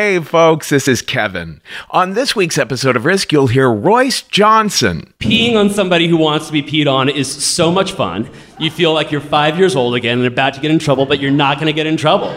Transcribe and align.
Hey, 0.00 0.20
folks, 0.20 0.68
this 0.68 0.86
is 0.86 1.02
Kevin. 1.02 1.60
On 1.90 2.12
this 2.12 2.36
week's 2.36 2.56
episode 2.56 2.94
of 2.94 3.04
Risk, 3.04 3.32
you'll 3.32 3.48
hear 3.48 3.68
Royce 3.68 4.22
Johnson. 4.22 5.12
Peeing 5.18 5.56
on 5.56 5.70
somebody 5.70 6.06
who 6.06 6.16
wants 6.16 6.46
to 6.46 6.52
be 6.52 6.62
peed 6.62 6.86
on 6.86 7.08
is 7.08 7.28
so 7.28 7.72
much 7.72 7.90
fun. 7.90 8.30
You 8.60 8.70
feel 8.70 8.94
like 8.94 9.10
you're 9.10 9.20
five 9.20 9.58
years 9.58 9.74
old 9.74 9.96
again 9.96 10.18
and 10.18 10.26
about 10.28 10.54
to 10.54 10.60
get 10.60 10.70
in 10.70 10.78
trouble, 10.78 11.04
but 11.04 11.18
you're 11.18 11.32
not 11.32 11.56
going 11.56 11.66
to 11.66 11.72
get 11.72 11.88
in 11.88 11.96
trouble. 11.96 12.28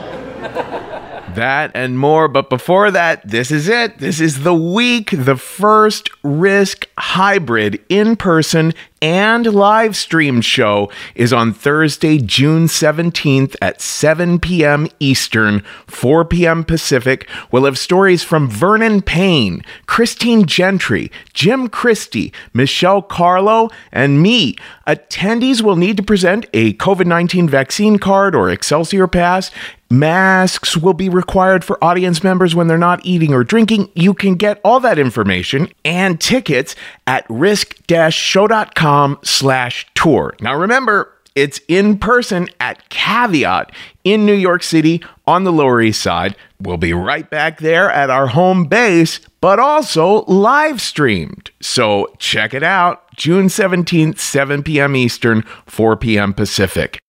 That 1.36 1.70
and 1.76 2.00
more. 2.00 2.28
But 2.28 2.50
before 2.50 2.90
that, 2.90 3.28
this 3.28 3.52
is 3.52 3.70
it. 3.70 4.00
This 4.00 4.20
is 4.20 4.42
the 4.42 4.56
week, 4.56 5.12
the 5.12 5.38
first 5.38 6.10
Risk 6.24 6.90
hybrid 6.98 7.80
in 7.90 8.16
person 8.16 8.74
and 9.02 9.48
live 9.48 9.96
stream 9.96 10.42
show 10.42 10.92
is 11.16 11.34
on 11.34 11.54
Thursday, 11.54 12.20
June 12.20 12.68
17th 12.68 13.56
at 13.62 13.82
7 13.82 14.40
p.m. 14.40 14.88
Eastern, 15.00 15.62
4 15.88 16.26
p.m. 16.26 16.64
Pacific. 16.64 17.28
We'll 17.52 17.66
have 17.66 17.80
stories 17.80 18.24
from 18.24 18.48
Vernon 18.48 19.02
Payne, 19.02 19.64
Christine 19.88 20.46
Gentry, 20.46 21.12
Jim 21.34 21.68
Christie, 21.68 22.32
Michelle 22.54 23.02
Carlo, 23.02 23.70
and 23.92 24.22
me. 24.22 24.56
Attendees 24.86 25.62
will 25.62 25.76
need 25.76 25.98
to 25.98 26.04
present 26.04 26.46
a 26.54 26.74
COVID 26.74 27.08
19 27.08 27.50
vaccine 27.50 27.98
card 27.98 28.36
or 28.36 28.50
Excelsior 28.50 29.08
Pass. 29.08 29.50
Masks 29.90 30.78
will 30.78 30.94
be 30.94 31.10
required 31.10 31.66
for 31.66 31.84
audience 31.84 32.24
members 32.24 32.56
when 32.56 32.68
they're 32.68 32.78
not 32.78 33.06
eating 33.06 33.34
or 33.34 33.44
drinking. 33.44 33.90
You 33.94 34.14
can 34.14 34.36
get 34.36 34.62
all 34.64 34.80
that 34.80 34.98
information 34.98 35.68
and 35.84 36.20
tickets 36.20 36.78
at 37.06 37.26
risk-show.com 37.28 38.91
slash 39.24 39.88
tour. 39.96 40.36
Now 40.42 40.56
remember, 40.56 41.14
it's 41.36 41.62
in 41.68 41.98
person 41.98 42.50
at 42.60 42.90
Caveat 42.90 43.72
in 44.04 44.26
New 44.26 44.34
York 44.34 44.64
City 44.64 45.02
on 45.26 45.44
the 45.46 45.52
Lower 45.52 45.82
East 45.82 46.02
Side. 46.02 46.36
We'll 46.60 46.78
be 46.78 46.94
right 46.94 47.30
back 47.30 47.60
there 47.60 47.90
at 47.90 48.10
our 48.10 48.28
home 48.28 48.66
base, 48.66 49.20
but 49.40 49.60
also 49.60 50.24
live 50.26 50.82
streamed. 50.82 51.52
So 51.62 52.14
check 52.18 52.54
it 52.54 52.64
out 52.64 53.16
June 53.16 53.48
17th, 53.48 54.20
7 54.20 54.64
p.m. 54.64 54.96
Eastern, 54.96 55.44
4 55.68 55.96
p.m. 55.96 56.34
Pacific. 56.34 57.00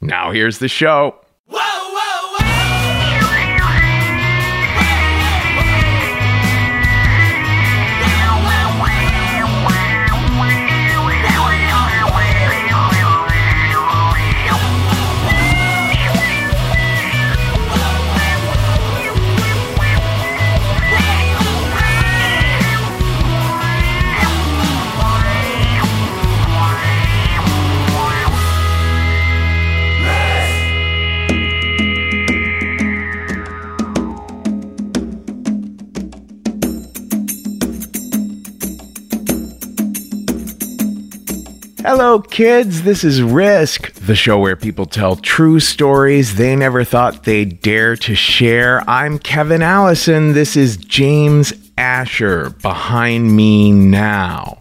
Now 0.00 0.30
here's 0.30 0.58
the 0.58 0.68
show. 0.68 1.20
Hello, 41.98 42.18
kids. 42.18 42.82
This 42.82 43.04
is 43.04 43.22
Risk, 43.22 43.90
the 43.94 44.14
show 44.14 44.38
where 44.38 44.54
people 44.54 44.84
tell 44.84 45.16
true 45.16 45.58
stories 45.58 46.34
they 46.34 46.54
never 46.54 46.84
thought 46.84 47.24
they'd 47.24 47.62
dare 47.62 47.96
to 47.96 48.14
share. 48.14 48.82
I'm 48.86 49.18
Kevin 49.18 49.62
Allison. 49.62 50.34
This 50.34 50.58
is 50.58 50.76
James 50.76 51.54
Asher 51.78 52.50
behind 52.50 53.34
me 53.34 53.72
now. 53.72 54.58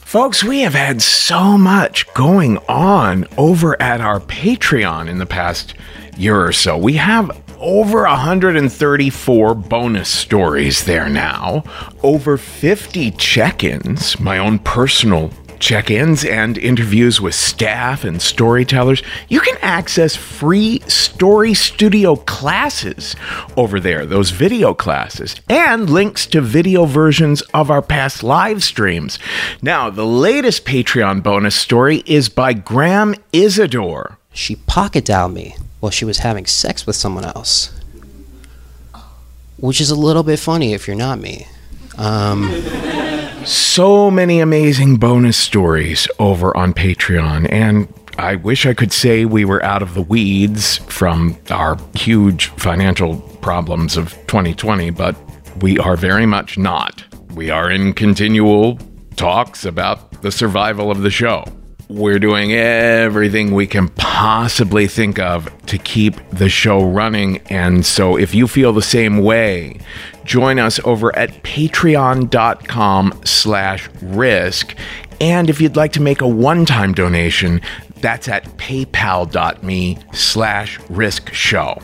Folks, 0.00 0.42
we 0.42 0.62
have 0.62 0.74
had 0.74 1.00
so 1.00 1.56
much 1.56 2.12
going 2.14 2.58
on 2.68 3.26
over 3.38 3.80
at 3.80 4.00
our 4.00 4.18
Patreon 4.18 5.08
in 5.08 5.18
the 5.18 5.24
past 5.24 5.74
year 6.16 6.44
or 6.44 6.52
so. 6.52 6.76
We 6.76 6.94
have 6.94 7.30
over 7.60 8.02
134 8.02 9.54
bonus 9.54 10.08
stories 10.08 10.84
there 10.84 11.08
now, 11.08 11.62
over 12.02 12.36
50 12.36 13.12
check 13.12 13.62
ins, 13.62 14.18
my 14.18 14.38
own 14.38 14.58
personal 14.58 15.30
check 15.62 15.92
ins 15.92 16.24
and 16.24 16.58
interviews 16.58 17.20
with 17.20 17.36
staff 17.36 18.02
and 18.02 18.20
storytellers. 18.20 19.00
You 19.28 19.40
can 19.40 19.56
access 19.62 20.16
free 20.16 20.80
Story 20.88 21.54
Studio 21.54 22.16
classes 22.16 23.14
over 23.56 23.78
there, 23.78 24.04
those 24.04 24.30
video 24.30 24.74
classes, 24.74 25.36
and 25.48 25.88
links 25.88 26.26
to 26.26 26.40
video 26.40 26.84
versions 26.84 27.42
of 27.54 27.70
our 27.70 27.80
past 27.80 28.24
live 28.24 28.64
streams. 28.64 29.20
Now, 29.62 29.88
the 29.88 30.04
latest 30.04 30.64
Patreon 30.64 31.22
bonus 31.22 31.54
story 31.54 32.02
is 32.06 32.28
by 32.28 32.54
Graham 32.54 33.14
Isidore. 33.32 34.18
She 34.34 34.56
pocket 34.56 35.04
dialed 35.04 35.32
me 35.32 35.54
while 35.78 35.92
she 35.92 36.04
was 36.04 36.18
having 36.18 36.46
sex 36.46 36.86
with 36.86 36.96
someone 36.96 37.24
else. 37.24 37.70
Which 39.58 39.80
is 39.80 39.90
a 39.90 39.94
little 39.94 40.24
bit 40.24 40.40
funny 40.40 40.72
if 40.74 40.88
you're 40.88 40.96
not 40.96 41.20
me. 41.20 41.46
Um, 41.96 42.50
so 43.44 44.10
many 44.10 44.40
amazing 44.40 44.96
bonus 44.96 45.36
stories 45.36 46.08
over 46.18 46.56
on 46.56 46.72
Patreon. 46.74 47.50
And 47.50 47.92
I 48.18 48.36
wish 48.36 48.66
I 48.66 48.74
could 48.74 48.92
say 48.92 49.24
we 49.24 49.44
were 49.44 49.64
out 49.64 49.82
of 49.82 49.94
the 49.94 50.02
weeds 50.02 50.78
from 50.88 51.36
our 51.50 51.76
huge 51.94 52.48
financial 52.50 53.20
problems 53.40 53.96
of 53.96 54.12
2020, 54.26 54.90
but 54.90 55.16
we 55.60 55.78
are 55.78 55.96
very 55.96 56.26
much 56.26 56.58
not. 56.58 57.04
We 57.34 57.50
are 57.50 57.70
in 57.70 57.94
continual 57.94 58.78
talks 59.16 59.64
about 59.64 60.22
the 60.22 60.30
survival 60.30 60.90
of 60.90 61.02
the 61.02 61.10
show. 61.10 61.44
We're 61.92 62.18
doing 62.18 62.54
everything 62.54 63.52
we 63.52 63.66
can 63.66 63.88
possibly 63.88 64.86
think 64.86 65.18
of 65.18 65.50
to 65.66 65.76
keep 65.76 66.14
the 66.30 66.48
show 66.48 66.82
running. 66.82 67.42
And 67.50 67.84
so 67.84 68.16
if 68.16 68.34
you 68.34 68.48
feel 68.48 68.72
the 68.72 68.80
same 68.80 69.18
way, 69.18 69.78
join 70.24 70.58
us 70.58 70.80
over 70.84 71.14
at 71.14 71.42
patreon.com 71.42 73.20
slash 73.26 73.90
risk. 74.00 74.74
And 75.20 75.50
if 75.50 75.60
you'd 75.60 75.76
like 75.76 75.92
to 75.92 76.00
make 76.00 76.22
a 76.22 76.26
one-time 76.26 76.94
donation, 76.94 77.60
that's 77.96 78.26
at 78.26 78.46
paypal.me 78.56 79.98
slash 80.14 80.80
risk 80.88 81.30
show. 81.34 81.78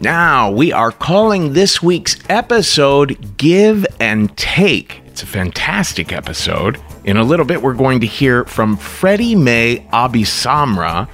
Now, 0.00 0.50
we 0.50 0.72
are 0.72 0.92
calling 0.92 1.52
this 1.52 1.82
week's 1.82 2.16
episode 2.30 3.36
Give 3.36 3.86
and 4.00 4.34
Take. 4.38 5.02
It's 5.04 5.22
a 5.22 5.26
fantastic 5.26 6.10
episode. 6.10 6.80
In 7.06 7.16
a 7.16 7.22
little 7.22 7.46
bit, 7.46 7.62
we're 7.62 7.72
going 7.72 8.00
to 8.00 8.06
hear 8.06 8.44
from 8.46 8.76
Freddy 8.76 9.36
May 9.36 9.86
AbiSamra. 9.92 11.08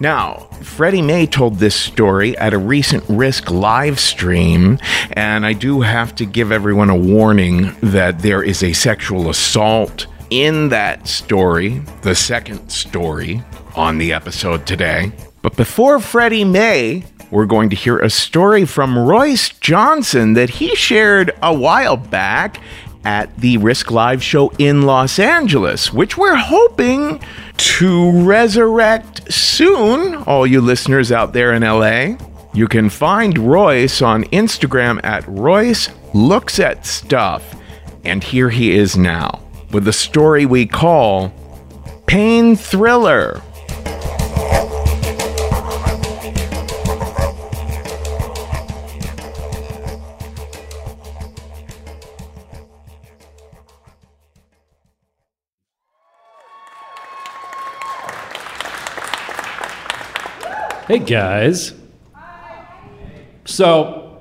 Now, 0.00 0.48
Freddy 0.62 1.02
May 1.02 1.26
told 1.26 1.58
this 1.58 1.76
story 1.76 2.34
at 2.38 2.54
a 2.54 2.58
recent 2.58 3.04
Risk 3.06 3.50
live 3.50 4.00
stream, 4.00 4.78
and 5.12 5.44
I 5.44 5.52
do 5.52 5.82
have 5.82 6.14
to 6.14 6.24
give 6.24 6.52
everyone 6.52 6.88
a 6.88 6.96
warning 6.96 7.76
that 7.82 8.20
there 8.20 8.42
is 8.42 8.62
a 8.62 8.72
sexual 8.72 9.28
assault 9.28 10.06
in 10.30 10.70
that 10.70 11.06
story, 11.06 11.82
the 12.00 12.14
second 12.14 12.70
story 12.70 13.42
on 13.74 13.98
the 13.98 14.14
episode 14.14 14.66
today. 14.66 15.12
But 15.42 15.54
before 15.54 16.00
Freddie 16.00 16.44
May, 16.44 17.04
we're 17.30 17.44
going 17.44 17.70
to 17.70 17.76
hear 17.76 17.98
a 17.98 18.08
story 18.08 18.64
from 18.64 18.98
Royce 18.98 19.50
Johnson 19.50 20.32
that 20.34 20.48
he 20.48 20.74
shared 20.76 21.32
a 21.42 21.52
while 21.52 21.96
back 21.98 22.60
at 23.06 23.34
the 23.38 23.56
Risk 23.58 23.92
Live 23.92 24.20
show 24.20 24.52
in 24.58 24.82
Los 24.82 25.20
Angeles, 25.20 25.92
which 25.92 26.18
we're 26.18 26.34
hoping 26.34 27.20
to 27.56 28.10
resurrect 28.22 29.32
soon. 29.32 30.16
All 30.24 30.44
you 30.44 30.60
listeners 30.60 31.12
out 31.12 31.32
there 31.32 31.52
in 31.52 31.62
LA, 31.62 32.16
you 32.52 32.66
can 32.66 32.90
find 32.90 33.38
Royce 33.38 34.02
on 34.02 34.24
Instagram 34.24 34.98
at 35.04 35.24
Royce 35.28 35.88
Looks 36.14 36.58
at 36.58 36.84
Stuff. 36.84 37.54
And 38.04 38.24
here 38.24 38.50
he 38.50 38.72
is 38.72 38.96
now 38.96 39.40
with 39.70 39.84
the 39.84 39.92
story 39.92 40.44
we 40.44 40.66
call 40.66 41.32
Pain 42.06 42.56
Thriller. 42.56 43.40
Hey 60.86 61.00
guys. 61.00 61.74
So, 63.44 64.18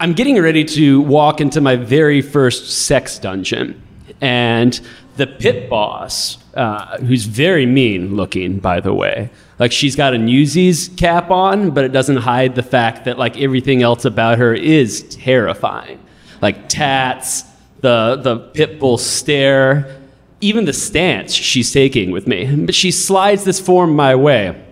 I'm 0.00 0.12
getting 0.14 0.36
ready 0.42 0.64
to 0.64 1.00
walk 1.00 1.40
into 1.40 1.60
my 1.60 1.76
very 1.76 2.22
first 2.22 2.86
sex 2.86 3.20
dungeon, 3.20 3.80
and 4.20 4.80
the 5.16 5.28
pit 5.28 5.70
boss 5.70 6.38
uh, 6.54 6.98
who's 6.98 7.26
very 7.26 7.66
mean 7.66 8.16
looking, 8.16 8.58
by 8.58 8.80
the 8.80 8.92
way. 8.92 9.30
Like 9.60 9.70
she's 9.70 9.94
got 9.94 10.12
a 10.12 10.18
Newsies 10.18 10.90
cap 10.96 11.30
on, 11.30 11.70
but 11.70 11.84
it 11.84 11.92
doesn't 11.92 12.16
hide 12.16 12.56
the 12.56 12.64
fact 12.64 13.04
that 13.04 13.16
like 13.16 13.38
everything 13.38 13.80
else 13.80 14.04
about 14.04 14.38
her 14.38 14.52
is 14.52 15.04
terrifying. 15.04 16.00
Like 16.42 16.68
tats, 16.68 17.44
the 17.78 18.16
the 18.16 18.38
pit 18.54 18.80
bull 18.80 18.98
stare, 18.98 20.00
even 20.40 20.64
the 20.64 20.72
stance 20.72 21.32
she's 21.32 21.72
taking 21.72 22.10
with 22.10 22.26
me. 22.26 22.56
But 22.66 22.74
she 22.74 22.90
slides 22.90 23.44
this 23.44 23.60
form 23.60 23.94
my 23.94 24.16
way. 24.16 24.64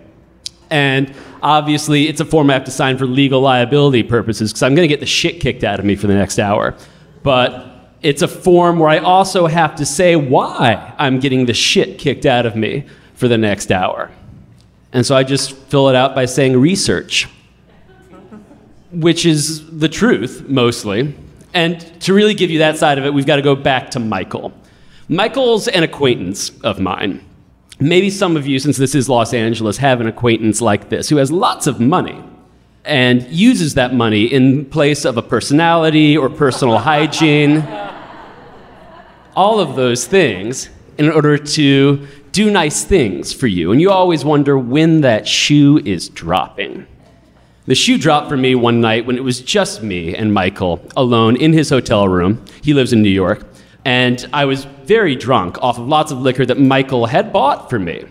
And 0.69 1.13
obviously, 1.41 2.07
it's 2.07 2.19
a 2.19 2.25
form 2.25 2.49
I 2.49 2.53
have 2.53 2.65
to 2.65 2.71
sign 2.71 2.97
for 2.97 3.05
legal 3.05 3.41
liability 3.41 4.03
purposes 4.03 4.51
because 4.51 4.63
I'm 4.63 4.75
going 4.75 4.87
to 4.87 4.93
get 4.93 4.99
the 4.99 5.05
shit 5.05 5.39
kicked 5.39 5.63
out 5.63 5.79
of 5.79 5.85
me 5.85 5.95
for 5.95 6.07
the 6.07 6.13
next 6.13 6.39
hour. 6.39 6.75
But 7.23 7.67
it's 8.01 8.21
a 8.21 8.27
form 8.27 8.79
where 8.79 8.89
I 8.89 8.99
also 8.99 9.47
have 9.47 9.75
to 9.77 9.85
say 9.85 10.15
why 10.15 10.93
I'm 10.97 11.19
getting 11.19 11.45
the 11.45 11.53
shit 11.53 11.97
kicked 11.97 12.25
out 12.25 12.45
of 12.45 12.55
me 12.55 12.85
for 13.15 13.27
the 13.27 13.37
next 13.37 13.71
hour. 13.71 14.11
And 14.93 15.05
so 15.05 15.15
I 15.15 15.23
just 15.23 15.55
fill 15.55 15.89
it 15.89 15.95
out 15.95 16.15
by 16.15 16.25
saying 16.25 16.57
research, 16.57 17.27
which 18.91 19.25
is 19.25 19.79
the 19.79 19.89
truth 19.89 20.45
mostly. 20.47 21.15
And 21.53 21.79
to 22.01 22.13
really 22.13 22.33
give 22.33 22.51
you 22.51 22.59
that 22.59 22.77
side 22.77 22.97
of 22.97 23.05
it, 23.05 23.13
we've 23.13 23.25
got 23.25 23.37
to 23.37 23.41
go 23.41 23.55
back 23.55 23.91
to 23.91 23.99
Michael. 23.99 24.53
Michael's 25.09 25.67
an 25.67 25.83
acquaintance 25.83 26.51
of 26.61 26.79
mine. 26.79 27.23
Maybe 27.79 28.09
some 28.09 28.35
of 28.35 28.47
you, 28.47 28.57
since 28.57 28.77
this 28.77 28.95
is 28.95 29.07
Los 29.07 29.33
Angeles, 29.33 29.77
have 29.77 30.01
an 30.01 30.07
acquaintance 30.07 30.61
like 30.61 30.89
this 30.89 31.09
who 31.09 31.17
has 31.17 31.31
lots 31.31 31.67
of 31.67 31.79
money 31.79 32.23
and 32.83 33.21
uses 33.29 33.75
that 33.75 33.93
money 33.93 34.25
in 34.25 34.65
place 34.65 35.05
of 35.05 35.17
a 35.17 35.21
personality 35.21 36.17
or 36.17 36.29
personal 36.29 36.79
hygiene. 36.79 37.67
All 39.35 39.59
of 39.59 39.75
those 39.75 40.07
things 40.07 40.69
in 40.97 41.11
order 41.11 41.37
to 41.37 42.07
do 42.31 42.49
nice 42.49 42.83
things 42.83 43.31
for 43.31 43.47
you. 43.47 43.71
And 43.71 43.79
you 43.79 43.91
always 43.91 44.25
wonder 44.25 44.57
when 44.57 45.01
that 45.01 45.27
shoe 45.27 45.79
is 45.85 46.09
dropping. 46.09 46.87
The 47.65 47.75
shoe 47.75 47.97
dropped 47.97 48.29
for 48.29 48.37
me 48.37 48.55
one 48.55 48.81
night 48.81 49.05
when 49.05 49.17
it 49.17 49.23
was 49.23 49.41
just 49.41 49.83
me 49.83 50.15
and 50.15 50.33
Michael 50.33 50.81
alone 50.95 51.35
in 51.35 51.53
his 51.53 51.69
hotel 51.69 52.07
room. 52.07 52.43
He 52.63 52.73
lives 52.73 52.93
in 52.93 53.01
New 53.03 53.09
York. 53.09 53.45
And 53.87 54.27
I 54.33 54.43
was 54.43 54.65
very 54.65 55.15
drunk 55.15 55.63
off 55.63 55.79
of 55.79 55.87
lots 55.87 56.11
of 56.11 56.19
liquor 56.19 56.45
that 56.45 56.59
Michael 56.59 57.05
had 57.05 57.31
bought 57.31 57.69
for 57.69 57.79
me 57.79 58.03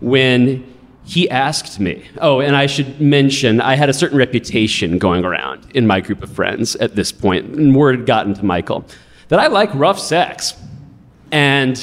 when 0.00 0.66
he 1.04 1.30
asked 1.30 1.78
me. 1.78 2.04
Oh, 2.20 2.40
and 2.40 2.56
I 2.56 2.66
should 2.66 3.00
mention, 3.00 3.60
I 3.60 3.76
had 3.76 3.88
a 3.88 3.92
certain 3.92 4.18
reputation 4.18 4.98
going 4.98 5.24
around 5.24 5.64
in 5.72 5.86
my 5.86 6.00
group 6.00 6.24
of 6.24 6.32
friends 6.32 6.74
at 6.74 6.96
this 6.96 7.12
point, 7.12 7.46
and 7.46 7.76
word 7.76 7.98
had 7.98 8.06
gotten 8.06 8.34
to 8.34 8.44
Michael 8.44 8.84
that 9.28 9.38
I 9.38 9.46
like 9.46 9.72
rough 9.72 10.00
sex. 10.00 10.54
And 11.30 11.76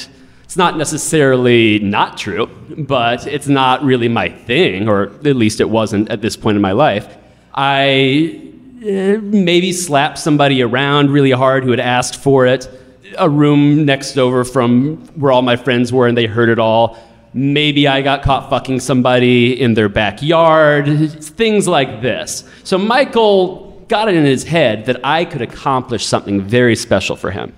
it's 0.44 0.58
not 0.58 0.76
necessarily 0.76 1.78
not 1.78 2.18
true, 2.18 2.50
but 2.76 3.26
it's 3.26 3.48
not 3.48 3.82
really 3.82 4.08
my 4.08 4.28
thing, 4.28 4.90
or 4.90 5.04
at 5.04 5.36
least 5.36 5.58
it 5.62 5.70
wasn't 5.70 6.10
at 6.10 6.20
this 6.20 6.36
point 6.36 6.56
in 6.56 6.60
my 6.60 6.72
life. 6.72 7.16
I 7.54 8.42
eh, 8.84 9.16
maybe 9.16 9.72
slapped 9.72 10.18
somebody 10.18 10.62
around 10.62 11.08
really 11.08 11.30
hard 11.30 11.64
who 11.64 11.70
had 11.70 11.80
asked 11.80 12.16
for 12.16 12.44
it 12.44 12.68
a 13.16 13.28
room 13.28 13.84
next 13.84 14.18
over 14.18 14.44
from 14.44 14.96
where 15.14 15.32
all 15.32 15.42
my 15.42 15.56
friends 15.56 15.92
were 15.92 16.06
and 16.06 16.16
they 16.16 16.26
heard 16.26 16.48
it 16.48 16.58
all. 16.58 16.98
Maybe 17.34 17.86
I 17.86 18.02
got 18.02 18.22
caught 18.22 18.50
fucking 18.50 18.80
somebody 18.80 19.60
in 19.60 19.74
their 19.74 19.88
backyard, 19.88 21.22
things 21.22 21.68
like 21.68 22.02
this. 22.02 22.44
So 22.64 22.78
Michael 22.78 23.84
got 23.88 24.08
it 24.08 24.14
in 24.14 24.24
his 24.24 24.44
head 24.44 24.86
that 24.86 25.00
I 25.04 25.24
could 25.24 25.42
accomplish 25.42 26.06
something 26.06 26.40
very 26.40 26.76
special 26.76 27.16
for 27.16 27.30
him. 27.30 27.54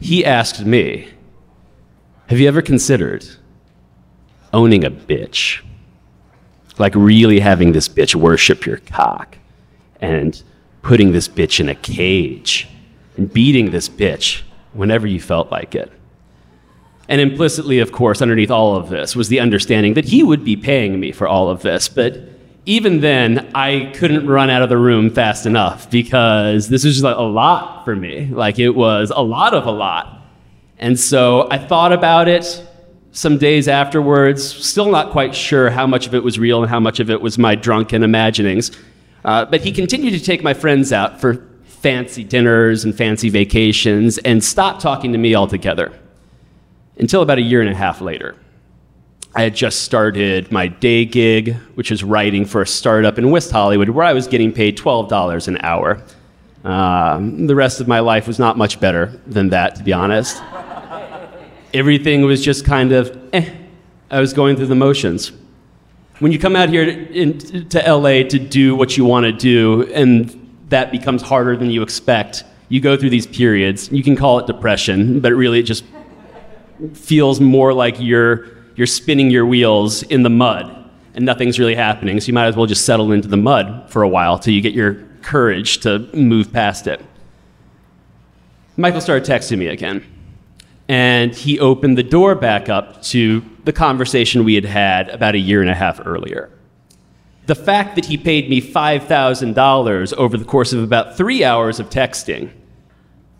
He 0.00 0.24
asked 0.24 0.64
me, 0.64 1.08
Have 2.28 2.40
you 2.40 2.48
ever 2.48 2.62
considered 2.62 3.26
owning 4.52 4.84
a 4.84 4.90
bitch? 4.90 5.62
Like 6.78 6.94
really 6.94 7.40
having 7.40 7.72
this 7.72 7.88
bitch 7.88 8.14
worship 8.14 8.64
your 8.64 8.78
cock 8.78 9.36
and 10.00 10.42
putting 10.82 11.12
this 11.12 11.28
bitch 11.28 11.60
in 11.60 11.68
a 11.68 11.74
cage 11.74 12.66
and 13.20 13.30
beating 13.30 13.70
this 13.70 13.86
bitch 13.86 14.40
whenever 14.72 15.06
you 15.06 15.20
felt 15.20 15.50
like 15.50 15.74
it. 15.74 15.92
And 17.06 17.20
implicitly, 17.20 17.80
of 17.80 17.92
course, 17.92 18.22
underneath 18.22 18.50
all 18.50 18.76
of 18.76 18.88
this 18.88 19.14
was 19.14 19.28
the 19.28 19.40
understanding 19.40 19.92
that 19.94 20.06
he 20.06 20.22
would 20.22 20.42
be 20.42 20.56
paying 20.56 20.98
me 20.98 21.12
for 21.12 21.28
all 21.28 21.50
of 21.50 21.60
this. 21.60 21.86
But 21.86 22.18
even 22.64 23.00
then, 23.00 23.50
I 23.54 23.92
couldn't 23.94 24.26
run 24.26 24.48
out 24.48 24.62
of 24.62 24.70
the 24.70 24.78
room 24.78 25.10
fast 25.10 25.44
enough 25.44 25.90
because 25.90 26.70
this 26.70 26.82
was 26.82 26.94
just 26.94 27.04
like 27.04 27.16
a 27.16 27.22
lot 27.22 27.84
for 27.84 27.94
me. 27.94 28.26
Like 28.26 28.58
it 28.58 28.70
was 28.70 29.12
a 29.14 29.22
lot 29.22 29.52
of 29.52 29.66
a 29.66 29.70
lot. 29.70 30.22
And 30.78 30.98
so 30.98 31.46
I 31.50 31.58
thought 31.58 31.92
about 31.92 32.26
it 32.26 32.66
some 33.12 33.36
days 33.36 33.68
afterwards, 33.68 34.42
still 34.42 34.90
not 34.90 35.10
quite 35.10 35.34
sure 35.34 35.68
how 35.68 35.86
much 35.86 36.06
of 36.06 36.14
it 36.14 36.24
was 36.24 36.38
real 36.38 36.62
and 36.62 36.70
how 36.70 36.80
much 36.80 37.00
of 37.00 37.10
it 37.10 37.20
was 37.20 37.36
my 37.36 37.54
drunken 37.54 38.02
imaginings. 38.02 38.70
Uh, 39.26 39.44
but 39.44 39.60
he 39.60 39.72
continued 39.72 40.12
to 40.12 40.24
take 40.24 40.42
my 40.42 40.54
friends 40.54 40.90
out 40.90 41.20
for 41.20 41.49
fancy 41.80 42.22
dinners 42.22 42.84
and 42.84 42.94
fancy 42.94 43.30
vacations 43.30 44.18
and 44.18 44.44
stopped 44.44 44.82
talking 44.82 45.12
to 45.12 45.18
me 45.18 45.34
altogether 45.34 45.98
until 46.98 47.22
about 47.22 47.38
a 47.38 47.42
year 47.42 47.62
and 47.62 47.70
a 47.70 47.74
half 47.74 48.02
later. 48.02 48.36
I 49.34 49.42
had 49.42 49.54
just 49.54 49.82
started 49.82 50.52
my 50.52 50.68
day 50.68 51.04
gig, 51.04 51.54
which 51.74 51.90
was 51.90 52.04
writing 52.04 52.44
for 52.44 52.60
a 52.60 52.66
startup 52.66 53.16
in 53.16 53.30
West 53.30 53.50
Hollywood, 53.50 53.88
where 53.88 54.04
I 54.04 54.12
was 54.12 54.26
getting 54.26 54.52
paid 54.52 54.76
$12 54.76 55.48
an 55.48 55.58
hour. 55.62 56.02
Um, 56.64 57.46
the 57.46 57.54
rest 57.54 57.80
of 57.80 57.88
my 57.88 58.00
life 58.00 58.26
was 58.26 58.38
not 58.38 58.58
much 58.58 58.80
better 58.80 59.18
than 59.26 59.48
that, 59.50 59.76
to 59.76 59.82
be 59.82 59.92
honest. 59.92 60.42
Everything 61.72 62.22
was 62.22 62.44
just 62.44 62.66
kind 62.66 62.92
of 62.92 63.16
eh. 63.32 63.48
I 64.10 64.20
was 64.20 64.32
going 64.32 64.56
through 64.56 64.66
the 64.66 64.74
motions. 64.74 65.32
When 66.18 66.32
you 66.32 66.38
come 66.38 66.56
out 66.56 66.68
here 66.68 66.84
to, 66.84 67.12
in, 67.12 67.68
to 67.68 67.78
LA 67.78 68.24
to 68.28 68.38
do 68.38 68.74
what 68.74 68.96
you 68.96 69.04
want 69.04 69.24
to 69.24 69.32
do, 69.32 69.90
and 69.94 70.39
that 70.70 70.90
becomes 70.90 71.22
harder 71.22 71.56
than 71.56 71.70
you 71.70 71.82
expect. 71.82 72.44
You 72.68 72.80
go 72.80 72.96
through 72.96 73.10
these 73.10 73.26
periods. 73.26 73.90
You 73.92 74.02
can 74.02 74.16
call 74.16 74.38
it 74.38 74.46
depression, 74.46 75.20
but 75.20 75.32
really 75.32 75.60
it 75.60 75.64
just 75.64 75.84
feels 76.94 77.40
more 77.40 77.72
like 77.74 77.96
you're, 77.98 78.46
you're 78.74 78.86
spinning 78.86 79.30
your 79.30 79.44
wheels 79.44 80.02
in 80.04 80.22
the 80.22 80.30
mud 80.30 80.76
and 81.14 81.24
nothing's 81.24 81.58
really 81.58 81.74
happening. 81.74 82.20
So 82.20 82.28
you 82.28 82.32
might 82.32 82.46
as 82.46 82.56
well 82.56 82.66
just 82.66 82.84
settle 82.84 83.12
into 83.12 83.28
the 83.28 83.36
mud 83.36 83.90
for 83.90 84.02
a 84.02 84.08
while 84.08 84.38
till 84.38 84.54
you 84.54 84.60
get 84.60 84.72
your 84.72 84.94
courage 85.22 85.78
to 85.80 85.98
move 86.14 86.52
past 86.52 86.86
it. 86.86 87.04
Michael 88.76 89.00
started 89.00 89.28
texting 89.28 89.58
me 89.58 89.66
again. 89.66 90.04
And 90.88 91.34
he 91.34 91.60
opened 91.60 91.98
the 91.98 92.02
door 92.02 92.34
back 92.34 92.68
up 92.68 93.02
to 93.02 93.44
the 93.64 93.72
conversation 93.72 94.44
we 94.44 94.54
had 94.54 94.64
had 94.64 95.08
about 95.10 95.34
a 95.34 95.38
year 95.38 95.60
and 95.60 95.70
a 95.70 95.74
half 95.74 96.00
earlier 96.04 96.50
the 97.50 97.54
fact 97.56 97.96
that 97.96 98.04
he 98.04 98.16
paid 98.16 98.48
me 98.48 98.62
$5,000 98.62 100.14
over 100.14 100.38
the 100.38 100.44
course 100.44 100.72
of 100.72 100.84
about 100.84 101.16
three 101.16 101.42
hours 101.42 101.80
of 101.80 101.90
texting 101.90 102.48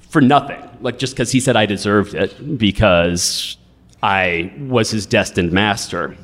for 0.00 0.20
nothing, 0.20 0.60
like 0.80 0.98
just 0.98 1.14
because 1.14 1.30
he 1.30 1.38
said 1.38 1.54
I 1.54 1.64
deserved 1.64 2.14
it 2.14 2.58
because 2.58 3.56
I 4.02 4.52
was 4.58 4.90
his 4.90 5.06
destined 5.06 5.52
master, 5.52 6.16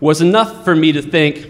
was 0.00 0.20
enough 0.20 0.66
for 0.66 0.76
me 0.76 0.92
to 0.92 1.00
think, 1.00 1.48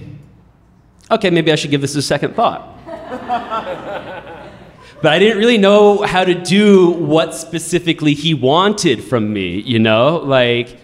okay, 1.11 1.29
maybe 1.29 1.51
I 1.51 1.57
should 1.57 1.73
give 1.73 1.81
this 1.81 1.97
a 1.97 2.03
second 2.03 2.37
thought. 2.37 2.69
but 2.87 5.13
I 5.13 5.19
didn't 5.19 5.39
really 5.39 5.59
know 5.59 6.03
how 6.03 6.23
to 6.23 6.35
do 6.35 6.91
what 6.91 7.35
specifically 7.35 8.15
he 8.15 8.33
wanted 8.33 9.03
from 9.03 9.33
me, 9.33 9.61
you 9.63 9.81
know? 9.81 10.19
Like, 10.19 10.79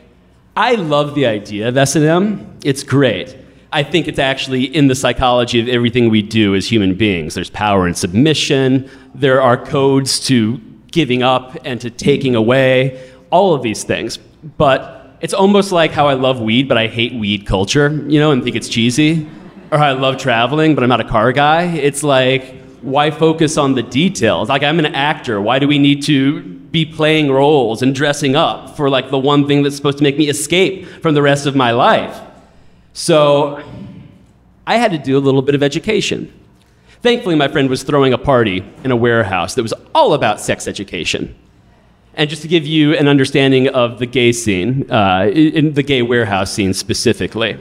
I 0.57 0.75
love 0.75 1.15
the 1.15 1.27
idea 1.27 1.69
of 1.69 1.77
S&M. 1.77 2.59
It's 2.65 2.83
great. 2.83 3.46
I 3.73 3.83
think 3.83 4.09
it's 4.09 4.19
actually 4.19 4.65
in 4.65 4.89
the 4.89 4.95
psychology 4.95 5.61
of 5.61 5.69
everything 5.69 6.09
we 6.09 6.23
do 6.23 6.55
as 6.55 6.71
human 6.71 6.95
beings. 6.95 7.35
There's 7.35 7.51
power 7.51 7.87
and 7.87 7.97
submission, 7.97 8.89
there 9.15 9.43
are 9.43 9.57
codes 9.57 10.21
to 10.27 10.59
giving 10.93 11.23
up 11.23 11.57
and 11.65 11.81
to 11.81 11.91
taking 11.91 12.35
away, 12.35 13.13
all 13.31 13.55
of 13.55 13.63
these 13.63 13.85
things. 13.85 14.19
But 14.57 15.19
it's 15.21 15.35
almost 15.35 15.73
like 15.73 15.91
how 15.91 16.07
I 16.07 16.15
love 16.15 16.41
weed, 16.41 16.69
but 16.69 16.79
I 16.79 16.87
hate 16.87 17.13
weed 17.13 17.47
culture, 17.47 17.91
you 18.07 18.21
know, 18.21 18.31
and 18.31 18.43
think 18.43 18.57
it's 18.57 18.69
cheesy. 18.69 19.29
Or 19.73 19.79
I 19.79 19.93
love 19.93 20.17
traveling, 20.17 20.75
but 20.75 20.85
I'm 20.85 20.89
not 20.89 21.01
a 21.01 21.09
car 21.09 21.33
guy. 21.33 21.65
It's 21.65 22.03
like, 22.03 22.55
why 22.83 23.11
focus 23.11 23.57
on 23.57 23.75
the 23.75 23.83
details? 23.83 24.49
Like, 24.49 24.63
I'm 24.63 24.79
an 24.79 24.87
actor. 24.87 25.41
Why 25.41 25.59
do 25.59 25.67
we 25.67 25.79
need 25.79 26.03
to 26.05 26.43
be 26.43 26.85
playing 26.85 27.31
roles 27.31 27.83
and 27.83 27.95
dressing 27.95 28.37
up 28.37 28.77
for 28.77 28.89
like 28.89 29.11
the 29.11 29.19
one 29.19 29.47
thing 29.47 29.63
that's 29.63 29.75
supposed 29.75 29.99
to 29.99 30.05
make 30.05 30.17
me 30.17 30.29
escape 30.29 30.87
from 31.03 31.15
the 31.15 31.23
rest 31.23 31.47
of 31.47 31.57
my 31.57 31.73
life? 31.73 32.21
So 32.97 33.63
I 34.67 34.79
had 34.79 34.91
to 34.93 34.97
do 34.97 35.19
a 35.19 35.21
little 35.21 35.43
bit 35.43 35.55
of 35.55 35.63
education. 35.63 36.33
Thankfully, 37.03 37.35
my 37.35 37.47
friend 37.47 37.69
was 37.69 37.83
throwing 37.83 38.15
a 38.15 38.19
party 38.19 38.65
in 38.85 38.91
a 38.91 38.97
warehouse 38.97 39.55
that 39.55 39.63
was 39.63 39.75
all 39.95 40.15
about 40.15 40.41
sex 40.41 40.67
education. 40.67 41.35
And 42.15 42.31
just 42.31 42.41
to 42.41 42.49
give 42.49 42.65
you 42.65 42.95
an 42.95 43.07
understanding 43.07 43.69
of 43.69 43.99
the 43.99 44.07
gay 44.07 44.33
scene, 44.33 44.91
uh, 44.91 45.29
in 45.31 45.75
the 45.75 45.83
gay 45.83 46.01
warehouse 46.01 46.51
scene 46.51 46.73
specifically, 46.73 47.59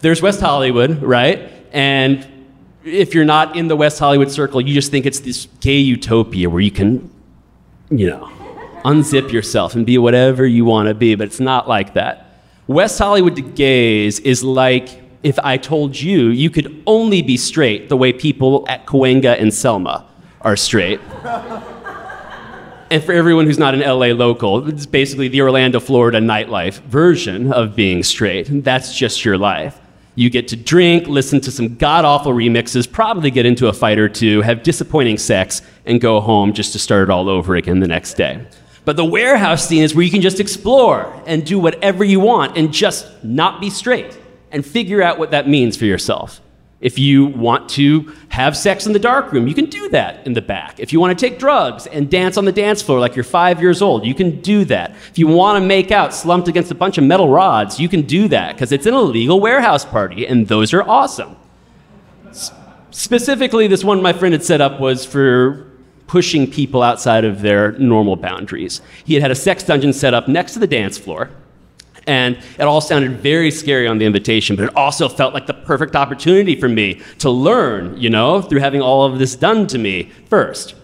there's 0.00 0.20
West 0.20 0.40
Hollywood, 0.40 1.00
right? 1.00 1.50
And 1.72 2.28
if 2.84 3.14
you're 3.14 3.24
not 3.24 3.56
in 3.56 3.68
the 3.68 3.76
West 3.76 3.98
Hollywood 3.98 4.30
circle, 4.30 4.60
you 4.60 4.74
just 4.74 4.90
think 4.90 5.06
it's 5.06 5.20
this 5.20 5.48
gay 5.60 5.78
utopia 5.78 6.50
where 6.50 6.60
you 6.60 6.70
can, 6.70 7.10
you 7.88 8.10
know, 8.10 8.30
unzip 8.84 9.32
yourself 9.32 9.74
and 9.74 9.86
be 9.86 9.96
whatever 9.96 10.46
you 10.46 10.66
want 10.66 10.88
to 10.88 10.94
be, 10.94 11.14
but 11.14 11.28
it's 11.28 11.40
not 11.40 11.66
like 11.66 11.94
that. 11.94 12.23
West 12.66 12.98
Hollywood 12.98 13.36
to 13.36 13.42
gays 13.42 14.20
is 14.20 14.42
like 14.42 15.02
if 15.22 15.38
I 15.40 15.58
told 15.58 16.00
you 16.00 16.28
you 16.28 16.48
could 16.48 16.82
only 16.86 17.20
be 17.20 17.36
straight 17.36 17.90
the 17.90 17.96
way 17.96 18.12
people 18.12 18.64
at 18.68 18.86
Cahuenga 18.86 19.38
and 19.38 19.52
Selma 19.52 20.06
are 20.40 20.56
straight. 20.56 20.98
and 22.90 23.04
for 23.04 23.12
everyone 23.12 23.44
who's 23.44 23.58
not 23.58 23.74
an 23.74 23.80
LA 23.80 24.14
local, 24.14 24.66
it's 24.66 24.86
basically 24.86 25.28
the 25.28 25.42
Orlando, 25.42 25.78
Florida 25.78 26.20
nightlife 26.20 26.80
version 26.84 27.52
of 27.52 27.76
being 27.76 28.02
straight. 28.02 28.46
That's 28.64 28.96
just 28.96 29.26
your 29.26 29.36
life. 29.36 29.78
You 30.14 30.30
get 30.30 30.48
to 30.48 30.56
drink, 30.56 31.06
listen 31.06 31.40
to 31.42 31.50
some 31.50 31.76
god 31.76 32.06
awful 32.06 32.32
remixes, 32.32 32.90
probably 32.90 33.30
get 33.30 33.44
into 33.44 33.66
a 33.66 33.74
fight 33.74 33.98
or 33.98 34.08
two, 34.08 34.40
have 34.40 34.62
disappointing 34.62 35.18
sex, 35.18 35.60
and 35.84 36.00
go 36.00 36.18
home 36.20 36.54
just 36.54 36.72
to 36.72 36.78
start 36.78 37.02
it 37.02 37.10
all 37.10 37.28
over 37.28 37.56
again 37.56 37.80
the 37.80 37.88
next 37.88 38.14
day. 38.14 38.42
But 38.84 38.96
the 38.96 39.04
warehouse 39.04 39.66
scene 39.66 39.82
is 39.82 39.94
where 39.94 40.04
you 40.04 40.10
can 40.10 40.20
just 40.20 40.40
explore 40.40 41.22
and 41.26 41.44
do 41.44 41.58
whatever 41.58 42.04
you 42.04 42.20
want 42.20 42.56
and 42.56 42.72
just 42.72 43.06
not 43.24 43.60
be 43.60 43.70
straight 43.70 44.18
and 44.50 44.64
figure 44.64 45.02
out 45.02 45.18
what 45.18 45.30
that 45.30 45.48
means 45.48 45.76
for 45.76 45.86
yourself. 45.86 46.40
If 46.80 46.98
you 46.98 47.24
want 47.24 47.70
to 47.70 48.12
have 48.28 48.54
sex 48.54 48.86
in 48.86 48.92
the 48.92 48.98
dark 48.98 49.32
room, 49.32 49.48
you 49.48 49.54
can 49.54 49.66
do 49.66 49.88
that 49.88 50.26
in 50.26 50.34
the 50.34 50.42
back. 50.42 50.78
If 50.78 50.92
you 50.92 51.00
want 51.00 51.18
to 51.18 51.28
take 51.28 51.38
drugs 51.38 51.86
and 51.86 52.10
dance 52.10 52.36
on 52.36 52.44
the 52.44 52.52
dance 52.52 52.82
floor 52.82 53.00
like 53.00 53.16
you're 53.16 53.24
five 53.24 53.58
years 53.62 53.80
old, 53.80 54.04
you 54.04 54.14
can 54.14 54.42
do 54.42 54.66
that. 54.66 54.90
If 55.08 55.18
you 55.18 55.26
want 55.26 55.62
to 55.62 55.66
make 55.66 55.90
out 55.90 56.12
slumped 56.12 56.46
against 56.46 56.70
a 56.70 56.74
bunch 56.74 56.98
of 56.98 57.04
metal 57.04 57.30
rods, 57.30 57.80
you 57.80 57.88
can 57.88 58.02
do 58.02 58.28
that 58.28 58.54
because 58.54 58.70
it's 58.70 58.84
an 58.84 58.92
illegal 58.92 59.40
warehouse 59.40 59.86
party, 59.86 60.26
and 60.26 60.46
those 60.46 60.74
are 60.74 60.82
awesome. 60.82 61.36
S- 62.28 62.52
specifically, 62.90 63.66
this 63.66 63.82
one 63.82 64.02
my 64.02 64.12
friend 64.12 64.34
had 64.34 64.44
set 64.44 64.60
up 64.60 64.78
was 64.78 65.06
for 65.06 65.72
pushing 66.14 66.48
people 66.48 66.80
outside 66.80 67.24
of 67.24 67.42
their 67.42 67.72
normal 67.72 68.14
boundaries. 68.14 68.80
He 69.04 69.14
had 69.14 69.22
had 69.24 69.32
a 69.32 69.34
sex 69.34 69.64
dungeon 69.64 69.92
set 69.92 70.14
up 70.14 70.28
next 70.28 70.52
to 70.52 70.60
the 70.60 70.66
dance 70.68 70.96
floor. 70.96 71.28
And 72.06 72.36
it 72.56 72.62
all 72.62 72.80
sounded 72.80 73.18
very 73.18 73.50
scary 73.50 73.88
on 73.88 73.98
the 73.98 74.06
invitation, 74.06 74.54
but 74.54 74.66
it 74.66 74.76
also 74.76 75.08
felt 75.08 75.34
like 75.34 75.48
the 75.48 75.54
perfect 75.54 75.96
opportunity 75.96 76.54
for 76.54 76.68
me 76.68 77.02
to 77.18 77.30
learn, 77.30 78.00
you 78.00 78.10
know, 78.10 78.40
through 78.40 78.60
having 78.60 78.80
all 78.80 79.02
of 79.04 79.18
this 79.18 79.34
done 79.34 79.66
to 79.66 79.76
me 79.76 80.12
first. 80.30 80.76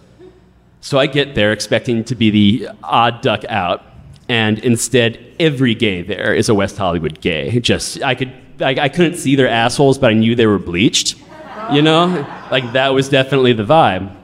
So 0.80 0.99
I 0.99 1.06
get 1.06 1.37
there 1.37 1.52
expecting 1.52 2.02
to 2.06 2.16
be 2.16 2.30
the 2.30 2.68
odd 2.82 3.20
duck 3.20 3.44
out, 3.44 3.84
and 4.28 4.58
instead, 4.58 5.16
every 5.38 5.76
gay 5.76 6.02
there 6.02 6.34
is 6.34 6.49
a 6.49 6.54
West 6.56 6.76
Hollywood 6.76 7.20
gay. 7.20 7.60
Just, 7.60 8.02
I 8.02 8.16
could, 8.16 8.32
I, 8.58 8.70
I 8.70 8.88
couldn't 8.88 9.16
see 9.16 9.37
their 9.37 9.49
assholes, 9.49 9.96
but 9.96 10.10
I 10.10 10.14
knew 10.14 10.34
they 10.34 10.46
were 10.46 10.58
bleached, 10.58 11.14
you 11.70 11.82
know? 11.82 12.26
Like, 12.50 12.72
that 12.72 12.88
was 12.88 13.08
definitely 13.08 13.52
the 13.52 13.64
vibe 13.64 14.16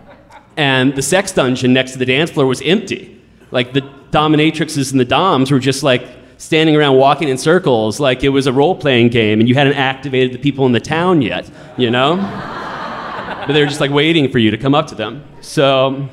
and 0.57 0.95
the 0.95 1.03
sex 1.03 1.33
dungeon 1.33 1.73
next 1.73 1.93
to 1.93 1.99
the 1.99 2.07
dance 2.07 2.31
floor 2.31 2.47
was 2.47 2.63
empty. 2.63 3.21
Like 3.51 3.73
the 3.73 3.83
dominatrixes 4.11 4.91
and 4.91 5.01
the 5.01 5.05
doms 5.05 5.51
were 5.51 5.59
just 5.59 5.83
like 5.83 6.07
standing 6.39 6.77
around 6.77 6.97
walking 6.97 7.29
in 7.29 7.39
circles 7.39 7.99
like 7.99 8.23
it 8.23 8.29
was 8.29 8.47
a 8.47 8.53
role 8.53 8.75
playing 8.75 9.09
game 9.09 9.41
and 9.41 9.49
you 9.49 9.55
hadn't 9.55 9.75
activated 9.75 10.33
the 10.33 10.39
people 10.39 10.67
in 10.67 10.73
the 10.73 10.81
town 10.81 11.23
yet, 11.23 11.51
you 11.77 11.91
know? 11.91 12.17
but 13.47 13.53
they 13.53 13.61
were 13.61 13.67
just 13.67 13.81
like 13.81 13.91
waiting 13.91 14.31
for 14.31 14.39
you 14.39 14.51
to 14.51 14.59
come 14.59 14.75
up 14.75 14.87
to 14.89 14.95
them. 14.95 15.25
So 15.41 16.09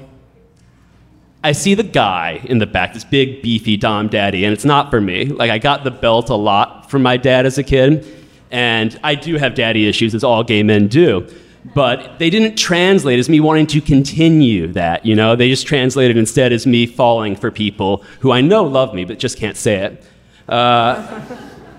I 1.43 1.51
see 1.51 1.73
the 1.73 1.83
guy 1.83 2.41
in 2.45 2.59
the 2.59 2.67
back, 2.67 2.93
this 2.93 3.03
big, 3.03 3.41
beefy 3.41 3.75
Dom 3.75 4.07
Daddy, 4.07 4.45
and 4.45 4.53
it's 4.53 4.63
not 4.63 4.89
for 4.89 5.01
me. 5.01 5.25
Like, 5.25 5.51
I 5.51 5.57
got 5.57 5.83
the 5.83 5.91
belt 5.91 6.29
a 6.29 6.35
lot 6.35 6.89
from 6.89 7.01
my 7.01 7.17
dad 7.17 7.45
as 7.45 7.57
a 7.57 7.63
kid, 7.63 8.05
and 8.49 8.97
I 9.03 9.15
do 9.15 9.35
have 9.35 9.53
daddy 9.53 9.85
issues, 9.87 10.15
as 10.15 10.23
all 10.23 10.43
gay 10.43 10.63
men 10.63 10.87
do 10.87 11.27
but 11.73 12.19
they 12.19 12.29
didn't 12.29 12.57
translate 12.57 13.19
as 13.19 13.29
me 13.29 13.39
wanting 13.39 13.67
to 13.67 13.81
continue 13.81 14.67
that, 14.73 15.05
you 15.05 15.15
know? 15.15 15.35
They 15.35 15.49
just 15.49 15.65
translated 15.65 16.17
instead 16.17 16.51
as 16.51 16.67
me 16.67 16.85
falling 16.85 17.35
for 17.35 17.51
people 17.51 18.03
who 18.19 18.31
I 18.31 18.41
know 18.41 18.63
love 18.63 18.93
me 18.93 19.05
but 19.05 19.19
just 19.19 19.37
can't 19.37 19.57
say 19.57 19.75
it. 19.75 20.05
Uh, 20.49 21.21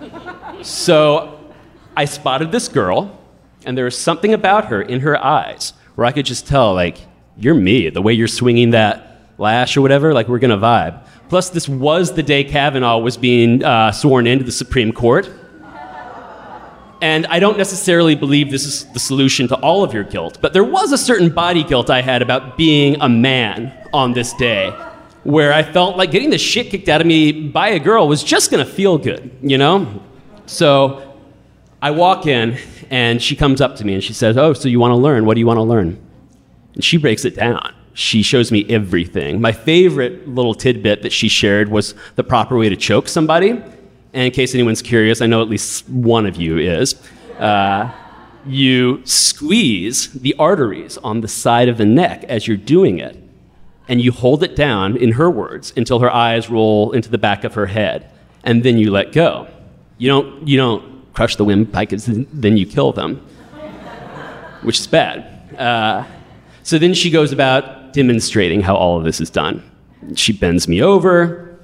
so 0.62 1.52
I 1.96 2.06
spotted 2.06 2.50
this 2.50 2.68
girl, 2.68 3.20
and 3.66 3.76
there 3.76 3.84
was 3.84 3.98
something 3.98 4.32
about 4.32 4.66
her 4.66 4.82
in 4.82 5.00
her 5.00 5.22
eyes 5.22 5.74
where 5.94 6.06
I 6.06 6.12
could 6.12 6.26
just 6.26 6.46
tell, 6.46 6.74
like, 6.74 6.98
you're 7.36 7.54
me, 7.54 7.90
the 7.90 8.02
way 8.02 8.12
you're 8.12 8.28
swinging 8.28 8.70
that 8.70 9.30
lash 9.38 9.76
or 9.76 9.82
whatever, 9.82 10.12
like, 10.12 10.28
we're 10.28 10.38
gonna 10.38 10.58
vibe. 10.58 11.04
Plus, 11.28 11.50
this 11.50 11.68
was 11.68 12.12
the 12.12 12.22
day 12.22 12.44
Kavanaugh 12.44 12.98
was 12.98 13.16
being 13.16 13.62
uh, 13.64 13.92
sworn 13.92 14.26
into 14.26 14.44
the 14.44 14.52
Supreme 14.52 14.92
Court. 14.92 15.30
And 17.04 17.26
I 17.26 17.38
don't 17.38 17.58
necessarily 17.58 18.14
believe 18.14 18.50
this 18.50 18.64
is 18.64 18.86
the 18.94 18.98
solution 18.98 19.46
to 19.48 19.56
all 19.56 19.84
of 19.84 19.92
your 19.92 20.04
guilt, 20.04 20.38
but 20.40 20.54
there 20.54 20.64
was 20.64 20.90
a 20.90 20.96
certain 20.96 21.28
body 21.28 21.62
guilt 21.62 21.90
I 21.90 22.00
had 22.00 22.22
about 22.22 22.56
being 22.56 22.96
a 23.02 23.10
man 23.10 23.74
on 23.92 24.14
this 24.14 24.32
day 24.32 24.70
where 25.22 25.52
I 25.52 25.62
felt 25.62 25.98
like 25.98 26.10
getting 26.10 26.30
the 26.30 26.38
shit 26.38 26.70
kicked 26.70 26.88
out 26.88 27.02
of 27.02 27.06
me 27.06 27.30
by 27.30 27.68
a 27.68 27.78
girl 27.78 28.08
was 28.08 28.24
just 28.24 28.50
gonna 28.50 28.64
feel 28.64 28.96
good, 28.96 29.30
you 29.42 29.58
know? 29.58 30.02
So 30.46 31.14
I 31.82 31.90
walk 31.90 32.26
in 32.26 32.56
and 32.88 33.20
she 33.20 33.36
comes 33.36 33.60
up 33.60 33.76
to 33.76 33.84
me 33.84 33.92
and 33.92 34.02
she 34.02 34.14
says, 34.14 34.38
Oh, 34.38 34.54
so 34.54 34.70
you 34.70 34.80
wanna 34.80 34.96
learn? 34.96 35.26
What 35.26 35.34
do 35.34 35.40
you 35.40 35.46
wanna 35.46 35.62
learn? 35.62 36.00
And 36.72 36.82
she 36.82 36.96
breaks 36.96 37.26
it 37.26 37.36
down. 37.36 37.74
She 37.92 38.22
shows 38.22 38.50
me 38.50 38.64
everything. 38.70 39.42
My 39.42 39.52
favorite 39.52 40.26
little 40.26 40.54
tidbit 40.54 41.02
that 41.02 41.12
she 41.12 41.28
shared 41.28 41.68
was 41.68 41.94
the 42.16 42.24
proper 42.24 42.56
way 42.56 42.70
to 42.70 42.76
choke 42.76 43.08
somebody. 43.08 43.62
And 44.14 44.26
in 44.26 44.30
case 44.30 44.54
anyone's 44.54 44.80
curious, 44.80 45.20
I 45.20 45.26
know 45.26 45.42
at 45.42 45.48
least 45.48 45.88
one 45.88 46.24
of 46.24 46.36
you 46.36 46.56
is. 46.56 46.94
Uh, 47.38 47.90
you 48.46 49.04
squeeze 49.04 50.12
the 50.12 50.34
arteries 50.38 50.96
on 50.98 51.20
the 51.20 51.26
side 51.28 51.68
of 51.68 51.78
the 51.78 51.84
neck 51.84 52.22
as 52.24 52.46
you're 52.46 52.56
doing 52.56 53.00
it, 53.00 53.16
and 53.88 54.00
you 54.00 54.12
hold 54.12 54.44
it 54.44 54.54
down, 54.54 54.96
in 54.96 55.12
her 55.12 55.28
words, 55.28 55.72
until 55.76 55.98
her 55.98 56.10
eyes 56.10 56.48
roll 56.48 56.92
into 56.92 57.10
the 57.10 57.18
back 57.18 57.42
of 57.42 57.54
her 57.54 57.66
head, 57.66 58.08
and 58.44 58.62
then 58.62 58.78
you 58.78 58.92
let 58.92 59.12
go. 59.12 59.48
You 59.98 60.08
don't, 60.08 60.46
you 60.46 60.56
don't 60.56 61.12
crush 61.12 61.34
the 61.34 61.44
windpipe, 61.44 61.90
then 61.90 62.56
you 62.56 62.66
kill 62.66 62.92
them, 62.92 63.16
which 64.62 64.78
is 64.78 64.86
bad. 64.86 65.58
Uh, 65.58 66.04
so 66.62 66.78
then 66.78 66.94
she 66.94 67.10
goes 67.10 67.32
about 67.32 67.92
demonstrating 67.92 68.60
how 68.60 68.76
all 68.76 68.96
of 68.96 69.02
this 69.02 69.20
is 69.20 69.28
done. 69.28 69.68
She 70.14 70.32
bends 70.32 70.68
me 70.68 70.82
over, 70.82 71.58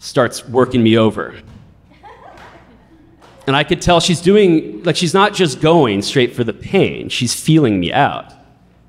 starts 0.00 0.48
working 0.48 0.82
me 0.82 0.98
over. 0.98 1.34
And 3.50 3.56
I 3.56 3.64
could 3.64 3.82
tell 3.82 3.98
she's 3.98 4.20
doing, 4.20 4.80
like, 4.84 4.94
she's 4.94 5.12
not 5.12 5.34
just 5.34 5.60
going 5.60 6.02
straight 6.02 6.36
for 6.36 6.44
the 6.44 6.52
pain, 6.52 7.08
she's 7.08 7.34
feeling 7.34 7.80
me 7.80 7.92
out. 7.92 8.32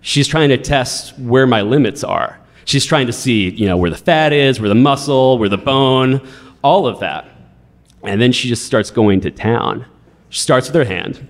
She's 0.02 0.28
trying 0.28 0.50
to 0.50 0.58
test 0.60 1.18
where 1.18 1.48
my 1.48 1.64
limits 1.64 2.04
are. 2.04 2.40
She's 2.66 2.86
trying 2.86 3.08
to 3.08 3.12
see, 3.12 3.50
you 3.50 3.66
know, 3.66 3.76
where 3.76 3.90
the 3.90 3.98
fat 3.98 4.34
is, 4.34 4.60
where 4.60 4.70
the 4.70 4.76
muscle, 4.76 5.40
where 5.40 5.50
the 5.50 5.58
bone, 5.58 6.22
all 6.64 6.86
of 6.86 7.00
that. 7.00 7.28
And 8.04 8.22
then 8.22 8.32
she 8.32 8.50
just 8.50 8.64
starts 8.64 8.92
going 8.92 9.22
to 9.22 9.32
town. 9.32 9.84
She 10.30 10.42
starts 10.42 10.68
with 10.68 10.76
her 10.76 10.86
hand, 10.86 11.28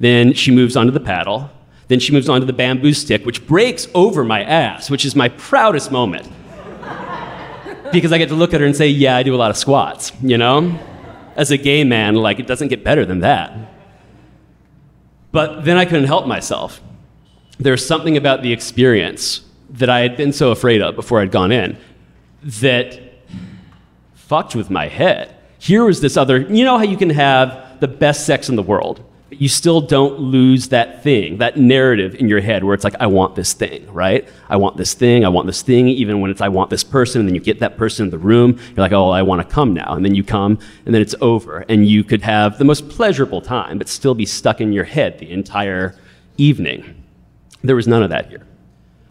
then 0.00 0.32
she 0.32 0.50
moves 0.50 0.76
onto 0.76 0.90
the 0.90 0.98
paddle, 0.98 1.52
then 1.86 2.00
she 2.00 2.10
moves 2.10 2.28
on 2.28 2.40
to 2.40 2.46
the 2.46 2.52
bamboo 2.52 2.94
stick, 2.94 3.24
which 3.24 3.46
breaks 3.46 3.86
over 3.94 4.24
my 4.24 4.42
ass, 4.42 4.90
which 4.90 5.04
is 5.04 5.14
my 5.14 5.28
proudest 5.28 5.92
moment. 5.92 6.28
because 7.92 8.10
I 8.12 8.18
get 8.18 8.28
to 8.30 8.34
look 8.34 8.54
at 8.54 8.60
her 8.60 8.66
and 8.66 8.74
say, 8.74 8.88
Yeah, 8.88 9.16
I 9.16 9.22
do 9.22 9.36
a 9.36 9.38
lot 9.38 9.52
of 9.52 9.56
squats, 9.56 10.10
you 10.20 10.36
know? 10.36 10.76
As 11.40 11.50
a 11.50 11.56
gay 11.56 11.84
man, 11.84 12.16
like, 12.16 12.38
it 12.38 12.46
doesn't 12.46 12.68
get 12.68 12.84
better 12.84 13.06
than 13.06 13.20
that. 13.20 13.50
But 15.32 15.64
then 15.64 15.78
I 15.78 15.86
couldn't 15.86 16.04
help 16.04 16.26
myself. 16.26 16.82
There's 17.58 17.84
something 17.84 18.18
about 18.18 18.42
the 18.42 18.52
experience 18.52 19.40
that 19.70 19.88
I 19.88 20.00
had 20.00 20.18
been 20.18 20.34
so 20.34 20.50
afraid 20.50 20.82
of 20.82 20.96
before 20.96 21.18
I'd 21.18 21.30
gone 21.30 21.50
in 21.50 21.78
that 22.42 23.00
fucked 24.12 24.54
with 24.54 24.68
my 24.68 24.88
head. 24.88 25.34
Here 25.58 25.82
was 25.82 26.02
this 26.02 26.18
other, 26.18 26.42
you 26.42 26.62
know 26.62 26.76
how 26.76 26.84
you 26.84 26.98
can 26.98 27.08
have 27.08 27.80
the 27.80 27.88
best 27.88 28.26
sex 28.26 28.50
in 28.50 28.56
the 28.56 28.62
world, 28.62 29.02
you 29.30 29.48
still 29.48 29.80
don't 29.80 30.18
lose 30.18 30.68
that 30.68 31.02
thing, 31.02 31.38
that 31.38 31.56
narrative 31.56 32.16
in 32.16 32.28
your 32.28 32.40
head 32.40 32.64
where 32.64 32.74
it's 32.74 32.82
like, 32.82 32.96
I 32.98 33.06
want 33.06 33.36
this 33.36 33.52
thing, 33.52 33.90
right? 33.92 34.28
I 34.48 34.56
want 34.56 34.76
this 34.76 34.94
thing, 34.94 35.24
I 35.24 35.28
want 35.28 35.46
this 35.46 35.62
thing, 35.62 35.86
even 35.88 36.20
when 36.20 36.30
it's, 36.30 36.40
I 36.40 36.48
want 36.48 36.68
this 36.70 36.82
person, 36.82 37.20
and 37.20 37.28
then 37.28 37.34
you 37.34 37.40
get 37.40 37.60
that 37.60 37.76
person 37.76 38.06
in 38.06 38.10
the 38.10 38.18
room, 38.18 38.58
you're 38.58 38.76
like, 38.76 38.92
oh, 38.92 39.10
I 39.10 39.22
want 39.22 39.46
to 39.46 39.54
come 39.54 39.72
now. 39.72 39.94
And 39.94 40.04
then 40.04 40.14
you 40.14 40.24
come, 40.24 40.58
and 40.84 40.92
then 40.92 41.00
it's 41.00 41.14
over. 41.20 41.64
And 41.68 41.86
you 41.86 42.02
could 42.02 42.22
have 42.22 42.58
the 42.58 42.64
most 42.64 42.88
pleasurable 42.88 43.40
time, 43.40 43.78
but 43.78 43.88
still 43.88 44.14
be 44.14 44.26
stuck 44.26 44.60
in 44.60 44.72
your 44.72 44.84
head 44.84 45.18
the 45.18 45.30
entire 45.30 45.94
evening. 46.36 47.02
There 47.62 47.76
was 47.76 47.86
none 47.86 48.02
of 48.02 48.10
that 48.10 48.28
here. 48.28 48.46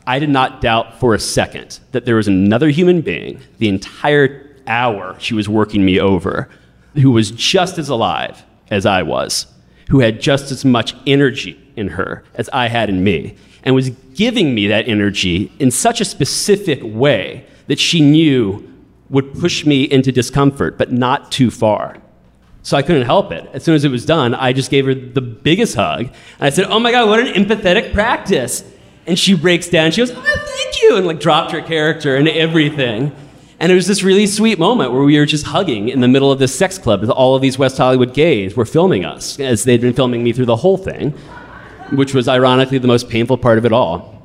I 0.05 0.19
did 0.19 0.29
not 0.29 0.59
doubt 0.59 0.99
for 0.99 1.13
a 1.13 1.19
second 1.19 1.79
that 1.91 2.03
there 2.03 2.15
was 2.15 2.27
another 2.27 2.69
human 2.69 3.01
being 3.01 3.39
the 3.59 3.69
entire 3.69 4.57
hour 4.67 5.15
she 5.19 5.33
was 5.33 5.47
working 5.47 5.85
me 5.85 5.99
over 5.99 6.49
who 6.95 7.11
was 7.11 7.31
just 7.31 7.77
as 7.77 7.89
alive 7.89 8.43
as 8.69 8.85
I 8.85 9.03
was 9.03 9.47
who 9.89 9.99
had 9.99 10.21
just 10.21 10.51
as 10.51 10.63
much 10.63 10.95
energy 11.05 11.59
in 11.75 11.89
her 11.89 12.23
as 12.35 12.49
I 12.49 12.67
had 12.67 12.89
in 12.89 13.03
me, 13.03 13.35
and 13.63 13.75
was 13.75 13.89
giving 14.13 14.55
me 14.55 14.67
that 14.67 14.87
energy 14.87 15.51
in 15.59 15.71
such 15.71 15.99
a 15.99 16.05
specific 16.05 16.79
way 16.83 17.45
that 17.67 17.79
she 17.79 17.99
knew 18.01 18.65
would 19.09 19.33
push 19.33 19.65
me 19.65 19.83
into 19.83 20.11
discomfort, 20.11 20.77
but 20.77 20.91
not 20.91 21.31
too 21.31 21.51
far. 21.51 21.97
So 22.61 22.77
I 22.77 22.81
couldn't 22.81 23.05
help 23.05 23.31
it. 23.31 23.49
As 23.53 23.63
soon 23.63 23.75
as 23.75 23.83
it 23.83 23.89
was 23.89 24.05
done, 24.05 24.35
I 24.35 24.53
just 24.53 24.69
gave 24.69 24.85
her 24.85 24.93
the 24.93 25.21
biggest 25.21 25.75
hug. 25.75 26.01
And 26.01 26.13
I 26.39 26.49
said, 26.49 26.65
Oh 26.65 26.79
my 26.79 26.91
God, 26.91 27.07
what 27.07 27.19
an 27.19 27.27
empathetic 27.27 27.93
practice. 27.93 28.63
And 29.07 29.17
she 29.17 29.33
breaks 29.33 29.69
down. 29.69 29.91
She 29.91 30.01
goes, 30.01 30.11
oh, 30.11 30.21
thank 30.21 30.81
you. 30.83 30.97
And 30.97 31.07
like 31.07 31.19
dropped 31.19 31.51
her 31.51 31.61
character 31.61 32.15
and 32.15 32.27
everything. 32.27 33.15
And 33.59 33.71
it 33.71 33.75
was 33.75 33.87
this 33.87 34.03
really 34.03 34.25
sweet 34.25 34.57
moment 34.57 34.93
where 34.93 35.03
we 35.03 35.17
were 35.19 35.25
just 35.25 35.47
hugging 35.47 35.89
in 35.89 35.99
the 35.99 36.07
middle 36.07 36.31
of 36.31 36.39
this 36.39 36.57
sex 36.57 36.77
club 36.77 37.01
with 37.01 37.09
all 37.09 37.35
of 37.35 37.41
these 37.41 37.59
West 37.59 37.77
Hollywood 37.77 38.13
gays 38.13 38.55
were 38.55 38.65
filming 38.65 39.03
us, 39.03 39.37
as 39.39 39.65
they'd 39.65 39.81
been 39.81 39.93
filming 39.93 40.23
me 40.23 40.31
through 40.31 40.45
the 40.45 40.55
whole 40.55 40.77
thing, 40.77 41.11
which 41.91 42.13
was 42.13 42.29
ironically 42.29 42.77
the 42.77 42.87
most 42.87 43.09
painful 43.09 43.37
part 43.37 43.57
of 43.57 43.65
it 43.65 43.73
all. 43.73 44.15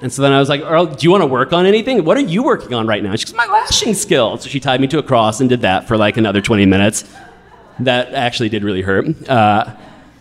And 0.00 0.12
so 0.12 0.22
then 0.22 0.32
I 0.32 0.40
was 0.40 0.48
like, 0.48 0.60
Earl, 0.60 0.86
do 0.86 1.04
you 1.04 1.10
want 1.10 1.22
to 1.22 1.26
work 1.26 1.52
on 1.52 1.66
anything? 1.66 2.04
What 2.04 2.16
are 2.16 2.20
you 2.20 2.42
working 2.42 2.74
on 2.74 2.86
right 2.86 3.02
now? 3.02 3.14
She 3.16 3.26
goes, 3.26 3.34
my 3.34 3.46
lashing 3.46 3.94
skill. 3.94 4.38
So 4.38 4.48
she 4.48 4.60
tied 4.60 4.80
me 4.80 4.86
to 4.88 4.98
a 4.98 5.02
cross 5.02 5.40
and 5.40 5.48
did 5.48 5.60
that 5.62 5.86
for 5.86 5.96
like 5.96 6.16
another 6.16 6.40
20 6.40 6.66
minutes. 6.66 7.04
That 7.80 8.12
actually 8.12 8.48
did 8.48 8.64
really 8.64 8.82
hurt. 8.82 9.28
Uh, 9.28 9.76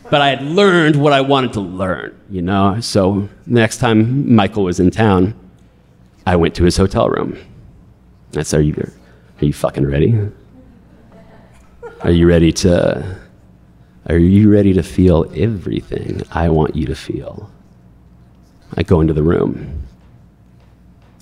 but 0.10 0.22
I 0.22 0.30
had 0.30 0.44
learned 0.44 0.96
what 0.96 1.12
I 1.12 1.22
wanted 1.22 1.54
to 1.54 1.60
learn, 1.60 2.20
you 2.30 2.42
know? 2.42 2.80
So 2.82 3.30
the 3.46 3.60
next 3.60 3.78
time 3.78 4.34
Michael 4.34 4.64
was 4.64 4.80
in 4.80 4.90
town, 4.90 5.36
I 6.26 6.36
went 6.36 6.56
to 6.56 6.64
his 6.64 6.78
hotel 6.78 7.10
room. 7.10 7.38
I 8.36 8.44
said, 8.44 8.60
Are 8.60 8.64
you, 8.64 8.92
are 9.42 9.46
you 9.46 9.54
fucking 9.54 9.86
ready? 9.86 10.18
Are 12.02 12.12
you 12.12 12.28
ready 12.28 12.52
to. 12.54 13.18
Are 14.10 14.18
you 14.18 14.50
ready 14.50 14.72
to 14.74 14.84
feel 14.84 15.30
everything 15.36 16.22
I 16.32 16.48
want 16.48 16.76
you 16.76 16.86
to 16.86 16.96
feel? 16.96 17.52
I 18.76 18.84
go 18.84 19.02
into 19.02 19.14
the 19.14 19.24
room. 19.24 19.84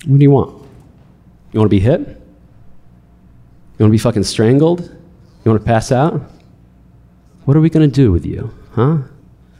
What 0.06 0.18
do 0.18 0.22
you 0.22 0.30
want? 0.30 0.64
You 1.52 1.58
want 1.58 1.68
to 1.68 1.76
be 1.76 1.80
hit? 1.80 2.00
You 2.00 3.84
want 3.84 3.90
to 3.90 3.90
be 3.90 3.98
fucking 3.98 4.22
strangled? 4.22 4.82
You 4.82 5.50
want 5.50 5.60
to 5.60 5.66
pass 5.66 5.90
out? 5.90 6.20
What 7.44 7.56
are 7.56 7.60
we 7.60 7.70
going 7.70 7.88
to 7.88 7.94
do 7.94 8.12
with 8.12 8.24
you, 8.24 8.52
huh? 8.72 8.98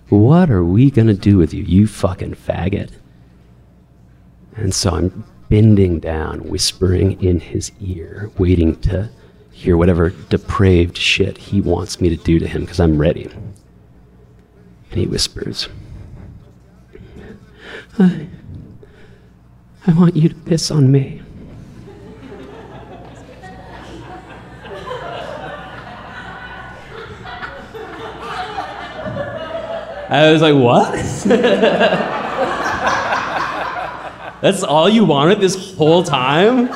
What 0.09 0.51
are 0.51 0.65
we 0.65 0.91
going 0.91 1.09
to 1.09 1.15
do 1.15 1.37
with 1.37 1.53
you, 1.53 1.65
you 1.65 1.89
fucking 1.89 2.35
faggot? 2.35 2.93
And 4.55 4.73
so 4.73 4.91
I'm 4.91 5.25
bending 5.49 6.01
down, 6.01 6.41
whispering 6.49 7.23
in 7.23 7.41
his 7.41 7.73
ear, 7.81 8.31
waiting 8.39 8.81
to 8.81 9.09
hear 9.53 9.77
whatever 9.77 10.11
depraved 10.11 10.97
shit 10.97 11.39
he 11.39 11.61
wants 11.61 12.01
me 12.01 12.09
to 12.09 12.17
do 12.17 12.39
to 12.39 12.47
him 12.47 12.63
because 12.63 12.81
I'm 12.81 12.99
ready. 12.99 13.25
And 14.91 15.01
he 15.01 15.07
whispers, 15.07 15.69
I, 17.99 18.27
I 19.87 19.93
want 19.93 20.17
you 20.17 20.29
to 20.29 20.35
piss 20.35 20.71
on 20.71 20.91
me. 20.91 21.23
I 30.09 30.31
was 30.31 30.41
like, 30.41 30.55
what? 30.55 30.95
That's 34.41 34.63
all 34.63 34.89
you 34.89 35.05
wanted 35.05 35.41
this 35.41 35.75
whole 35.77 36.03
time? 36.03 36.69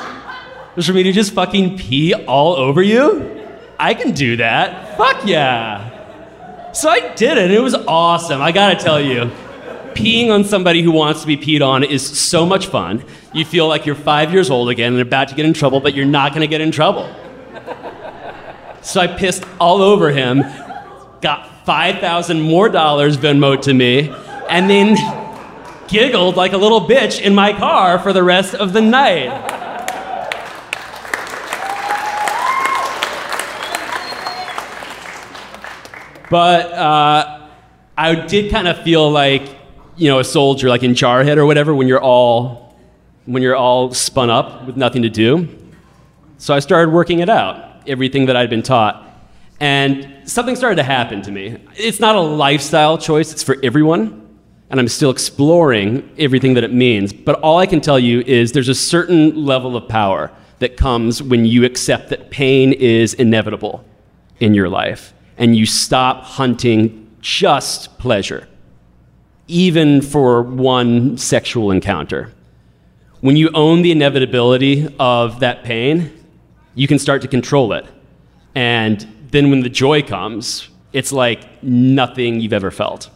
Was 0.75 0.87
for 0.87 0.93
me 0.93 1.03
to 1.03 1.11
just 1.11 1.33
fucking 1.33 1.77
pee 1.77 2.13
all 2.13 2.55
over 2.55 2.81
you? 2.81 3.39
I 3.77 3.93
can 3.93 4.11
do 4.11 4.37
that. 4.37 4.97
Fuck 4.97 5.25
yeah. 5.25 6.71
So 6.73 6.89
I 6.89 7.13
did 7.15 7.37
it, 7.37 7.45
and 7.45 7.53
it 7.53 7.59
was 7.59 7.75
awesome. 7.75 8.41
I 8.41 8.51
gotta 8.51 8.81
tell 8.81 9.01
you, 9.01 9.29
peeing 9.93 10.29
on 10.29 10.43
somebody 10.43 10.81
who 10.81 10.91
wants 10.91 11.21
to 11.21 11.27
be 11.27 11.35
peed 11.35 11.65
on 11.65 11.83
is 11.83 12.05
so 12.05 12.45
much 12.45 12.67
fun. 12.67 13.03
You 13.33 13.43
feel 13.43 13.67
like 13.67 13.85
you're 13.85 13.95
five 13.95 14.31
years 14.31 14.49
old 14.49 14.69
again 14.69 14.93
and 14.93 15.01
about 15.01 15.27
to 15.29 15.35
get 15.35 15.45
in 15.45 15.53
trouble, 15.53 15.81
but 15.81 15.93
you're 15.93 16.05
not 16.05 16.33
gonna 16.33 16.47
get 16.47 16.61
in 16.61 16.71
trouble. 16.71 17.13
So 18.81 18.99
I 19.01 19.07
pissed 19.07 19.43
all 19.59 19.81
over 19.81 20.09
him, 20.09 20.43
got 21.21 21.65
5,000 21.65 22.41
more 22.41 22.69
dollars 22.69 23.17
Venmo 23.17 23.61
to 23.61 23.73
me, 23.73 24.09
and 24.49 24.69
then 24.69 24.95
giggled 25.91 26.37
like 26.37 26.53
a 26.53 26.57
little 26.57 26.81
bitch 26.81 27.21
in 27.21 27.35
my 27.35 27.51
car 27.51 27.99
for 27.99 28.13
the 28.13 28.23
rest 28.23 28.55
of 28.55 28.71
the 28.71 28.81
night. 28.81 29.29
But 36.29 36.71
uh, 36.71 37.49
I 37.97 38.15
did 38.15 38.49
kind 38.51 38.69
of 38.69 38.81
feel 38.83 39.11
like, 39.11 39.43
you 39.97 40.07
know, 40.07 40.19
a 40.19 40.23
soldier, 40.23 40.69
like 40.69 40.81
in 40.81 40.93
Jarhead 40.93 41.35
or 41.35 41.45
whatever, 41.45 41.75
when 41.75 41.89
you're 41.89 42.01
all, 42.01 42.73
when 43.25 43.43
you're 43.43 43.57
all 43.57 43.93
spun 43.93 44.29
up 44.29 44.65
with 44.65 44.77
nothing 44.77 45.01
to 45.01 45.09
do. 45.09 45.49
So 46.37 46.53
I 46.53 46.59
started 46.59 46.93
working 46.93 47.19
it 47.19 47.27
out, 47.27 47.83
everything 47.85 48.27
that 48.27 48.37
I'd 48.37 48.49
been 48.49 48.63
taught. 48.63 49.05
And 49.59 50.21
something 50.23 50.55
started 50.55 50.77
to 50.77 50.83
happen 50.83 51.21
to 51.23 51.31
me. 51.31 51.57
It's 51.75 51.99
not 51.99 52.15
a 52.15 52.21
lifestyle 52.21 52.97
choice, 52.97 53.33
it's 53.33 53.43
for 53.43 53.57
everyone. 53.61 54.20
And 54.71 54.79
I'm 54.79 54.87
still 54.87 55.11
exploring 55.11 56.09
everything 56.17 56.55
that 56.55 56.63
it 56.63 56.73
means. 56.73 57.13
But 57.13 57.39
all 57.41 57.59
I 57.59 57.65
can 57.65 57.81
tell 57.81 57.99
you 57.99 58.21
is 58.21 58.53
there's 58.53 58.69
a 58.69 58.75
certain 58.75 59.45
level 59.45 59.75
of 59.75 59.87
power 59.87 60.31
that 60.59 60.77
comes 60.77 61.21
when 61.21 61.45
you 61.45 61.65
accept 61.65 62.09
that 62.09 62.31
pain 62.31 62.71
is 62.71 63.13
inevitable 63.13 63.83
in 64.39 64.53
your 64.53 64.69
life 64.69 65.13
and 65.37 65.55
you 65.55 65.65
stop 65.65 66.23
hunting 66.23 67.09
just 67.19 67.97
pleasure, 67.97 68.47
even 69.47 70.01
for 70.01 70.41
one 70.41 71.17
sexual 71.17 71.71
encounter. 71.71 72.31
When 73.21 73.35
you 73.35 73.49
own 73.53 73.81
the 73.81 73.91
inevitability 73.91 74.95
of 74.99 75.41
that 75.41 75.63
pain, 75.63 76.11
you 76.75 76.87
can 76.87 76.97
start 76.97 77.21
to 77.23 77.27
control 77.27 77.73
it. 77.73 77.85
And 78.55 79.05
then 79.31 79.49
when 79.49 79.61
the 79.61 79.69
joy 79.69 80.01
comes, 80.01 80.69
it's 80.93 81.11
like 81.11 81.63
nothing 81.63 82.39
you've 82.39 82.53
ever 82.53 82.71
felt. 82.71 83.09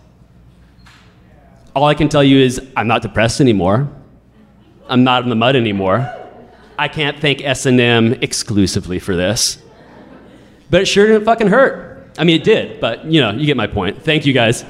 All 1.76 1.84
I 1.84 1.94
can 1.94 2.08
tell 2.08 2.24
you 2.24 2.40
is 2.40 2.62
I'm 2.78 2.88
not 2.88 3.02
depressed 3.02 3.42
anymore. 3.42 3.90
I'm 4.88 5.04
not 5.04 5.24
in 5.24 5.30
the 5.30 5.36
mud 5.36 5.56
anymore. 5.58 6.12
I 6.78 6.88
can't 6.88 7.20
thank 7.20 7.44
S&M 7.44 8.14
exclusively 8.14 9.00
for 9.00 9.16
this. 9.16 9.62
But 10.70 10.82
it 10.82 10.86
sure 10.86 11.06
didn't 11.06 11.26
fucking 11.26 11.48
hurt. 11.48 12.12
I 12.18 12.24
mean, 12.24 12.40
it 12.40 12.46
did, 12.46 12.80
but 12.80 13.06
you 13.06 13.20
know, 13.22 13.32
you 13.32 13.46
get 13.46 13.58
my 13.58 13.68
point. 13.68 14.02
Thank 14.02 14.26
you 14.26 14.32
guys. 14.32 14.64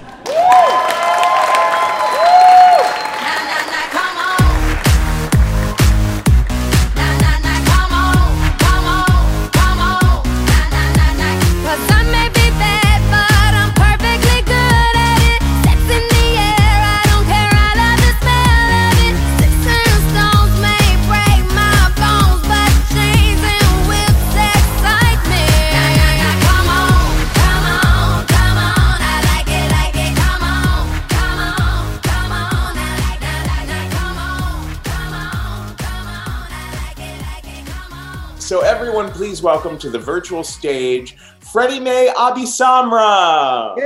Welcome 39.45 39.77
to 39.77 39.91
the 39.91 39.99
virtual 39.99 40.43
stage 40.43 41.15
Freddy 41.39 41.79
May 41.79 42.11
AbiSamra. 42.17 43.77
Yay! 43.77 43.85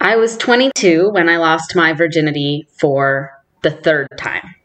I 0.00 0.16
was 0.16 0.36
22 0.38 1.10
when 1.10 1.28
I 1.28 1.36
lost 1.36 1.76
my 1.76 1.92
virginity 1.92 2.66
for 2.80 3.30
the 3.62 3.70
third 3.70 4.08
time. 4.18 4.56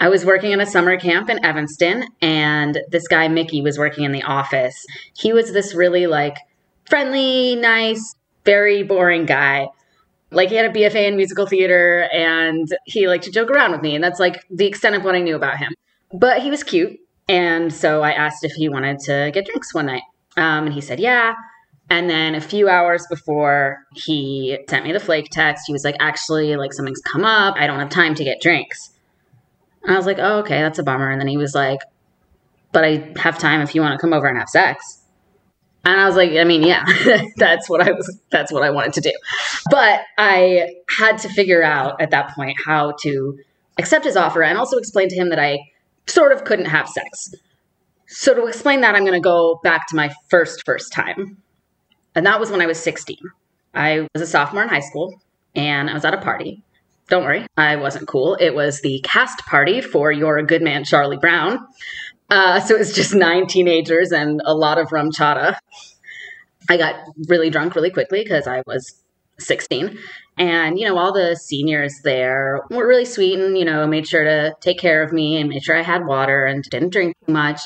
I 0.00 0.08
was 0.08 0.24
working 0.24 0.50
in 0.50 0.60
a 0.60 0.66
summer 0.66 0.98
camp 0.98 1.30
in 1.30 1.44
Evanston, 1.44 2.08
and 2.20 2.80
this 2.90 3.06
guy, 3.06 3.28
Mickey, 3.28 3.62
was 3.62 3.78
working 3.78 4.02
in 4.02 4.10
the 4.10 4.24
office. 4.24 4.84
He 5.16 5.32
was 5.32 5.52
this 5.52 5.76
really 5.76 6.08
like 6.08 6.38
friendly, 6.86 7.54
nice, 7.54 8.16
very 8.44 8.82
boring 8.82 9.26
guy. 9.26 9.68
Like 10.32 10.48
he 10.48 10.56
had 10.56 10.66
a 10.66 10.70
BFA 10.70 11.06
in 11.06 11.14
musical 11.14 11.46
theater 11.46 12.08
and 12.12 12.66
he 12.86 13.06
liked 13.06 13.22
to 13.24 13.30
joke 13.30 13.48
around 13.48 13.70
with 13.70 13.82
me. 13.82 13.94
And 13.94 14.02
that's 14.02 14.18
like 14.18 14.44
the 14.50 14.66
extent 14.66 14.96
of 14.96 15.04
what 15.04 15.14
I 15.14 15.20
knew 15.20 15.36
about 15.36 15.58
him. 15.58 15.72
But 16.12 16.42
he 16.42 16.50
was 16.50 16.62
cute. 16.62 16.98
And 17.28 17.72
so 17.72 18.02
I 18.02 18.12
asked 18.12 18.44
if 18.44 18.52
he 18.52 18.68
wanted 18.68 18.98
to 19.00 19.30
get 19.32 19.46
drinks 19.46 19.74
one 19.74 19.86
night. 19.86 20.02
Um, 20.36 20.66
and 20.66 20.72
he 20.72 20.80
said, 20.80 21.00
yeah. 21.00 21.34
And 21.88 22.08
then 22.08 22.34
a 22.34 22.40
few 22.40 22.68
hours 22.68 23.06
before 23.08 23.78
he 23.94 24.58
sent 24.68 24.84
me 24.84 24.92
the 24.92 25.00
flake 25.00 25.28
text, 25.30 25.64
he 25.66 25.72
was 25.72 25.84
like, 25.84 25.96
actually, 26.00 26.56
like 26.56 26.72
something's 26.72 27.00
come 27.00 27.24
up. 27.24 27.54
I 27.58 27.66
don't 27.66 27.78
have 27.78 27.90
time 27.90 28.14
to 28.14 28.24
get 28.24 28.40
drinks. 28.40 28.90
And 29.82 29.92
I 29.92 29.96
was 29.96 30.06
like, 30.06 30.18
oh, 30.18 30.38
okay, 30.38 30.60
that's 30.60 30.78
a 30.78 30.82
bummer. 30.82 31.10
And 31.10 31.20
then 31.20 31.28
he 31.28 31.36
was 31.36 31.54
like, 31.54 31.80
but 32.72 32.84
I 32.84 33.12
have 33.16 33.38
time 33.38 33.60
if 33.60 33.74
you 33.74 33.80
want 33.82 33.98
to 33.98 34.00
come 34.00 34.12
over 34.12 34.26
and 34.26 34.38
have 34.38 34.48
sex. 34.48 35.02
And 35.84 36.00
I 36.00 36.06
was 36.06 36.16
like, 36.16 36.32
I 36.32 36.44
mean, 36.44 36.62
yeah, 36.62 36.84
that's 37.36 37.68
what 37.68 37.80
I 37.80 37.90
was, 37.90 38.20
that's 38.30 38.52
what 38.52 38.62
I 38.62 38.70
wanted 38.70 38.94
to 38.94 39.00
do. 39.00 39.12
But 39.70 40.00
I 40.16 40.74
had 40.98 41.18
to 41.18 41.28
figure 41.28 41.62
out 41.62 42.00
at 42.00 42.10
that 42.12 42.34
point 42.34 42.56
how 42.64 42.94
to 43.02 43.38
accept 43.78 44.04
his 44.04 44.16
offer 44.16 44.42
and 44.42 44.56
also 44.56 44.78
explain 44.78 45.08
to 45.08 45.16
him 45.16 45.30
that 45.30 45.40
I 45.40 45.58
sort 46.06 46.32
of 46.32 46.44
couldn't 46.44 46.66
have 46.66 46.88
sex. 46.88 47.34
So 48.06 48.34
to 48.34 48.46
explain 48.46 48.82
that, 48.82 48.94
I'm 48.94 49.04
going 49.04 49.14
to 49.14 49.20
go 49.20 49.60
back 49.62 49.86
to 49.88 49.96
my 49.96 50.12
first 50.28 50.64
first 50.66 50.92
time. 50.92 51.38
And 52.14 52.26
that 52.26 52.38
was 52.38 52.50
when 52.50 52.60
I 52.60 52.66
was 52.66 52.78
16. 52.78 53.16
I 53.74 54.06
was 54.12 54.22
a 54.22 54.26
sophomore 54.26 54.62
in 54.62 54.68
high 54.68 54.80
school. 54.80 55.20
and 55.54 55.90
I 55.90 55.94
was 55.94 56.04
at 56.04 56.14
a 56.14 56.20
party. 56.20 56.62
Don't 57.08 57.24
worry, 57.24 57.46
I 57.56 57.76
wasn't 57.76 58.08
cool. 58.08 58.36
It 58.36 58.54
was 58.54 58.80
the 58.80 59.00
cast 59.04 59.40
party 59.40 59.80
for 59.82 60.10
You're 60.12 60.38
a 60.38 60.46
Good 60.46 60.62
Man, 60.62 60.84
Charlie 60.84 61.18
Brown. 61.18 61.58
Uh, 62.30 62.58
so 62.60 62.74
it 62.74 62.78
was 62.78 62.94
just 62.94 63.14
nine 63.14 63.46
teenagers 63.46 64.12
and 64.12 64.40
a 64.46 64.54
lot 64.54 64.78
of 64.78 64.88
RumChata. 64.88 65.56
I 66.70 66.76
got 66.78 66.94
really 67.28 67.50
drunk 67.50 67.74
really 67.74 67.90
quickly 67.90 68.22
because 68.22 68.46
I 68.46 68.62
was 68.66 69.02
16. 69.38 69.98
And, 70.38 70.78
you 70.78 70.86
know, 70.86 70.96
all 70.96 71.12
the 71.12 71.36
seniors 71.36 72.00
there 72.04 72.62
were 72.70 72.86
really 72.86 73.04
sweet 73.04 73.38
and, 73.38 73.56
you 73.56 73.64
know, 73.64 73.86
made 73.86 74.08
sure 74.08 74.24
to 74.24 74.54
take 74.60 74.78
care 74.78 75.02
of 75.02 75.12
me 75.12 75.38
and 75.38 75.48
made 75.48 75.62
sure 75.62 75.76
I 75.76 75.82
had 75.82 76.06
water 76.06 76.46
and 76.46 76.64
didn't 76.64 76.92
drink 76.92 77.14
too 77.26 77.32
much, 77.32 77.60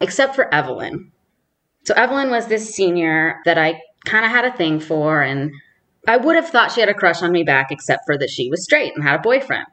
except 0.00 0.34
for 0.34 0.52
Evelyn. 0.52 1.12
So 1.84 1.94
Evelyn 1.94 2.30
was 2.30 2.46
this 2.46 2.74
senior 2.74 3.36
that 3.44 3.58
I 3.58 3.80
kind 4.06 4.24
of 4.24 4.30
had 4.30 4.44
a 4.44 4.56
thing 4.56 4.80
for, 4.80 5.22
and 5.22 5.52
I 6.08 6.16
would 6.16 6.36
have 6.36 6.48
thought 6.48 6.72
she 6.72 6.80
had 6.80 6.88
a 6.88 6.94
crush 6.94 7.22
on 7.22 7.32
me 7.32 7.44
back, 7.44 7.70
except 7.70 8.04
for 8.06 8.16
that 8.18 8.30
she 8.30 8.48
was 8.50 8.64
straight 8.64 8.94
and 8.94 9.04
had 9.04 9.20
a 9.20 9.22
boyfriend. 9.22 9.66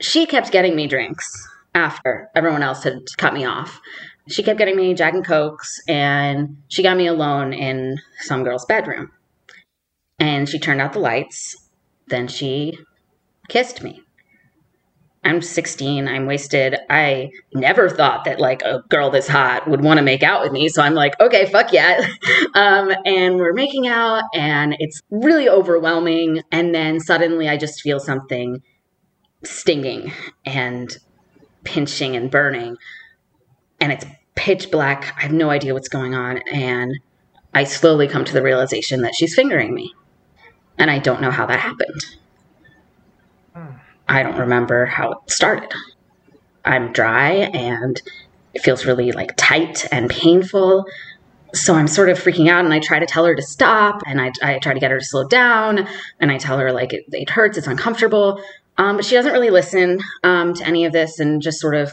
She 0.00 0.26
kept 0.26 0.52
getting 0.52 0.74
me 0.74 0.86
drinks 0.86 1.48
after 1.74 2.28
everyone 2.34 2.62
else 2.62 2.82
had 2.82 3.02
cut 3.18 3.34
me 3.34 3.44
off. 3.44 3.80
She 4.28 4.42
kept 4.42 4.58
getting 4.58 4.76
me 4.76 4.94
Jack 4.94 5.14
and 5.14 5.24
Cokes, 5.24 5.80
and 5.86 6.56
she 6.68 6.82
got 6.82 6.96
me 6.96 7.06
alone 7.06 7.52
in 7.52 7.98
some 8.20 8.42
girl's 8.42 8.64
bedroom. 8.64 9.10
And 10.22 10.48
she 10.48 10.60
turned 10.60 10.80
out 10.80 10.92
the 10.92 11.00
lights. 11.00 11.56
Then 12.06 12.28
she 12.28 12.78
kissed 13.48 13.82
me. 13.82 14.04
I'm 15.24 15.42
16. 15.42 16.06
I'm 16.06 16.26
wasted. 16.26 16.76
I 16.88 17.30
never 17.52 17.88
thought 17.88 18.24
that 18.26 18.38
like 18.38 18.62
a 18.62 18.84
girl 18.88 19.10
this 19.10 19.26
hot 19.26 19.66
would 19.68 19.80
want 19.80 19.98
to 19.98 20.04
make 20.04 20.22
out 20.22 20.40
with 20.40 20.52
me. 20.52 20.68
So 20.68 20.80
I'm 20.80 20.94
like, 20.94 21.18
okay, 21.18 21.46
fuck 21.46 21.72
yeah. 21.72 22.06
um, 22.54 22.92
and 23.04 23.34
we're 23.34 23.52
making 23.52 23.88
out, 23.88 24.22
and 24.32 24.76
it's 24.78 25.00
really 25.10 25.48
overwhelming. 25.48 26.42
And 26.52 26.72
then 26.72 27.00
suddenly 27.00 27.48
I 27.48 27.56
just 27.56 27.80
feel 27.80 27.98
something 27.98 28.62
stinging 29.42 30.12
and 30.46 30.96
pinching 31.64 32.14
and 32.14 32.30
burning. 32.30 32.76
And 33.80 33.90
it's 33.90 34.06
pitch 34.36 34.70
black. 34.70 35.14
I 35.18 35.22
have 35.22 35.32
no 35.32 35.50
idea 35.50 35.74
what's 35.74 35.88
going 35.88 36.14
on. 36.14 36.38
And 36.52 36.92
I 37.54 37.64
slowly 37.64 38.06
come 38.06 38.24
to 38.24 38.32
the 38.32 38.42
realization 38.42 39.02
that 39.02 39.16
she's 39.16 39.34
fingering 39.34 39.74
me. 39.74 39.92
And 40.78 40.90
I 40.90 40.98
don't 40.98 41.20
know 41.20 41.30
how 41.30 41.46
that 41.46 41.60
happened. 41.60 42.04
I 44.08 44.22
don't 44.22 44.38
remember 44.38 44.86
how 44.86 45.12
it 45.12 45.30
started. 45.30 45.72
I'm 46.64 46.92
dry 46.92 47.30
and 47.30 48.00
it 48.54 48.62
feels 48.62 48.84
really 48.84 49.12
like 49.12 49.32
tight 49.36 49.86
and 49.90 50.10
painful. 50.10 50.84
So 51.54 51.74
I'm 51.74 51.86
sort 51.86 52.08
of 52.08 52.18
freaking 52.18 52.48
out 52.48 52.64
and 52.64 52.72
I 52.72 52.78
try 52.78 52.98
to 52.98 53.06
tell 53.06 53.24
her 53.24 53.34
to 53.34 53.42
stop 53.42 54.02
and 54.06 54.20
I, 54.20 54.32
I 54.42 54.58
try 54.58 54.74
to 54.74 54.80
get 54.80 54.90
her 54.90 54.98
to 54.98 55.04
slow 55.04 55.26
down 55.28 55.86
and 56.20 56.30
I 56.30 56.38
tell 56.38 56.58
her 56.58 56.72
like 56.72 56.92
it, 56.92 57.04
it 57.12 57.30
hurts, 57.30 57.58
it's 57.58 57.66
uncomfortable. 57.66 58.42
Um, 58.78 58.96
but 58.96 59.04
she 59.04 59.14
doesn't 59.14 59.32
really 59.32 59.50
listen 59.50 60.00
um, 60.24 60.54
to 60.54 60.64
any 60.66 60.84
of 60.84 60.92
this 60.92 61.18
and 61.18 61.42
just 61.42 61.60
sort 61.60 61.74
of 61.74 61.90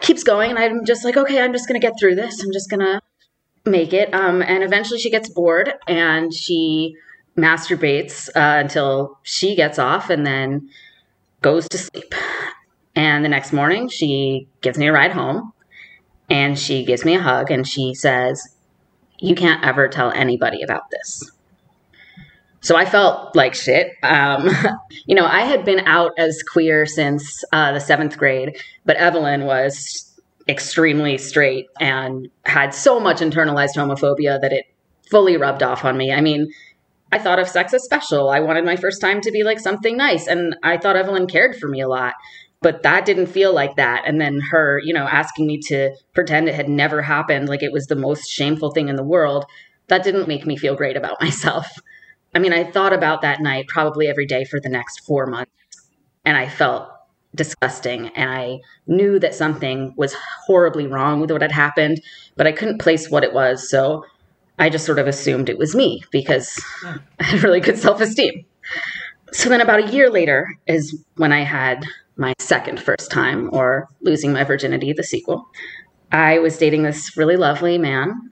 keeps 0.00 0.22
going. 0.22 0.50
And 0.50 0.58
I'm 0.58 0.84
just 0.84 1.04
like, 1.04 1.16
okay, 1.16 1.40
I'm 1.40 1.52
just 1.52 1.66
going 1.66 1.80
to 1.80 1.86
get 1.86 1.94
through 1.98 2.14
this. 2.14 2.42
I'm 2.42 2.52
just 2.52 2.68
going 2.68 2.80
to 2.80 3.00
make 3.64 3.92
it. 3.92 4.12
Um, 4.14 4.42
and 4.42 4.62
eventually 4.62 4.98
she 4.98 5.10
gets 5.10 5.28
bored 5.30 5.72
and 5.86 6.32
she 6.32 6.96
masturbates 7.36 8.28
uh, 8.28 8.60
until 8.60 9.18
she 9.22 9.56
gets 9.56 9.78
off 9.78 10.10
and 10.10 10.26
then 10.26 10.68
goes 11.42 11.68
to 11.68 11.78
sleep. 11.78 12.14
And 12.94 13.24
the 13.24 13.28
next 13.28 13.52
morning, 13.52 13.88
she 13.88 14.48
gives 14.60 14.78
me 14.78 14.86
a 14.86 14.92
ride 14.92 15.12
home 15.12 15.52
and 16.30 16.58
she 16.58 16.84
gives 16.84 17.04
me 17.04 17.16
a 17.16 17.20
hug 17.20 17.50
and 17.50 17.66
she 17.66 17.94
says, 17.94 18.56
You 19.18 19.34
can't 19.34 19.64
ever 19.64 19.88
tell 19.88 20.12
anybody 20.12 20.62
about 20.62 20.90
this. 20.90 21.30
So 22.60 22.76
I 22.76 22.86
felt 22.86 23.36
like 23.36 23.54
shit. 23.54 23.92
Um, 24.02 24.48
you 25.06 25.14
know, 25.14 25.26
I 25.26 25.42
had 25.42 25.64
been 25.64 25.80
out 25.80 26.12
as 26.16 26.42
queer 26.42 26.86
since 26.86 27.44
uh, 27.52 27.72
the 27.72 27.80
seventh 27.80 28.16
grade, 28.16 28.56
but 28.86 28.96
Evelyn 28.96 29.44
was 29.44 30.18
extremely 30.48 31.18
straight 31.18 31.66
and 31.80 32.28
had 32.44 32.72
so 32.72 33.00
much 33.00 33.18
internalized 33.18 33.76
homophobia 33.76 34.40
that 34.40 34.52
it 34.52 34.66
fully 35.10 35.36
rubbed 35.36 35.62
off 35.62 35.84
on 35.84 35.96
me. 35.96 36.12
I 36.12 36.20
mean, 36.20 36.50
I 37.14 37.18
thought 37.18 37.38
of 37.38 37.48
sex 37.48 37.72
as 37.72 37.84
special. 37.84 38.28
I 38.28 38.40
wanted 38.40 38.64
my 38.64 38.74
first 38.74 39.00
time 39.00 39.20
to 39.20 39.30
be 39.30 39.44
like 39.44 39.60
something 39.60 39.96
nice. 39.96 40.26
And 40.26 40.56
I 40.64 40.76
thought 40.76 40.96
Evelyn 40.96 41.28
cared 41.28 41.54
for 41.54 41.68
me 41.68 41.80
a 41.80 41.86
lot. 41.86 42.14
But 42.60 42.82
that 42.82 43.04
didn't 43.04 43.26
feel 43.26 43.54
like 43.54 43.76
that. 43.76 44.02
And 44.04 44.20
then 44.20 44.40
her, 44.50 44.80
you 44.82 44.92
know, 44.92 45.06
asking 45.06 45.46
me 45.46 45.60
to 45.68 45.94
pretend 46.12 46.48
it 46.48 46.56
had 46.56 46.68
never 46.68 47.02
happened, 47.02 47.48
like 47.48 47.62
it 47.62 47.70
was 47.70 47.86
the 47.86 47.94
most 47.94 48.28
shameful 48.28 48.72
thing 48.72 48.88
in 48.88 48.96
the 48.96 49.04
world, 49.04 49.44
that 49.86 50.02
didn't 50.02 50.26
make 50.26 50.44
me 50.44 50.56
feel 50.56 50.74
great 50.74 50.96
about 50.96 51.20
myself. 51.22 51.68
I 52.34 52.40
mean, 52.40 52.52
I 52.52 52.64
thought 52.64 52.92
about 52.92 53.22
that 53.22 53.40
night 53.40 53.68
probably 53.68 54.08
every 54.08 54.26
day 54.26 54.44
for 54.44 54.58
the 54.58 54.68
next 54.68 55.06
four 55.06 55.26
months. 55.26 55.52
And 56.24 56.36
I 56.36 56.48
felt 56.48 56.88
disgusting. 57.32 58.08
And 58.16 58.28
I 58.28 58.58
knew 58.88 59.20
that 59.20 59.36
something 59.36 59.94
was 59.96 60.16
horribly 60.46 60.88
wrong 60.88 61.20
with 61.20 61.30
what 61.30 61.42
had 61.42 61.52
happened, 61.52 62.00
but 62.34 62.48
I 62.48 62.52
couldn't 62.52 62.80
place 62.80 63.08
what 63.08 63.22
it 63.22 63.32
was. 63.32 63.70
So 63.70 64.02
I 64.58 64.68
just 64.68 64.86
sort 64.86 64.98
of 64.98 65.06
assumed 65.06 65.48
it 65.48 65.58
was 65.58 65.74
me 65.74 66.02
because 66.10 66.62
hmm. 66.82 66.96
I 67.20 67.24
had 67.24 67.42
really 67.42 67.60
good 67.60 67.78
self 67.78 68.00
esteem. 68.00 68.44
So 69.32 69.48
then, 69.48 69.60
about 69.60 69.88
a 69.88 69.92
year 69.92 70.10
later, 70.10 70.56
is 70.66 71.02
when 71.16 71.32
I 71.32 71.42
had 71.42 71.84
my 72.16 72.34
second 72.38 72.80
first 72.80 73.10
time, 73.10 73.50
or 73.52 73.88
losing 74.00 74.32
my 74.32 74.44
virginity, 74.44 74.92
the 74.92 75.02
sequel. 75.02 75.46
I 76.12 76.38
was 76.38 76.56
dating 76.56 76.84
this 76.84 77.16
really 77.16 77.36
lovely 77.36 77.76
man, 77.76 78.30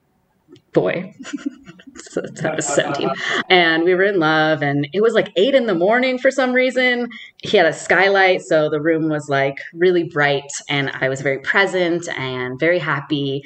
boy. 0.73 1.13
so 1.97 2.23
I 2.45 2.55
was 2.55 2.67
17. 2.75 3.11
And 3.49 3.83
we 3.83 3.97
were 3.97 4.05
in 4.05 4.21
love, 4.21 4.63
and 4.63 4.87
it 4.93 5.03
was 5.03 5.15
like 5.15 5.33
eight 5.35 5.57
in 5.57 5.67
the 5.67 5.75
morning 5.75 6.19
for 6.19 6.31
some 6.31 6.53
reason. 6.53 7.09
He 7.43 7.57
had 7.57 7.67
a 7.67 7.73
skylight, 7.73 8.43
so 8.43 8.71
the 8.71 8.81
room 8.81 9.09
was 9.09 9.29
like 9.29 9.59
really 9.75 10.05
bright, 10.05 10.53
and 10.69 10.91
I 11.01 11.09
was 11.09 11.21
very 11.21 11.41
present 11.41 12.09
and 12.17 12.61
very 12.61 12.79
happy, 12.79 13.43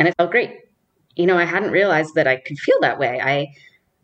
and 0.00 0.08
it 0.08 0.14
felt 0.18 0.32
great 0.32 0.65
you 1.16 1.26
know, 1.26 1.38
I 1.38 1.44
hadn't 1.44 1.70
realized 1.70 2.14
that 2.14 2.26
I 2.26 2.36
could 2.36 2.58
feel 2.58 2.78
that 2.80 2.98
way. 2.98 3.20
I 3.20 3.48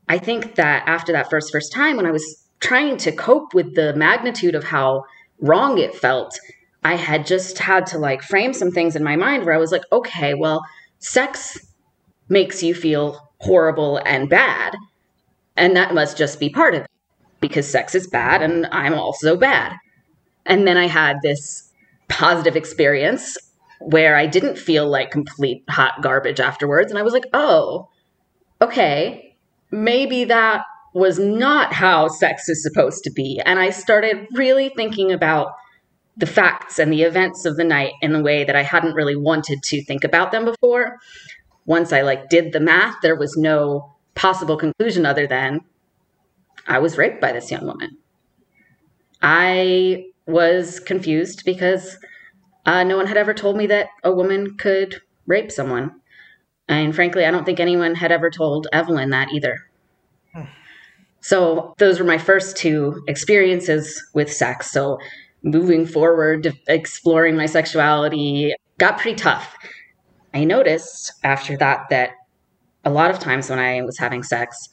I 0.08 0.18
think 0.18 0.56
that 0.56 0.88
after 0.88 1.12
that 1.12 1.30
first 1.30 1.52
first 1.52 1.72
time 1.72 1.96
when 1.96 2.06
I 2.06 2.10
was 2.10 2.44
trying 2.60 2.96
to 2.98 3.12
cope 3.12 3.54
with 3.54 3.74
the 3.74 3.94
magnitude 3.94 4.54
of 4.54 4.64
how 4.64 5.04
wrong 5.40 5.78
it 5.78 5.94
felt, 5.94 6.38
I 6.84 6.96
had 6.96 7.26
just 7.26 7.58
had 7.58 7.86
to 7.88 7.98
like 7.98 8.22
frame 8.22 8.52
some 8.52 8.70
things 8.70 8.96
in 8.96 9.04
my 9.04 9.16
mind 9.16 9.44
where 9.44 9.54
I 9.54 9.58
was 9.58 9.72
like, 9.72 9.84
okay, 9.92 10.34
well, 10.34 10.64
sex 10.98 11.58
makes 12.28 12.62
you 12.62 12.74
feel 12.74 13.30
horrible 13.38 13.98
and 14.06 14.28
bad. 14.28 14.74
And 15.56 15.76
that 15.76 15.94
must 15.94 16.16
just 16.16 16.40
be 16.40 16.48
part 16.48 16.74
of 16.74 16.82
it 16.82 16.90
because 17.40 17.68
sex 17.68 17.94
is 17.94 18.06
bad 18.06 18.42
and 18.42 18.66
I'm 18.72 18.94
also 18.94 19.36
bad. 19.36 19.74
And 20.46 20.66
then 20.66 20.76
I 20.76 20.86
had 20.86 21.16
this 21.22 21.70
positive 22.08 22.56
experience 22.56 23.36
where 23.86 24.16
I 24.16 24.26
didn't 24.26 24.58
feel 24.58 24.88
like 24.88 25.10
complete 25.10 25.64
hot 25.68 26.02
garbage 26.02 26.40
afterwards. 26.40 26.90
And 26.90 26.98
I 26.98 27.02
was 27.02 27.12
like, 27.12 27.26
oh, 27.32 27.88
okay, 28.60 29.36
maybe 29.70 30.24
that 30.24 30.64
was 30.94 31.18
not 31.18 31.72
how 31.72 32.08
sex 32.08 32.48
is 32.48 32.62
supposed 32.62 33.02
to 33.04 33.10
be. 33.10 33.40
And 33.44 33.58
I 33.58 33.70
started 33.70 34.26
really 34.34 34.70
thinking 34.76 35.10
about 35.10 35.52
the 36.16 36.26
facts 36.26 36.78
and 36.78 36.92
the 36.92 37.02
events 37.02 37.44
of 37.44 37.56
the 37.56 37.64
night 37.64 37.92
in 38.02 38.14
a 38.14 38.22
way 38.22 38.44
that 38.44 38.56
I 38.56 38.62
hadn't 38.62 38.94
really 38.94 39.16
wanted 39.16 39.62
to 39.62 39.82
think 39.84 40.04
about 40.04 40.30
them 40.30 40.44
before. 40.44 40.98
Once 41.64 41.92
I 41.92 42.02
like 42.02 42.28
did 42.28 42.52
the 42.52 42.60
math, 42.60 42.96
there 43.02 43.16
was 43.16 43.36
no 43.36 43.94
possible 44.14 44.56
conclusion 44.56 45.06
other 45.06 45.26
than 45.26 45.60
I 46.66 46.78
was 46.78 46.98
raped 46.98 47.20
by 47.20 47.32
this 47.32 47.50
young 47.50 47.66
woman. 47.66 47.96
I 49.22 50.06
was 50.26 50.80
confused 50.80 51.44
because 51.44 51.96
uh, 52.66 52.84
no 52.84 52.96
one 52.96 53.06
had 53.06 53.16
ever 53.16 53.34
told 53.34 53.56
me 53.56 53.66
that 53.66 53.88
a 54.04 54.12
woman 54.12 54.56
could 54.56 55.00
rape 55.26 55.50
someone. 55.50 55.92
And 56.68 56.94
frankly, 56.94 57.24
I 57.24 57.30
don't 57.30 57.44
think 57.44 57.60
anyone 57.60 57.94
had 57.94 58.12
ever 58.12 58.30
told 58.30 58.68
Evelyn 58.72 59.10
that 59.10 59.32
either. 59.32 59.58
Hmm. 60.32 60.44
So 61.20 61.74
those 61.78 61.98
were 61.98 62.06
my 62.06 62.18
first 62.18 62.56
two 62.56 63.02
experiences 63.08 64.02
with 64.14 64.32
sex. 64.32 64.70
So 64.70 64.98
moving 65.42 65.86
forward, 65.86 66.56
exploring 66.68 67.36
my 67.36 67.46
sexuality 67.46 68.54
got 68.78 68.98
pretty 68.98 69.16
tough. 69.16 69.56
I 70.34 70.44
noticed 70.44 71.12
after 71.24 71.56
that 71.58 71.86
that 71.90 72.10
a 72.84 72.90
lot 72.90 73.10
of 73.10 73.18
times 73.18 73.50
when 73.50 73.58
I 73.58 73.82
was 73.82 73.98
having 73.98 74.22
sex, 74.22 74.68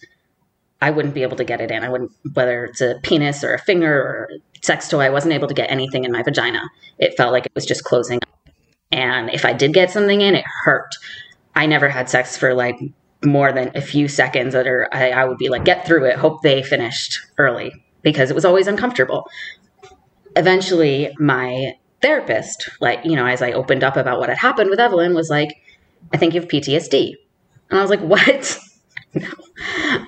I 0.81 0.91
wouldn't 0.91 1.13
be 1.13 1.23
able 1.23 1.37
to 1.37 1.43
get 1.43 1.61
it 1.61 1.71
in. 1.71 1.83
I 1.83 1.89
wouldn't, 1.89 2.11
whether 2.33 2.65
it's 2.65 2.81
a 2.81 2.99
penis 3.03 3.43
or 3.43 3.53
a 3.53 3.59
finger 3.59 3.93
or 3.93 4.29
a 4.33 4.65
sex 4.65 4.87
toy, 4.87 5.01
I 5.01 5.09
wasn't 5.09 5.33
able 5.33 5.47
to 5.47 5.53
get 5.53 5.69
anything 5.69 6.05
in 6.05 6.11
my 6.11 6.23
vagina. 6.23 6.69
It 6.97 7.17
felt 7.17 7.33
like 7.33 7.45
it 7.45 7.51
was 7.53 7.65
just 7.65 7.83
closing 7.83 8.17
up. 8.17 8.53
And 8.91 9.29
if 9.29 9.45
I 9.45 9.53
did 9.53 9.73
get 9.73 9.91
something 9.91 10.21
in, 10.21 10.35
it 10.35 10.45
hurt. 10.63 10.95
I 11.55 11.65
never 11.65 11.89
had 11.89 12.09
sex 12.09 12.37
for 12.37 12.53
like 12.53 12.79
more 13.25 13.51
than 13.51 13.71
a 13.75 13.81
few 13.81 14.07
seconds, 14.07 14.55
or 14.55 14.87
I, 14.93 15.11
I 15.11 15.25
would 15.25 15.37
be 15.37 15.49
like, 15.49 15.65
get 15.65 15.85
through 15.85 16.05
it, 16.05 16.15
hope 16.15 16.41
they 16.41 16.63
finished 16.63 17.19
early 17.37 17.73
because 18.01 18.31
it 18.31 18.35
was 18.35 18.45
always 18.45 18.67
uncomfortable. 18.67 19.29
Eventually, 20.35 21.13
my 21.19 21.73
therapist, 22.01 22.69
like, 22.79 23.03
you 23.03 23.15
know, 23.15 23.25
as 23.25 23.41
I 23.41 23.51
opened 23.51 23.83
up 23.83 23.97
about 23.97 24.19
what 24.19 24.29
had 24.29 24.37
happened 24.37 24.69
with 24.69 24.79
Evelyn, 24.79 25.13
was 25.13 25.29
like, 25.29 25.49
I 26.13 26.17
think 26.17 26.33
you 26.33 26.39
have 26.39 26.49
PTSD. 26.49 27.15
And 27.69 27.79
I 27.79 27.81
was 27.81 27.89
like, 27.89 27.99
what? 27.99 28.57
no. 29.13 29.27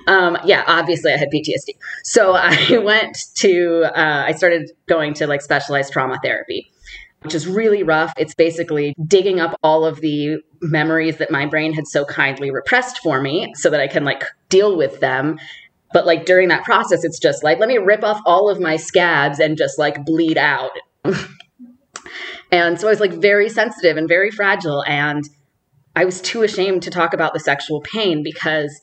Um, 0.06 0.38
yeah, 0.44 0.64
obviously 0.66 1.12
I 1.12 1.16
had 1.16 1.28
PTSD. 1.30 1.76
So 2.04 2.32
I 2.36 2.78
went 2.78 3.16
to, 3.36 3.84
uh, 3.94 4.24
I 4.26 4.32
started 4.32 4.70
going 4.86 5.14
to 5.14 5.26
like 5.26 5.42
specialized 5.42 5.92
trauma 5.92 6.18
therapy, 6.22 6.70
which 7.22 7.34
is 7.34 7.46
really 7.46 7.82
rough. 7.82 8.12
It's 8.16 8.34
basically 8.34 8.94
digging 9.06 9.40
up 9.40 9.58
all 9.62 9.84
of 9.84 10.00
the 10.00 10.38
memories 10.60 11.18
that 11.18 11.30
my 11.30 11.46
brain 11.46 11.72
had 11.72 11.86
so 11.86 12.04
kindly 12.04 12.50
repressed 12.50 12.98
for 12.98 13.20
me 13.20 13.52
so 13.56 13.70
that 13.70 13.80
I 13.80 13.88
can 13.88 14.04
like 14.04 14.24
deal 14.48 14.76
with 14.76 15.00
them. 15.00 15.38
But 15.92 16.06
like 16.06 16.24
during 16.24 16.48
that 16.48 16.64
process, 16.64 17.04
it's 17.04 17.18
just 17.18 17.44
like, 17.44 17.58
let 17.58 17.68
me 17.68 17.76
rip 17.76 18.02
off 18.02 18.20
all 18.24 18.48
of 18.48 18.58
my 18.58 18.76
scabs 18.76 19.38
and 19.38 19.58
just 19.58 19.78
like 19.78 20.04
bleed 20.06 20.38
out. 20.38 20.70
and 22.50 22.80
so 22.80 22.86
I 22.86 22.90
was 22.90 23.00
like 23.00 23.12
very 23.12 23.50
sensitive 23.50 23.98
and 23.98 24.08
very 24.08 24.30
fragile. 24.30 24.82
And 24.84 25.28
I 25.94 26.06
was 26.06 26.22
too 26.22 26.42
ashamed 26.42 26.82
to 26.84 26.90
talk 26.90 27.12
about 27.12 27.34
the 27.34 27.40
sexual 27.40 27.82
pain 27.82 28.22
because 28.22 28.80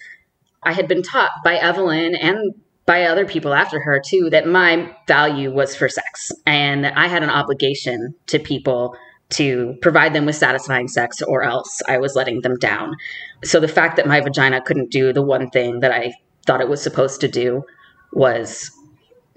I 0.64 0.74
had 0.74 0.88
been 0.88 1.04
taught 1.04 1.32
by 1.44 1.56
Evelyn 1.56 2.16
and 2.16 2.54
by 2.86 3.04
other 3.04 3.26
people 3.26 3.54
after 3.54 3.80
her 3.82 4.02
too 4.04 4.30
that 4.32 4.48
my 4.48 4.96
value 5.08 5.54
was 5.54 5.76
for 5.76 5.88
sex 5.88 6.32
and 6.46 6.84
that 6.84 6.98
I 6.98 7.08
had 7.08 7.24
an 7.24 7.30
obligation 7.30 8.16
to 8.28 8.40
people 8.40 8.96
to 9.32 9.76
provide 9.82 10.14
them 10.14 10.26
with 10.26 10.36
satisfying 10.36 10.88
sex 10.88 11.22
or 11.22 11.44
else 11.44 11.82
I 11.88 12.00
was 12.00 12.16
letting 12.16 12.42
them 12.42 12.58
down. 12.58 12.96
So 13.44 13.60
the 13.60 13.68
fact 13.68 13.96
that 13.98 14.08
my 14.08 14.22
vagina 14.22 14.62
couldn't 14.62 14.90
do 14.90 15.14
the 15.14 15.22
one 15.22 15.52
thing 15.52 15.82
that 15.82 15.92
I 15.92 16.14
thought 16.48 16.62
it 16.62 16.70
was 16.70 16.82
supposed 16.82 17.22
to 17.22 17.28
do 17.28 17.64
was 18.12 18.72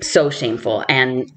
so 0.01 0.31
shameful 0.31 0.85
and 0.89 1.31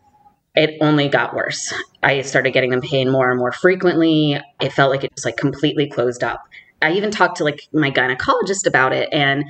it 0.55 0.77
only 0.79 1.09
got 1.09 1.35
worse. 1.35 1.73
I 2.01 2.21
started 2.21 2.53
getting 2.53 2.69
them 2.69 2.81
pain 2.81 3.11
more 3.11 3.29
and 3.29 3.37
more 3.37 3.51
frequently. 3.51 4.39
It 4.61 4.71
felt 4.71 4.89
like 4.89 5.03
it 5.03 5.11
was 5.13 5.25
like 5.25 5.35
completely 5.35 5.89
closed 5.89 6.23
up. 6.23 6.47
I 6.81 6.93
even 6.93 7.11
talked 7.11 7.37
to 7.37 7.43
like 7.43 7.67
my 7.73 7.91
gynecologist 7.91 8.65
about 8.65 8.93
it 8.93 9.09
and 9.11 9.43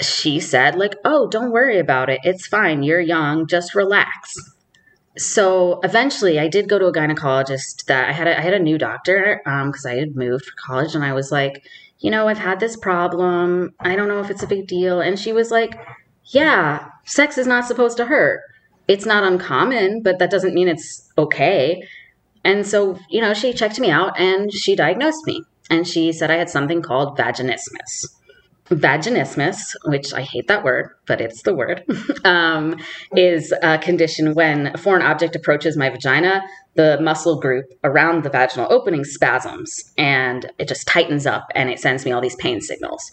she 0.00 0.40
said 0.40 0.76
like, 0.76 0.94
"Oh, 1.04 1.28
don't 1.28 1.52
worry 1.52 1.78
about 1.78 2.10
it. 2.10 2.20
It's 2.24 2.46
fine. 2.46 2.82
You're 2.82 3.00
young. 3.00 3.46
Just 3.46 3.74
relax." 3.74 4.34
So 5.16 5.80
eventually, 5.82 6.38
I 6.38 6.48
did 6.48 6.68
go 6.68 6.78
to 6.78 6.86
a 6.86 6.92
gynecologist. 6.92 7.86
That 7.86 8.08
I 8.08 8.12
had 8.12 8.28
a, 8.28 8.38
I 8.38 8.40
had 8.40 8.54
a 8.54 8.58
new 8.58 8.78
doctor 8.78 9.40
because 9.44 9.86
um, 9.86 9.92
I 9.92 9.96
had 9.96 10.16
moved 10.16 10.44
for 10.44 10.54
college, 10.56 10.94
and 10.94 11.04
I 11.04 11.12
was 11.12 11.32
like, 11.32 11.64
you 12.00 12.10
know, 12.10 12.28
I've 12.28 12.38
had 12.38 12.60
this 12.60 12.76
problem. 12.76 13.74
I 13.80 13.96
don't 13.96 14.08
know 14.08 14.20
if 14.20 14.30
it's 14.30 14.42
a 14.42 14.46
big 14.46 14.66
deal. 14.66 15.00
And 15.00 15.18
she 15.18 15.32
was 15.32 15.50
like, 15.50 15.78
yeah, 16.26 16.88
sex 17.04 17.38
is 17.38 17.46
not 17.46 17.66
supposed 17.66 17.96
to 17.96 18.04
hurt. 18.04 18.42
It's 18.86 19.04
not 19.04 19.24
uncommon, 19.24 20.02
but 20.02 20.18
that 20.18 20.30
doesn't 20.30 20.54
mean 20.54 20.68
it's 20.68 21.10
okay. 21.18 21.82
And 22.44 22.66
so, 22.66 22.98
you 23.10 23.20
know, 23.20 23.34
she 23.34 23.52
checked 23.52 23.80
me 23.80 23.90
out 23.90 24.18
and 24.18 24.52
she 24.52 24.76
diagnosed 24.76 25.26
me. 25.26 25.42
And 25.70 25.86
she 25.86 26.12
said 26.12 26.30
I 26.30 26.36
had 26.36 26.48
something 26.48 26.80
called 26.80 27.18
vaginismus. 27.18 28.06
Vaginismus, 28.70 29.74
which 29.86 30.12
I 30.12 30.22
hate 30.22 30.48
that 30.48 30.64
word, 30.64 30.90
but 31.06 31.20
it's 31.20 31.42
the 31.42 31.54
word, 31.54 31.84
um, 32.24 32.78
is 33.16 33.52
a 33.62 33.78
condition 33.78 34.34
when 34.34 34.68
a 34.68 34.78
foreign 34.78 35.02
object 35.02 35.34
approaches 35.34 35.76
my 35.76 35.88
vagina, 35.88 36.42
the 36.74 36.98
muscle 37.00 37.40
group 37.40 37.66
around 37.82 38.22
the 38.22 38.30
vaginal 38.30 38.70
opening 38.70 39.04
spasms 39.04 39.92
and 39.96 40.50
it 40.58 40.68
just 40.68 40.86
tightens 40.86 41.26
up 41.26 41.48
and 41.54 41.70
it 41.70 41.80
sends 41.80 42.04
me 42.04 42.12
all 42.12 42.20
these 42.20 42.36
pain 42.36 42.60
signals. 42.60 43.10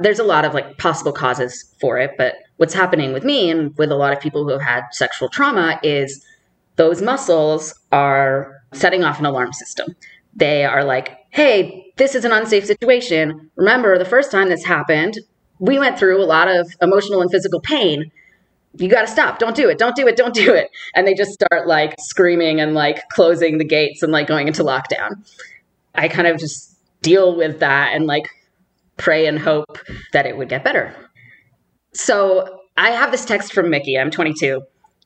There's 0.00 0.18
a 0.18 0.24
lot 0.24 0.44
of 0.44 0.54
like 0.54 0.78
possible 0.78 1.12
causes 1.12 1.72
for 1.80 1.98
it, 1.98 2.12
but 2.18 2.34
what's 2.56 2.74
happening 2.74 3.12
with 3.12 3.24
me 3.24 3.50
and 3.50 3.76
with 3.76 3.92
a 3.92 3.96
lot 3.96 4.12
of 4.12 4.20
people 4.20 4.42
who 4.44 4.50
have 4.50 4.62
had 4.62 4.82
sexual 4.90 5.28
trauma 5.28 5.78
is 5.82 6.24
those 6.76 7.00
muscles 7.00 7.74
are 7.92 8.60
setting 8.72 9.04
off 9.04 9.20
an 9.20 9.26
alarm 9.26 9.52
system. 9.52 9.94
They 10.34 10.64
are 10.64 10.82
like, 10.82 11.18
hey, 11.30 11.83
this 11.96 12.14
is 12.14 12.24
an 12.24 12.32
unsafe 12.32 12.64
situation. 12.64 13.50
Remember, 13.56 13.98
the 13.98 14.04
first 14.04 14.30
time 14.30 14.48
this 14.48 14.64
happened, 14.64 15.18
we 15.58 15.78
went 15.78 15.98
through 15.98 16.22
a 16.22 16.26
lot 16.26 16.48
of 16.48 16.68
emotional 16.82 17.20
and 17.20 17.30
physical 17.30 17.60
pain. 17.60 18.10
You 18.76 18.88
got 18.88 19.02
to 19.02 19.06
stop. 19.06 19.38
Don't 19.38 19.54
do 19.54 19.68
it. 19.68 19.78
Don't 19.78 19.94
do 19.94 20.06
it. 20.08 20.16
Don't 20.16 20.34
do 20.34 20.52
it. 20.52 20.68
And 20.94 21.06
they 21.06 21.14
just 21.14 21.32
start 21.32 21.68
like 21.68 21.94
screaming 22.00 22.60
and 22.60 22.74
like 22.74 23.08
closing 23.10 23.58
the 23.58 23.64
gates 23.64 24.02
and 24.02 24.10
like 24.10 24.26
going 24.26 24.48
into 24.48 24.64
lockdown. 24.64 25.10
I 25.94 26.08
kind 26.08 26.26
of 26.26 26.38
just 26.38 26.76
deal 27.02 27.36
with 27.36 27.60
that 27.60 27.92
and 27.94 28.06
like 28.06 28.28
pray 28.96 29.26
and 29.26 29.38
hope 29.38 29.78
that 30.12 30.26
it 30.26 30.36
would 30.36 30.48
get 30.48 30.64
better. 30.64 30.94
So 31.92 32.62
I 32.76 32.90
have 32.90 33.12
this 33.12 33.24
text 33.24 33.52
from 33.52 33.70
Mickey. 33.70 33.96
I'm 33.96 34.10
22 34.10 34.62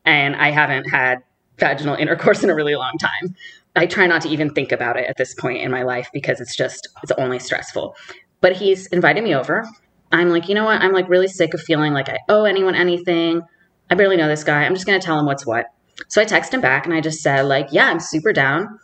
and 0.07 0.35
I 0.37 0.51
haven't 0.51 0.89
had 0.89 1.19
vaginal 1.59 1.95
intercourse 1.97 2.43
in 2.43 2.49
a 2.49 2.55
really 2.55 2.75
long 2.75 2.97
time. 2.99 3.35
I 3.77 3.87
try 3.87 4.07
not 4.07 4.23
to 4.23 4.29
even 4.29 4.51
think 4.51 4.73
about 4.73 4.97
it 4.97 5.07
at 5.09 5.17
this 5.17 5.35
point 5.35 5.63
in 5.63 5.71
my 5.71 5.83
life 5.83 6.09
because 6.13 6.41
it's 6.41 6.57
just, 6.57 6.89
it's 7.03 7.13
only 7.13 7.39
stressful. 7.39 7.95
But 8.41 8.57
he's 8.57 8.87
invited 8.89 9.23
me 9.25 9.35
over. 9.35 9.67
I'm 10.11 10.31
like, 10.31 10.49
you 10.49 10.55
know 10.55 10.65
what? 10.65 10.81
I'm 10.81 10.93
like 10.93 11.09
really 11.09 11.29
sick 11.29 11.55
of 11.55 11.61
feeling 11.61 11.93
like 11.93 12.09
I 12.09 12.19
owe 12.29 12.45
anyone 12.45 12.75
anything. 12.75 13.43
I 13.91 13.95
barely 13.95 14.17
know 14.17 14.29
this 14.29 14.45
guy. 14.45 14.65
I'm 14.65 14.75
just 14.75 14.87
going 14.87 14.99
to 14.99 15.05
tell 15.05 15.19
him 15.19 15.27
what's 15.27 15.47
what. 15.47 15.67
So 16.09 16.21
I 16.21 16.25
text 16.25 16.55
him 16.55 16.61
back 16.61 16.87
and 16.87 16.95
I 16.95 17.01
just 17.01 17.21
said, 17.21 17.43
like, 17.43 17.69
yeah, 17.73 17.89
I'm 17.89 18.01
super 18.01 18.33
down. 18.33 18.79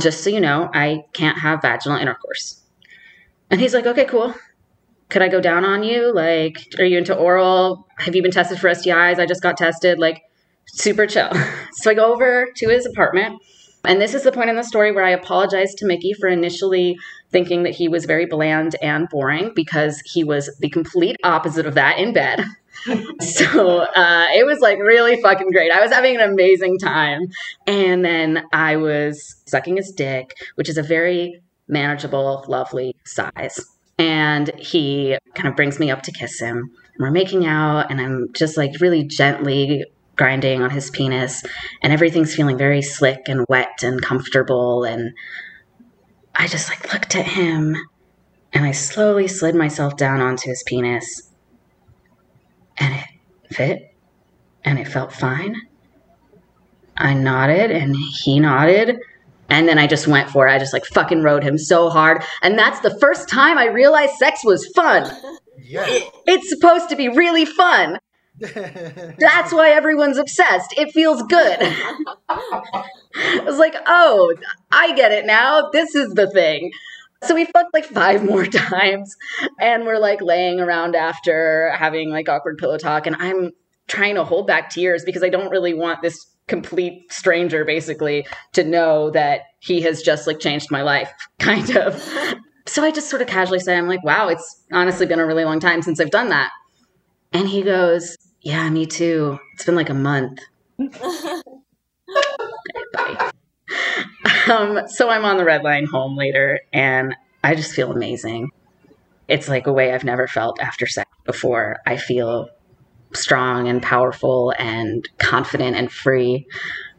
Just 0.00 0.24
so 0.24 0.30
you 0.30 0.40
know, 0.40 0.70
I 0.72 1.04
can't 1.12 1.38
have 1.38 1.62
vaginal 1.62 1.98
intercourse. 1.98 2.62
And 3.50 3.60
he's 3.60 3.74
like, 3.74 3.86
okay, 3.86 4.04
cool. 4.04 4.34
Could 5.08 5.22
I 5.22 5.28
go 5.28 5.40
down 5.40 5.64
on 5.64 5.82
you? 5.82 6.12
Like, 6.14 6.56
are 6.78 6.84
you 6.84 6.96
into 6.98 7.14
oral? 7.14 7.86
Have 7.98 8.14
you 8.14 8.22
been 8.22 8.30
tested 8.30 8.58
for 8.58 8.70
STIs? 8.70 9.18
I 9.18 9.26
just 9.26 9.42
got 9.42 9.56
tested. 9.56 9.98
Like, 9.98 10.22
super 10.68 11.06
chill. 11.06 11.30
so 11.72 11.90
I 11.90 11.94
go 11.94 12.12
over 12.12 12.48
to 12.54 12.68
his 12.68 12.86
apartment 12.86 13.42
and 13.84 14.00
this 14.00 14.14
is 14.14 14.24
the 14.24 14.32
point 14.32 14.50
in 14.50 14.56
the 14.56 14.62
story 14.62 14.92
where 14.92 15.04
I 15.04 15.10
apologize 15.10 15.74
to 15.76 15.86
Mickey 15.86 16.12
for 16.12 16.28
initially 16.28 16.98
thinking 17.30 17.62
that 17.62 17.74
he 17.74 17.88
was 17.88 18.04
very 18.04 18.26
bland 18.26 18.76
and 18.82 19.08
boring 19.08 19.52
because 19.54 20.00
he 20.04 20.24
was 20.24 20.54
the 20.60 20.68
complete 20.68 21.16
opposite 21.24 21.66
of 21.66 21.74
that 21.74 21.98
in 21.98 22.12
bed. 22.12 22.44
so 23.20 23.80
uh, 23.80 24.26
it 24.34 24.46
was 24.46 24.60
like 24.60 24.78
really 24.78 25.20
fucking 25.20 25.50
great. 25.50 25.72
I 25.72 25.80
was 25.80 25.92
having 25.92 26.16
an 26.16 26.30
amazing 26.30 26.78
time. 26.78 27.22
And 27.66 28.04
then 28.04 28.44
I 28.52 28.76
was 28.76 29.36
sucking 29.46 29.76
his 29.76 29.92
dick, 29.92 30.36
which 30.56 30.68
is 30.68 30.76
a 30.76 30.82
very 30.82 31.40
manageable, 31.68 32.44
lovely 32.48 32.96
size. 33.04 33.64
And 33.98 34.50
he 34.58 35.18
kind 35.34 35.48
of 35.48 35.56
brings 35.56 35.78
me 35.78 35.90
up 35.90 36.02
to 36.02 36.12
kiss 36.12 36.40
him. 36.40 36.70
We're 36.98 37.10
making 37.10 37.46
out, 37.46 37.90
and 37.90 38.00
I'm 38.00 38.32
just 38.32 38.56
like 38.56 38.72
really 38.80 39.04
gently 39.04 39.84
grinding 40.20 40.60
on 40.62 40.68
his 40.68 40.90
penis, 40.90 41.42
and 41.82 41.94
everything's 41.94 42.34
feeling 42.34 42.58
very 42.58 42.82
slick 42.82 43.20
and 43.26 43.46
wet 43.48 43.82
and 43.82 44.02
comfortable. 44.02 44.84
And 44.84 45.14
I 46.34 46.46
just 46.46 46.68
like 46.68 46.92
looked 46.92 47.16
at 47.16 47.24
him 47.24 47.74
and 48.52 48.66
I 48.66 48.72
slowly 48.72 49.28
slid 49.28 49.54
myself 49.54 49.96
down 49.96 50.20
onto 50.20 50.50
his 50.50 50.62
penis, 50.66 51.30
and 52.76 52.94
it 52.94 53.54
fit 53.54 53.94
and 54.62 54.78
it 54.78 54.88
felt 54.88 55.10
fine. 55.10 55.56
I 56.98 57.14
nodded 57.14 57.70
and 57.70 57.96
he 57.96 58.40
nodded. 58.40 58.98
And 59.48 59.66
then 59.66 59.78
I 59.78 59.86
just 59.86 60.06
went 60.06 60.28
for 60.28 60.46
it. 60.46 60.52
I 60.52 60.58
just 60.58 60.74
like 60.74 60.84
fucking 60.84 61.22
rode 61.22 61.42
him 61.42 61.56
so 61.56 61.88
hard. 61.88 62.22
And 62.42 62.58
that's 62.58 62.80
the 62.80 62.96
first 63.00 63.26
time 63.26 63.56
I 63.56 63.68
realized 63.68 64.12
sex 64.18 64.44
was 64.44 64.66
fun. 64.76 65.10
Yeah. 65.62 65.84
It's 66.26 66.48
supposed 66.48 66.88
to 66.88 66.96
be 66.96 67.10
really 67.10 67.44
fun. 67.44 67.98
That's 68.40 69.52
why 69.52 69.70
everyone's 69.70 70.18
obsessed. 70.18 70.74
It 70.76 70.92
feels 70.92 71.22
good. 71.24 71.58
I 72.28 73.40
was 73.44 73.58
like, 73.58 73.74
oh, 73.86 74.34
I 74.70 74.94
get 74.94 75.12
it 75.12 75.26
now. 75.26 75.68
This 75.72 75.94
is 75.94 76.14
the 76.14 76.30
thing. 76.30 76.72
So 77.22 77.34
we 77.34 77.44
fucked 77.44 77.74
like 77.74 77.84
five 77.84 78.24
more 78.24 78.46
times 78.46 79.16
and 79.60 79.84
we're 79.84 79.98
like 79.98 80.22
laying 80.22 80.60
around 80.60 80.96
after 80.96 81.70
having 81.76 82.10
like 82.10 82.28
awkward 82.28 82.58
pillow 82.58 82.78
talk. 82.78 83.06
And 83.06 83.16
I'm 83.16 83.52
trying 83.88 84.14
to 84.14 84.24
hold 84.24 84.46
back 84.46 84.70
tears 84.70 85.04
because 85.04 85.22
I 85.22 85.28
don't 85.28 85.50
really 85.50 85.74
want 85.74 86.00
this 86.00 86.26
complete 86.46 87.12
stranger 87.12 87.64
basically 87.64 88.26
to 88.52 88.64
know 88.64 89.10
that 89.10 89.42
he 89.60 89.82
has 89.82 90.02
just 90.02 90.26
like 90.26 90.40
changed 90.40 90.70
my 90.70 90.82
life, 90.82 91.12
kind 91.38 91.76
of. 91.76 92.02
So 92.66 92.84
I 92.84 92.90
just 92.90 93.10
sort 93.10 93.22
of 93.22 93.28
casually 93.28 93.60
say, 93.60 93.76
I'm 93.76 93.88
like, 93.88 94.02
wow, 94.04 94.28
it's 94.28 94.62
honestly 94.72 95.06
been 95.06 95.18
a 95.20 95.26
really 95.26 95.44
long 95.44 95.60
time 95.60 95.82
since 95.82 96.00
I've 96.00 96.10
done 96.10 96.28
that. 96.28 96.50
And 97.32 97.48
he 97.48 97.62
goes, 97.62 98.16
yeah, 98.42 98.68
me 98.70 98.86
too. 98.86 99.38
It's 99.54 99.64
been 99.64 99.74
like 99.74 99.90
a 99.90 99.94
month. 99.94 100.40
bye. 102.92 103.30
Um, 104.48 104.88
so 104.88 105.08
I'm 105.08 105.24
on 105.24 105.36
the 105.36 105.44
red 105.44 105.62
line 105.62 105.86
home 105.86 106.16
later, 106.16 106.58
and 106.72 107.14
I 107.44 107.54
just 107.54 107.72
feel 107.72 107.92
amazing. 107.92 108.50
It's 109.28 109.48
like 109.48 109.68
a 109.68 109.72
way 109.72 109.92
I've 109.92 110.02
never 110.02 110.26
felt 110.26 110.60
after 110.60 110.86
sex 110.86 111.08
before. 111.24 111.76
I 111.86 111.96
feel 111.96 112.48
strong 113.12 113.68
and 113.68 113.80
powerful 113.82 114.52
and 114.58 115.08
confident 115.18 115.76
and 115.76 115.92
free. 115.92 116.46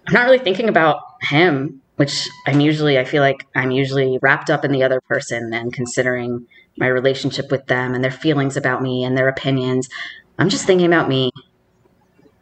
I'm 0.08 0.13
not 0.13 0.25
really 0.25 0.39
thinking 0.39 0.69
about 0.69 1.01
him, 1.21 1.82
which 1.97 2.30
I'm 2.47 2.62
usually, 2.62 2.97
I 2.97 3.04
feel 3.04 3.21
like 3.21 3.45
I'm 3.56 3.71
usually 3.71 4.17
wrapped 4.21 4.49
up 4.49 4.63
in 4.63 4.71
the 4.71 4.84
other 4.84 5.01
person 5.01 5.54
and 5.54 5.73
considering 5.73 6.47
my 6.77 6.88
relationship 6.88 7.51
with 7.51 7.65
them 7.67 7.93
and 7.93 8.04
their 8.04 8.12
feelings 8.12 8.56
about 8.56 8.82
me 8.82 9.04
and 9.04 9.17
their 9.17 9.27
opinions. 9.27 9.89
I'm 10.39 10.49
just 10.49 10.65
thinking 10.65 10.88
about 10.88 11.10
me 11.10 11.31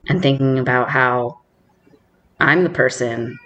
and 0.10 0.22
thinking 0.22 0.60
about 0.60 0.89
how 0.89 1.39
I'm 2.39 2.63
the 2.63 2.69
person 2.69 3.39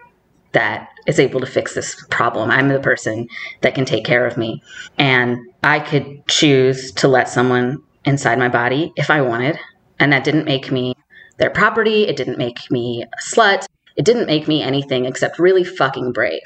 that 0.54 0.90
is 1.06 1.20
able 1.20 1.40
to 1.42 1.46
fix 1.46 1.76
this 1.76 2.04
problem. 2.10 2.50
I'm 2.50 2.70
the 2.70 2.80
person 2.80 3.28
that 3.62 3.76
can 3.76 3.86
take 3.86 4.06
care 4.06 4.26
of 4.26 4.38
me. 4.38 4.64
And 4.98 5.38
I 5.64 5.80
could 5.80 6.26
choose 6.28 6.92
to 6.94 7.08
let 7.08 7.28
someone 7.28 7.84
inside 8.06 8.40
my 8.40 8.50
body 8.50 8.94
if 8.96 9.10
I 9.10 9.22
wanted. 9.22 9.60
And 10.00 10.14
that 10.14 10.24
didn't 10.24 10.46
make 10.46 10.72
me 10.72 10.94
their 11.38 11.50
property. 11.50 12.08
It 12.08 12.16
didn't 12.16 12.38
make 12.38 12.72
me 12.72 13.04
a 13.04 13.22
slut. 13.22 13.66
It 13.96 14.06
didn't 14.06 14.28
make 14.28 14.48
me 14.48 14.62
anything 14.62 15.06
except 15.06 15.40
really 15.40 15.64
fucking 15.64 16.14
brave. 16.14 16.42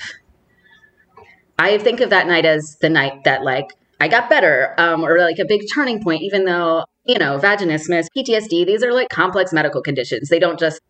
I 1.59 1.77
think 1.77 2.01
of 2.01 2.09
that 2.11 2.27
night 2.27 2.45
as 2.45 2.77
the 2.81 2.89
night 2.89 3.23
that, 3.23 3.43
like, 3.43 3.67
I 3.99 4.07
got 4.07 4.29
better, 4.29 4.75
um, 4.77 5.03
or 5.03 5.17
like 5.17 5.39
a 5.39 5.45
big 5.45 5.61
turning 5.73 6.03
point, 6.03 6.21
even 6.21 6.45
though, 6.45 6.85
you 7.07 7.17
know, 7.17 7.39
vaginismus, 7.39 8.07
PTSD, 8.15 8.65
these 8.65 8.83
are 8.83 8.91
like 8.91 9.09
complex 9.09 9.53
medical 9.53 9.81
conditions. 9.81 10.29
They 10.29 10.39
don't 10.39 10.59
just 10.59 10.81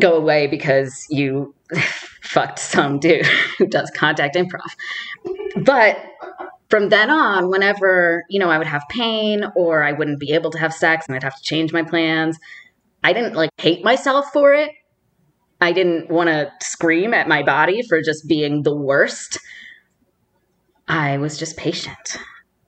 go 0.00 0.14
away 0.14 0.46
because 0.46 1.06
you 1.10 1.54
fucked 2.22 2.58
some 2.58 2.98
dude 2.98 3.26
who 3.58 3.66
does 3.66 3.90
contact 3.94 4.36
improv. 4.36 4.70
But 5.64 5.98
from 6.70 6.88
then 6.88 7.10
on, 7.10 7.50
whenever, 7.50 8.24
you 8.30 8.40
know, 8.40 8.48
I 8.48 8.56
would 8.56 8.66
have 8.66 8.82
pain 8.88 9.44
or 9.54 9.82
I 9.82 9.92
wouldn't 9.92 10.18
be 10.18 10.32
able 10.32 10.50
to 10.52 10.58
have 10.58 10.72
sex 10.72 11.06
and 11.06 11.14
I'd 11.14 11.22
have 11.22 11.36
to 11.36 11.42
change 11.42 11.72
my 11.72 11.82
plans, 11.82 12.38
I 13.04 13.12
didn't 13.12 13.34
like 13.34 13.50
hate 13.58 13.84
myself 13.84 14.32
for 14.32 14.54
it. 14.54 14.70
I 15.60 15.72
didn't 15.72 16.10
want 16.10 16.28
to 16.28 16.50
scream 16.62 17.12
at 17.14 17.28
my 17.28 17.42
body 17.42 17.82
for 17.82 18.00
just 18.00 18.26
being 18.26 18.62
the 18.62 18.74
worst. 18.74 19.38
I 20.88 21.18
was 21.18 21.38
just 21.38 21.56
patient. 21.56 22.18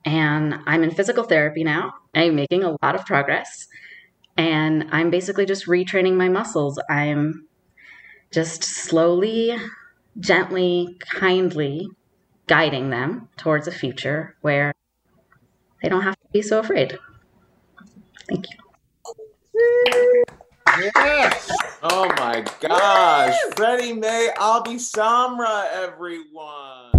And 0.05 0.61
I'm 0.67 0.83
in 0.83 0.91
physical 0.91 1.25
therapy 1.25 1.65
now. 1.65 1.95
I'm 2.15 2.37
making 2.37 2.63
a 2.63 2.77
lot 2.83 2.95
of 2.95 3.07
progress. 3.07 3.67
And 4.37 4.89
I'm 4.91 5.11
basically 5.11 5.47
just 5.47 5.67
retraining 5.67 6.17
my 6.17 6.29
muscles. 6.29 6.79
I'm 6.91 7.47
just 8.31 8.65
slowly, 8.65 9.57
gently, 10.19 10.97
kindly 11.01 11.89
guiding 12.47 12.91
them 12.91 13.29
towards 13.37 13.67
a 13.67 13.73
future 13.73 14.37
where 14.43 14.75
they 15.83 15.89
don't 15.89 16.03
have 16.03 16.17
to 16.17 16.29
be 16.33 16.43
so 16.43 16.59
afraid. 16.59 16.99
Thank 18.29 18.47
you. 18.51 20.25
Yes. 20.97 21.51
Oh 21.83 22.09
my 22.17 22.45
gosh. 22.61 23.37
Freddie 23.57 23.93
Mae 23.93 24.31
Albi 24.39 24.77
Samra, 24.77 25.71
everyone. 25.73 26.94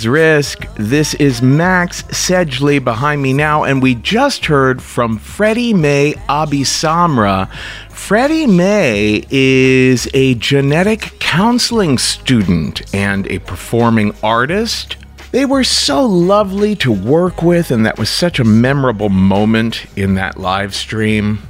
Is 0.00 0.08
Risk. 0.08 0.66
This 0.76 1.12
is 1.12 1.42
Max 1.42 2.04
Sedgley 2.04 2.82
behind 2.82 3.20
me 3.20 3.34
now, 3.34 3.64
and 3.64 3.82
we 3.82 3.96
just 3.96 4.46
heard 4.46 4.80
from 4.80 5.18
Freddy 5.18 5.74
May 5.74 6.14
AbiSamra. 6.26 7.52
Freddy 7.90 8.46
May 8.46 9.26
is 9.30 10.08
a 10.14 10.36
genetic 10.36 11.12
counseling 11.20 11.98
student 11.98 12.94
and 12.94 13.26
a 13.26 13.40
performing 13.40 14.14
artist. 14.22 14.96
They 15.32 15.44
were 15.44 15.64
so 15.64 16.06
lovely 16.06 16.74
to 16.76 16.90
work 16.90 17.42
with, 17.42 17.70
and 17.70 17.84
that 17.84 17.98
was 17.98 18.08
such 18.08 18.38
a 18.38 18.44
memorable 18.44 19.10
moment 19.10 19.84
in 19.98 20.14
that 20.14 20.40
live 20.40 20.74
stream. 20.74 21.40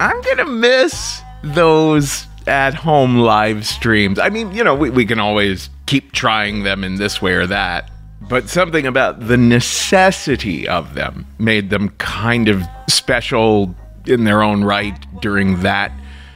I'm 0.00 0.20
gonna 0.22 0.46
miss 0.46 1.22
those 1.44 2.26
at 2.48 2.74
home 2.74 3.18
live 3.18 3.64
streams. 3.68 4.18
I 4.18 4.30
mean, 4.30 4.52
you 4.52 4.64
know, 4.64 4.74
we, 4.74 4.90
we 4.90 5.06
can 5.06 5.20
always 5.20 5.70
keep 5.86 6.10
trying 6.10 6.64
them 6.64 6.82
in 6.82 6.96
this 6.96 7.22
way 7.22 7.34
or 7.34 7.46
that. 7.46 7.89
But 8.20 8.48
something 8.48 8.86
about 8.86 9.26
the 9.26 9.36
necessity 9.36 10.68
of 10.68 10.94
them 10.94 11.26
made 11.38 11.70
them 11.70 11.90
kind 11.98 12.48
of 12.48 12.62
special 12.88 13.74
in 14.06 14.24
their 14.24 14.42
own 14.42 14.62
right 14.64 14.94
during 15.20 15.62
that 15.62 15.92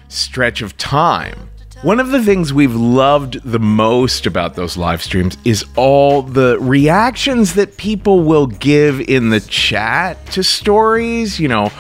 stretch 0.08 0.62
of 0.62 0.76
time. 0.76 1.50
One 1.82 2.00
of 2.00 2.10
the 2.12 2.22
things 2.22 2.52
we've 2.52 2.74
loved 2.74 3.42
the 3.42 3.58
most 3.58 4.24
about 4.24 4.54
those 4.54 4.78
live 4.78 5.02
streams 5.02 5.36
is 5.44 5.66
all 5.76 6.22
the 6.22 6.58
reactions 6.58 7.54
that 7.54 7.76
people 7.76 8.20
will 8.20 8.46
give 8.46 9.00
in 9.02 9.28
the 9.28 9.40
chat 9.40 10.24
to 10.28 10.42
stories. 10.42 11.38
You 11.38 11.48
know, 11.48 11.70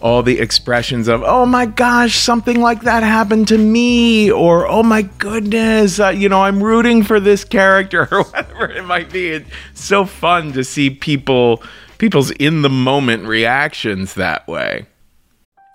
all 0.00 0.22
the 0.22 0.38
expressions 0.38 1.08
of 1.08 1.22
"Oh 1.24 1.46
my 1.46 1.66
gosh, 1.66 2.16
something 2.16 2.60
like 2.60 2.82
that 2.82 3.02
happened 3.02 3.48
to 3.48 3.58
me," 3.58 4.30
or 4.30 4.66
"Oh 4.66 4.82
my 4.82 5.02
goodness, 5.02 6.00
uh, 6.00 6.08
you 6.08 6.28
know, 6.28 6.42
I'm 6.42 6.62
rooting 6.62 7.02
for 7.02 7.20
this 7.20 7.44
character," 7.44 8.08
or 8.12 8.24
whatever 8.24 8.70
it 8.70 8.84
might 8.84 9.10
be. 9.10 9.28
It's 9.28 9.50
so 9.74 10.04
fun 10.04 10.52
to 10.52 10.64
see 10.64 10.90
people 10.90 11.62
people's 11.98 12.30
in 12.32 12.62
the 12.62 12.68
moment 12.68 13.26
reactions 13.26 14.14
that 14.14 14.46
way. 14.46 14.86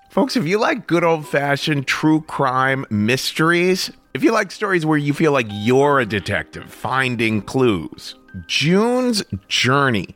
Folks, 0.10 0.36
if 0.36 0.45
you 0.45 0.60
like 0.60 0.88
good 0.88 1.03
old 1.03 1.27
fashioned 1.27 1.88
true 1.88 2.21
crime 2.21 2.86
mysteries, 2.89 3.91
if 4.13 4.23
you 4.23 4.31
like 4.31 4.51
stories 4.51 4.86
where 4.86 4.97
you 4.97 5.13
feel 5.13 5.31
like 5.31 5.47
you're 5.49 5.99
a 5.99 6.05
detective 6.05 6.71
finding 6.71 7.41
clues, 7.41 8.15
June's 8.45 9.23
Journey 9.47 10.15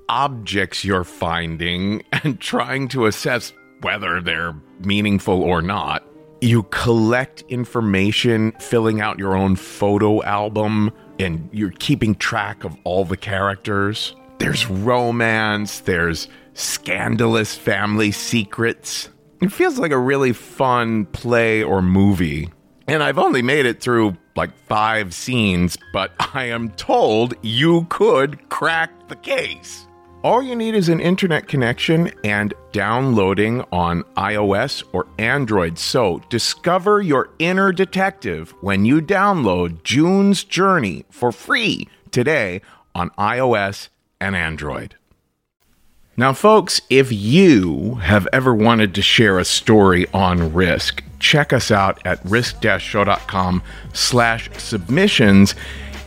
objects 0.11 0.83
you're 0.83 1.05
finding 1.05 2.03
and 2.11 2.39
trying 2.39 2.89
to 2.89 3.07
assess 3.07 3.53
whether 3.79 4.21
they're 4.21 4.53
meaningful 4.81 5.41
or 5.41 5.61
not. 5.61 6.05
You 6.41 6.63
collect 6.63 7.43
information, 7.49 8.51
filling 8.59 8.99
out 8.99 9.17
your 9.17 9.35
own 9.35 9.55
photo 9.55 10.21
album, 10.23 10.91
and 11.19 11.49
you're 11.51 11.71
keeping 11.71 12.15
track 12.15 12.63
of 12.63 12.75
all 12.83 13.05
the 13.05 13.17
characters. 13.17 14.15
There's 14.39 14.67
romance, 14.67 15.81
there's 15.81 16.27
scandalous 16.53 17.55
family 17.55 18.11
secrets. 18.11 19.09
It 19.39 19.51
feels 19.51 19.79
like 19.79 19.91
a 19.91 19.97
really 19.97 20.33
fun 20.33 21.05
play 21.05 21.63
or 21.63 21.81
movie. 21.81 22.49
And 22.87 23.03
I've 23.03 23.19
only 23.19 23.43
made 23.43 23.67
it 23.67 23.81
through 23.81 24.17
like 24.35 24.55
five 24.67 25.13
scenes, 25.13 25.77
but 25.93 26.11
I 26.33 26.45
am 26.45 26.69
told 26.71 27.35
you 27.43 27.85
could 27.89 28.49
crack 28.49 29.07
the 29.07 29.15
case. 29.15 29.87
All 30.23 30.43
you 30.43 30.55
need 30.55 30.75
is 30.75 30.87
an 30.87 30.99
internet 30.99 31.47
connection 31.47 32.11
and 32.23 32.53
downloading 32.71 33.61
on 33.71 34.03
iOS 34.15 34.83
or 34.93 35.07
Android. 35.17 35.79
So 35.79 36.21
discover 36.29 37.01
your 37.01 37.29
inner 37.39 37.71
detective 37.71 38.53
when 38.61 38.85
you 38.85 39.01
download 39.01 39.81
June's 39.83 40.43
Journey 40.43 41.05
for 41.09 41.31
free 41.31 41.87
today 42.11 42.61
on 42.93 43.09
iOS 43.11 43.89
and 44.19 44.35
Android. 44.35 44.95
Now, 46.15 46.33
folks, 46.33 46.81
if 46.91 47.11
you 47.11 47.95
have 47.95 48.27
ever 48.31 48.53
wanted 48.53 48.93
to 48.93 49.01
share 49.01 49.39
a 49.39 49.45
story 49.45 50.05
on 50.13 50.53
risk, 50.53 51.03
check 51.17 51.51
us 51.51 51.71
out 51.71 51.99
at 52.05 52.23
risk-show.com 52.25 53.63
slash 53.93 54.51
submissions. 54.55 55.55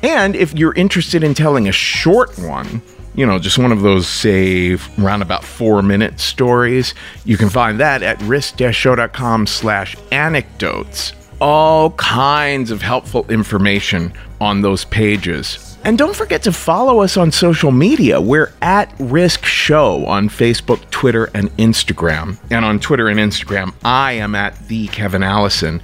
And 0.05 0.37
if 0.37 0.55
you're 0.55 0.75
interested 0.75 1.25
in 1.25 1.35
telling 1.35 1.67
a 1.67 1.73
short 1.73 2.39
one, 2.39 2.81
you 3.15 3.27
know, 3.27 3.39
just 3.39 3.59
one 3.59 3.73
of 3.73 3.83
those, 3.83 4.09
say, 4.09 4.77
around 4.99 5.23
about 5.23 5.45
four 5.45 5.83
minute 5.83 6.21
stories, 6.21 6.95
you 7.25 7.37
can 7.37 7.49
find 7.49 7.79
that 7.81 8.03
at 8.03 8.21
risk-show.com 8.23 9.47
slash 9.47 9.97
anecdotes. 10.11 11.13
All 11.41 11.91
kinds 11.93 12.71
of 12.71 12.83
helpful 12.83 13.27
information 13.31 14.13
on 14.41 14.63
those 14.63 14.85
pages. 14.85 15.74
And 15.87 15.99
don't 15.99 16.17
forget 16.17 16.43
to 16.45 16.53
follow 16.53 17.01
us 17.01 17.19
on 17.19 17.31
social 17.31 17.71
media. 17.71 18.19
We're 18.19 18.55
at 18.63 18.95
Risk 18.99 19.45
Show 19.45 20.07
on 20.07 20.31
Facebook, 20.31 20.89
Twitter, 20.91 21.27
and 21.35 21.55
Instagram. 21.59 22.39
And 22.51 22.65
on 22.65 22.81
Twitter 22.81 23.09
and 23.09 23.21
Instagram, 23.21 23.75
I 23.85 24.13
am 24.13 24.35
at 24.35 24.69
the 24.69 24.87
Kevin 24.89 25.23
Allison. 25.23 25.83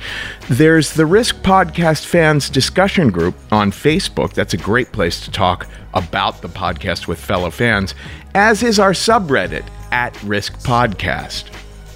There's 0.49 0.95
the 0.95 1.05
Risk 1.05 1.43
Podcast 1.43 2.07
Fans 2.07 2.49
discussion 2.49 3.11
group 3.11 3.35
on 3.53 3.71
Facebook. 3.71 4.33
That's 4.33 4.55
a 4.55 4.57
great 4.57 4.91
place 4.91 5.23
to 5.27 5.31
talk 5.31 5.69
about 5.93 6.41
the 6.41 6.49
podcast 6.49 7.07
with 7.07 7.21
fellow 7.21 7.51
fans, 7.51 7.95
as 8.35 8.63
is 8.63 8.79
our 8.79 8.93
subreddit 8.93 9.67
at 9.93 10.21
Risk 10.23 10.55
Podcast. 10.61 11.45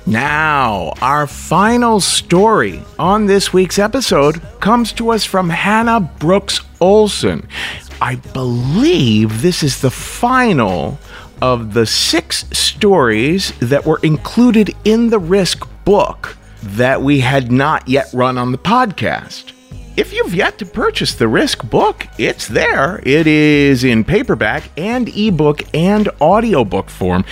Now, 0.07 0.92
our 1.00 1.26
final 1.26 1.98
story 1.98 2.82
on 2.98 3.24
this 3.24 3.55
week's 3.55 3.78
episode 3.78 4.42
comes 4.61 4.92
to 4.94 5.09
us 5.09 5.24
from 5.24 5.48
Hanna 5.48 6.00
Brooks 6.00 6.61
Olsen. 6.78 7.48
I 8.01 8.16
believe 8.16 9.42
this 9.42 9.62
is 9.62 9.80
the 9.80 9.90
final 9.90 10.99
of 11.40 11.74
the 11.74 11.86
six 11.86 12.45
stories 12.53 13.53
that 13.61 13.86
were 13.86 14.01
included 14.03 14.74
in 14.84 15.11
the 15.11 15.18
Risk 15.18 15.66
book 15.84 16.36
that 16.62 17.03
we 17.03 17.20
had 17.20 17.53
not 17.53 17.88
yet 17.88 18.09
run 18.12 18.38
on 18.38 18.53
the 18.53 18.59
podcast. 18.59 19.53
If 19.97 20.12
you've 20.12 20.34
yet 20.34 20.59
to 20.59 20.66
purchase 20.66 21.14
the 21.14 21.28
Risk 21.28 21.70
book, 21.70 22.09
it's 22.18 22.49
there. 22.49 23.01
It 23.05 23.28
is 23.28 23.84
in 23.84 24.03
paperback 24.03 24.70
and 24.76 25.09
ebook 25.16 25.62
and 25.72 26.09
audiobook 26.20 26.90
form. 26.90 27.24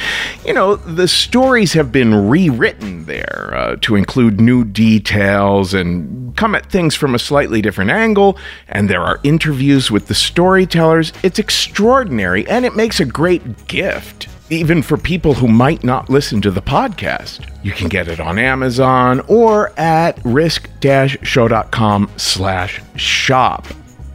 You 0.47 0.55
know, 0.55 0.77
the 0.77 1.09
stories 1.09 1.73
have 1.73 1.91
been 1.91 2.29
rewritten 2.29 3.07
there 3.07 3.51
uh, 3.53 3.77
to 3.81 3.97
include 3.97 4.41
new 4.41 4.65
details 4.65 5.75
and 5.75 6.37
come 6.37 6.55
at 6.55 6.67
things 6.67 6.95
from 6.95 7.17
a 7.17 7.19
slightly 7.19 7.63
different 7.63 7.91
angle, 7.91 8.39
and 8.69 8.89
there 8.89 9.03
are 9.03 9.19
interviews 9.25 9.91
with 9.91 10.07
the 10.07 10.15
storytellers. 10.15 11.13
It's 11.25 11.41
extraordinary, 11.41 12.47
and 12.47 12.65
it 12.65 12.77
makes 12.77 13.01
a 13.01 13.05
great 13.05 13.67
gift 13.67 14.29
even 14.53 14.83
for 14.83 14.97
people 14.97 15.35
who 15.35 15.49
might 15.49 15.83
not 15.83 16.11
listen 16.11 16.41
to 16.43 16.51
the 16.51 16.63
podcast. 16.63 17.49
You 17.63 17.73
can 17.73 17.89
get 17.89 18.07
it 18.07 18.21
on 18.21 18.39
Amazon 18.39 19.21
or 19.27 19.73
at 19.79 20.21
risk-show.com 20.25 22.11
slash 22.17 22.81
shop. 22.97 23.67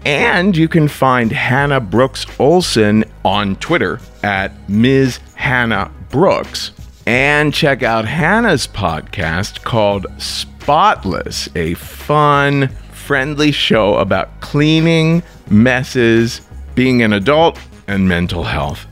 And 0.06 0.56
you 0.56 0.68
can 0.68 0.88
find 0.88 1.32
Hanna 1.32 1.80
Brooks 1.80 2.26
Olsen 2.40 3.04
on 3.26 3.58
Twitter 3.58 4.00
at 4.24 4.52
Ms. 4.70 5.20
Hannah 5.36 5.92
Brooks. 6.10 6.72
And 7.06 7.54
check 7.54 7.84
out 7.84 8.06
Hanna's 8.06 8.68
podcast 8.68 9.64
called 9.64 10.08
Spotless, 10.18 11.50
a 11.56 11.74
fun, 11.74 12.70
friendly 12.92 13.52
show 13.52 13.96
about 13.96 14.40
cleaning, 14.40 15.24
messes, 15.50 16.42
being 16.76 17.02
an 17.02 17.14
adult, 17.14 17.60
and 17.88 18.08
mental 18.08 18.44
health. 18.44 18.87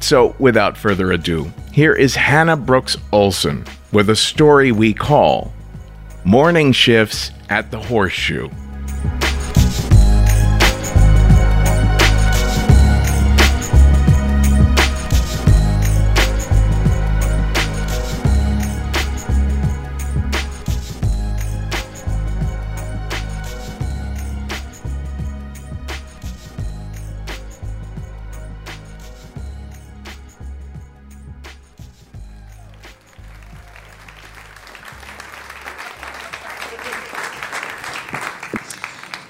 So, 0.00 0.34
without 0.38 0.76
further 0.76 1.12
ado, 1.12 1.52
here 1.72 1.94
is 1.94 2.14
Hanna 2.14 2.56
Brooks 2.56 2.96
Olsen 3.12 3.64
with 3.92 4.10
a 4.10 4.16
story 4.16 4.72
we 4.72 4.94
call 4.94 5.52
Morning 6.24 6.72
Shifts 6.72 7.30
at 7.48 7.70
the 7.70 7.78
Horseshoe. 7.78 8.48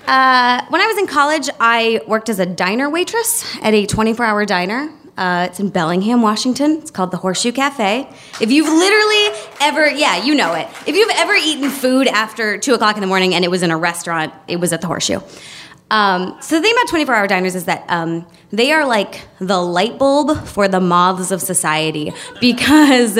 Uh, 0.06 0.64
when 0.68 0.80
I 0.80 0.86
was 0.86 0.98
in 0.98 1.06
college, 1.06 1.48
I 1.60 2.00
worked 2.06 2.28
as 2.28 2.40
a 2.40 2.46
diner 2.46 2.90
waitress 2.90 3.44
at 3.62 3.72
a 3.72 3.86
24 3.86 4.24
hour 4.26 4.44
diner. 4.44 4.92
Uh, 5.16 5.46
it's 5.48 5.60
in 5.60 5.68
Bellingham, 5.68 6.22
Washington. 6.22 6.78
It's 6.78 6.90
called 6.90 7.10
the 7.10 7.18
Horseshoe 7.18 7.52
Cafe. 7.52 8.08
If 8.40 8.50
you've 8.50 8.66
literally 8.66 9.40
ever, 9.60 9.88
yeah, 9.88 10.24
you 10.24 10.34
know 10.34 10.54
it. 10.54 10.66
If 10.86 10.96
you've 10.96 11.10
ever 11.14 11.34
eaten 11.34 11.70
food 11.70 12.08
after 12.08 12.58
2 12.58 12.74
o'clock 12.74 12.96
in 12.96 13.00
the 13.00 13.06
morning 13.06 13.34
and 13.34 13.44
it 13.44 13.50
was 13.50 13.62
in 13.62 13.70
a 13.70 13.76
restaurant, 13.76 14.32
it 14.48 14.56
was 14.56 14.72
at 14.72 14.80
the 14.80 14.86
Horseshoe. 14.86 15.20
Um, 15.90 16.38
so 16.40 16.56
the 16.56 16.62
thing 16.62 16.72
about 16.72 16.88
24 16.88 17.14
hour 17.14 17.26
diners 17.26 17.54
is 17.54 17.66
that 17.66 17.84
um, 17.88 18.26
they 18.50 18.72
are 18.72 18.86
like 18.86 19.20
the 19.38 19.60
light 19.60 19.98
bulb 19.98 20.46
for 20.46 20.66
the 20.66 20.80
moths 20.80 21.30
of 21.30 21.42
society 21.42 22.14
because 22.40 23.18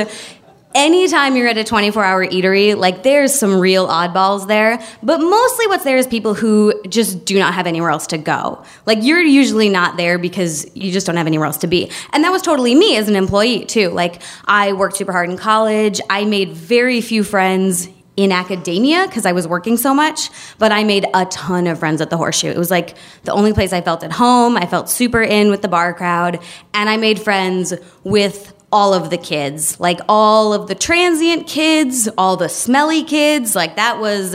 anytime 0.74 1.36
you're 1.36 1.48
at 1.48 1.58
a 1.58 1.64
24 1.64 2.04
hour 2.04 2.26
eatery, 2.26 2.76
like 2.76 3.02
there's 3.02 3.34
some 3.34 3.58
real 3.58 3.86
oddballs 3.86 4.46
there, 4.46 4.82
but 5.02 5.18
mostly 5.18 5.66
what's 5.66 5.84
there 5.84 5.96
is 5.96 6.06
people 6.06 6.34
who 6.34 6.74
just 6.88 7.24
do 7.24 7.38
not 7.38 7.54
have 7.54 7.66
anywhere 7.66 7.90
else 7.90 8.06
to 8.08 8.18
go. 8.18 8.64
Like 8.86 8.98
you're 9.02 9.20
usually 9.20 9.68
not 9.68 9.96
there 9.96 10.18
because 10.18 10.70
you 10.76 10.92
just 10.92 11.06
don't 11.06 11.16
have 11.16 11.26
anywhere 11.26 11.46
else 11.46 11.58
to 11.58 11.66
be. 11.66 11.90
And 12.12 12.24
that 12.24 12.30
was 12.30 12.42
totally 12.42 12.74
me 12.74 12.96
as 12.96 13.08
an 13.08 13.16
employee 13.16 13.64
too. 13.64 13.90
Like 13.90 14.22
I 14.44 14.72
worked 14.72 14.96
super 14.96 15.12
hard 15.12 15.30
in 15.30 15.36
college. 15.36 16.00
I 16.10 16.24
made 16.24 16.52
very 16.52 17.00
few 17.00 17.24
friends 17.24 17.88
in 18.16 18.30
academia 18.30 19.06
because 19.06 19.24
I 19.24 19.32
was 19.32 19.48
working 19.48 19.76
so 19.76 19.94
much, 19.94 20.28
but 20.58 20.70
I 20.70 20.84
made 20.84 21.06
a 21.14 21.24
ton 21.26 21.66
of 21.66 21.78
friends 21.78 22.00
at 22.00 22.10
the 22.10 22.16
Horseshoe. 22.16 22.48
It 22.48 22.58
was 22.58 22.70
like 22.70 22.94
the 23.24 23.32
only 23.32 23.52
place 23.52 23.72
I 23.72 23.80
felt 23.80 24.04
at 24.04 24.12
home. 24.12 24.56
I 24.56 24.66
felt 24.66 24.90
super 24.90 25.22
in 25.22 25.50
with 25.50 25.62
the 25.62 25.68
bar 25.68 25.94
crowd, 25.94 26.42
and 26.74 26.90
I 26.90 26.98
made 26.98 27.20
friends 27.20 27.72
with 28.04 28.52
all 28.72 28.94
of 28.94 29.10
the 29.10 29.18
kids, 29.18 29.78
like 29.78 30.00
all 30.08 30.52
of 30.52 30.66
the 30.66 30.74
transient 30.74 31.46
kids, 31.46 32.08
all 32.16 32.36
the 32.36 32.48
smelly 32.48 33.04
kids. 33.04 33.54
Like 33.54 33.76
that 33.76 34.00
was 34.00 34.34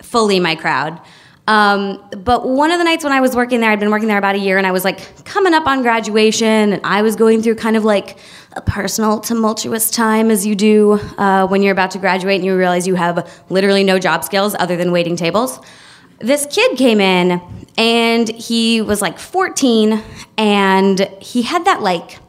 fully 0.00 0.40
my 0.40 0.54
crowd. 0.54 1.00
Um, 1.48 2.02
but 2.16 2.48
one 2.48 2.70
of 2.70 2.78
the 2.78 2.84
nights 2.84 3.02
when 3.02 3.12
I 3.12 3.20
was 3.20 3.34
working 3.34 3.60
there, 3.60 3.70
I'd 3.70 3.80
been 3.80 3.90
working 3.90 4.06
there 4.06 4.18
about 4.18 4.36
a 4.36 4.38
year, 4.38 4.58
and 4.58 4.66
I 4.66 4.70
was 4.70 4.84
like 4.84 5.24
coming 5.24 5.54
up 5.54 5.66
on 5.66 5.82
graduation, 5.82 6.72
and 6.72 6.80
I 6.84 7.02
was 7.02 7.16
going 7.16 7.42
through 7.42 7.56
kind 7.56 7.76
of 7.76 7.84
like 7.84 8.16
a 8.52 8.60
personal, 8.60 9.18
tumultuous 9.18 9.90
time 9.90 10.30
as 10.30 10.46
you 10.46 10.54
do 10.54 10.92
uh, 11.18 11.46
when 11.48 11.62
you're 11.62 11.72
about 11.72 11.90
to 11.92 11.98
graduate 11.98 12.36
and 12.36 12.44
you 12.44 12.56
realize 12.56 12.86
you 12.86 12.94
have 12.94 13.44
literally 13.48 13.82
no 13.82 13.98
job 13.98 14.22
skills 14.22 14.54
other 14.58 14.76
than 14.76 14.92
waiting 14.92 15.16
tables. 15.16 15.58
This 16.20 16.46
kid 16.46 16.78
came 16.78 17.00
in, 17.00 17.42
and 17.76 18.28
he 18.28 18.80
was 18.80 19.02
like 19.02 19.18
14, 19.18 20.00
and 20.38 21.00
he 21.20 21.42
had 21.42 21.64
that 21.64 21.82
like 21.82 22.20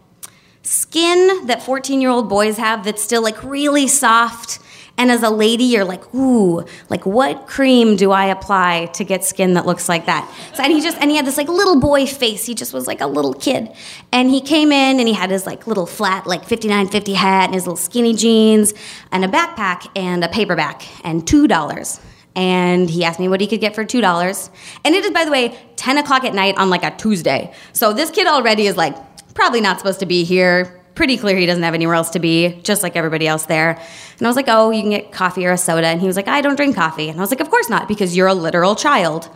skin 0.63 1.45
that 1.45 1.61
14 1.61 2.01
year 2.01 2.09
old 2.09 2.29
boys 2.29 2.57
have 2.57 2.83
that's 2.83 3.03
still 3.03 3.21
like 3.21 3.43
really 3.43 3.87
soft. 3.87 4.59
And 4.95 5.09
as 5.09 5.23
a 5.23 5.29
lady, 5.31 5.63
you're 5.63 5.85
like, 5.85 6.13
ooh, 6.13 6.63
like 6.87 7.05
what 7.05 7.47
cream 7.47 7.95
do 7.95 8.11
I 8.11 8.25
apply 8.25 8.91
to 8.93 9.03
get 9.03 9.23
skin 9.23 9.55
that 9.55 9.65
looks 9.65 9.89
like 9.89 10.05
that? 10.05 10.31
So, 10.53 10.61
and 10.61 10.71
he 10.71 10.81
just, 10.81 10.99
and 10.99 11.09
he 11.09 11.17
had 11.17 11.25
this 11.25 11.35
like 11.35 11.47
little 11.47 11.79
boy 11.79 12.05
face. 12.05 12.45
He 12.45 12.53
just 12.53 12.73
was 12.73 12.85
like 12.85 13.01
a 13.01 13.07
little 13.07 13.33
kid. 13.33 13.71
And 14.11 14.29
he 14.29 14.39
came 14.39 14.71
in 14.71 14.99
and 14.99 15.07
he 15.07 15.13
had 15.15 15.31
his 15.31 15.47
like 15.47 15.65
little 15.65 15.87
flat, 15.87 16.27
like 16.27 16.43
59FIFTY 16.45 17.15
hat 17.15 17.45
and 17.45 17.55
his 17.55 17.65
little 17.65 17.75
skinny 17.75 18.13
jeans 18.13 18.73
and 19.11 19.25
a 19.25 19.27
backpack 19.27 19.89
and 19.95 20.23
a 20.23 20.29
paperback 20.29 20.87
and 21.03 21.25
$2 21.25 21.99
and 22.35 22.89
he 22.89 23.03
asked 23.03 23.19
me 23.19 23.27
what 23.27 23.39
he 23.41 23.45
could 23.47 23.59
get 23.59 23.75
for 23.75 23.85
two 23.85 24.01
dollars. 24.01 24.49
And 24.83 24.95
it 24.95 25.05
is, 25.05 25.11
by 25.11 25.23
the 25.23 25.29
way, 25.29 25.55
ten 25.75 25.99
o'clock 25.99 26.23
at 26.23 26.33
night 26.33 26.57
on 26.57 26.69
like 26.69 26.83
a 26.83 26.89
Tuesday. 26.89 27.53
So 27.73 27.93
this 27.93 28.09
kid 28.09 28.25
already 28.25 28.65
is 28.65 28.75
like 28.75 28.95
probably 29.33 29.61
not 29.61 29.79
supposed 29.79 29.99
to 29.99 30.05
be 30.05 30.23
here. 30.23 30.79
Pretty 30.95 31.17
clear 31.17 31.35
he 31.37 31.47
doesn't 31.47 31.63
have 31.63 31.73
anywhere 31.73 31.95
else 31.95 32.11
to 32.11 32.19
be, 32.19 32.59
just 32.61 32.83
like 32.83 32.95
everybody 32.95 33.27
else 33.27 33.47
there. 33.47 33.71
And 34.17 34.27
I 34.27 34.29
was 34.29 34.35
like, 34.35 34.45
oh, 34.47 34.69
you 34.69 34.81
can 34.81 34.91
get 34.91 35.11
coffee 35.11 35.45
or 35.45 35.51
a 35.51 35.57
soda. 35.57 35.87
And 35.87 35.99
he 35.99 36.05
was 36.05 36.15
like, 36.15 36.27
I 36.27 36.41
don't 36.41 36.55
drink 36.55 36.75
coffee. 36.75 37.09
And 37.09 37.17
I 37.17 37.21
was 37.21 37.31
like, 37.31 37.39
of 37.39 37.49
course 37.49 37.67
not, 37.67 37.87
because 37.87 38.15
you're 38.15 38.27
a 38.27 38.33
literal 38.35 38.75
child. 38.75 39.27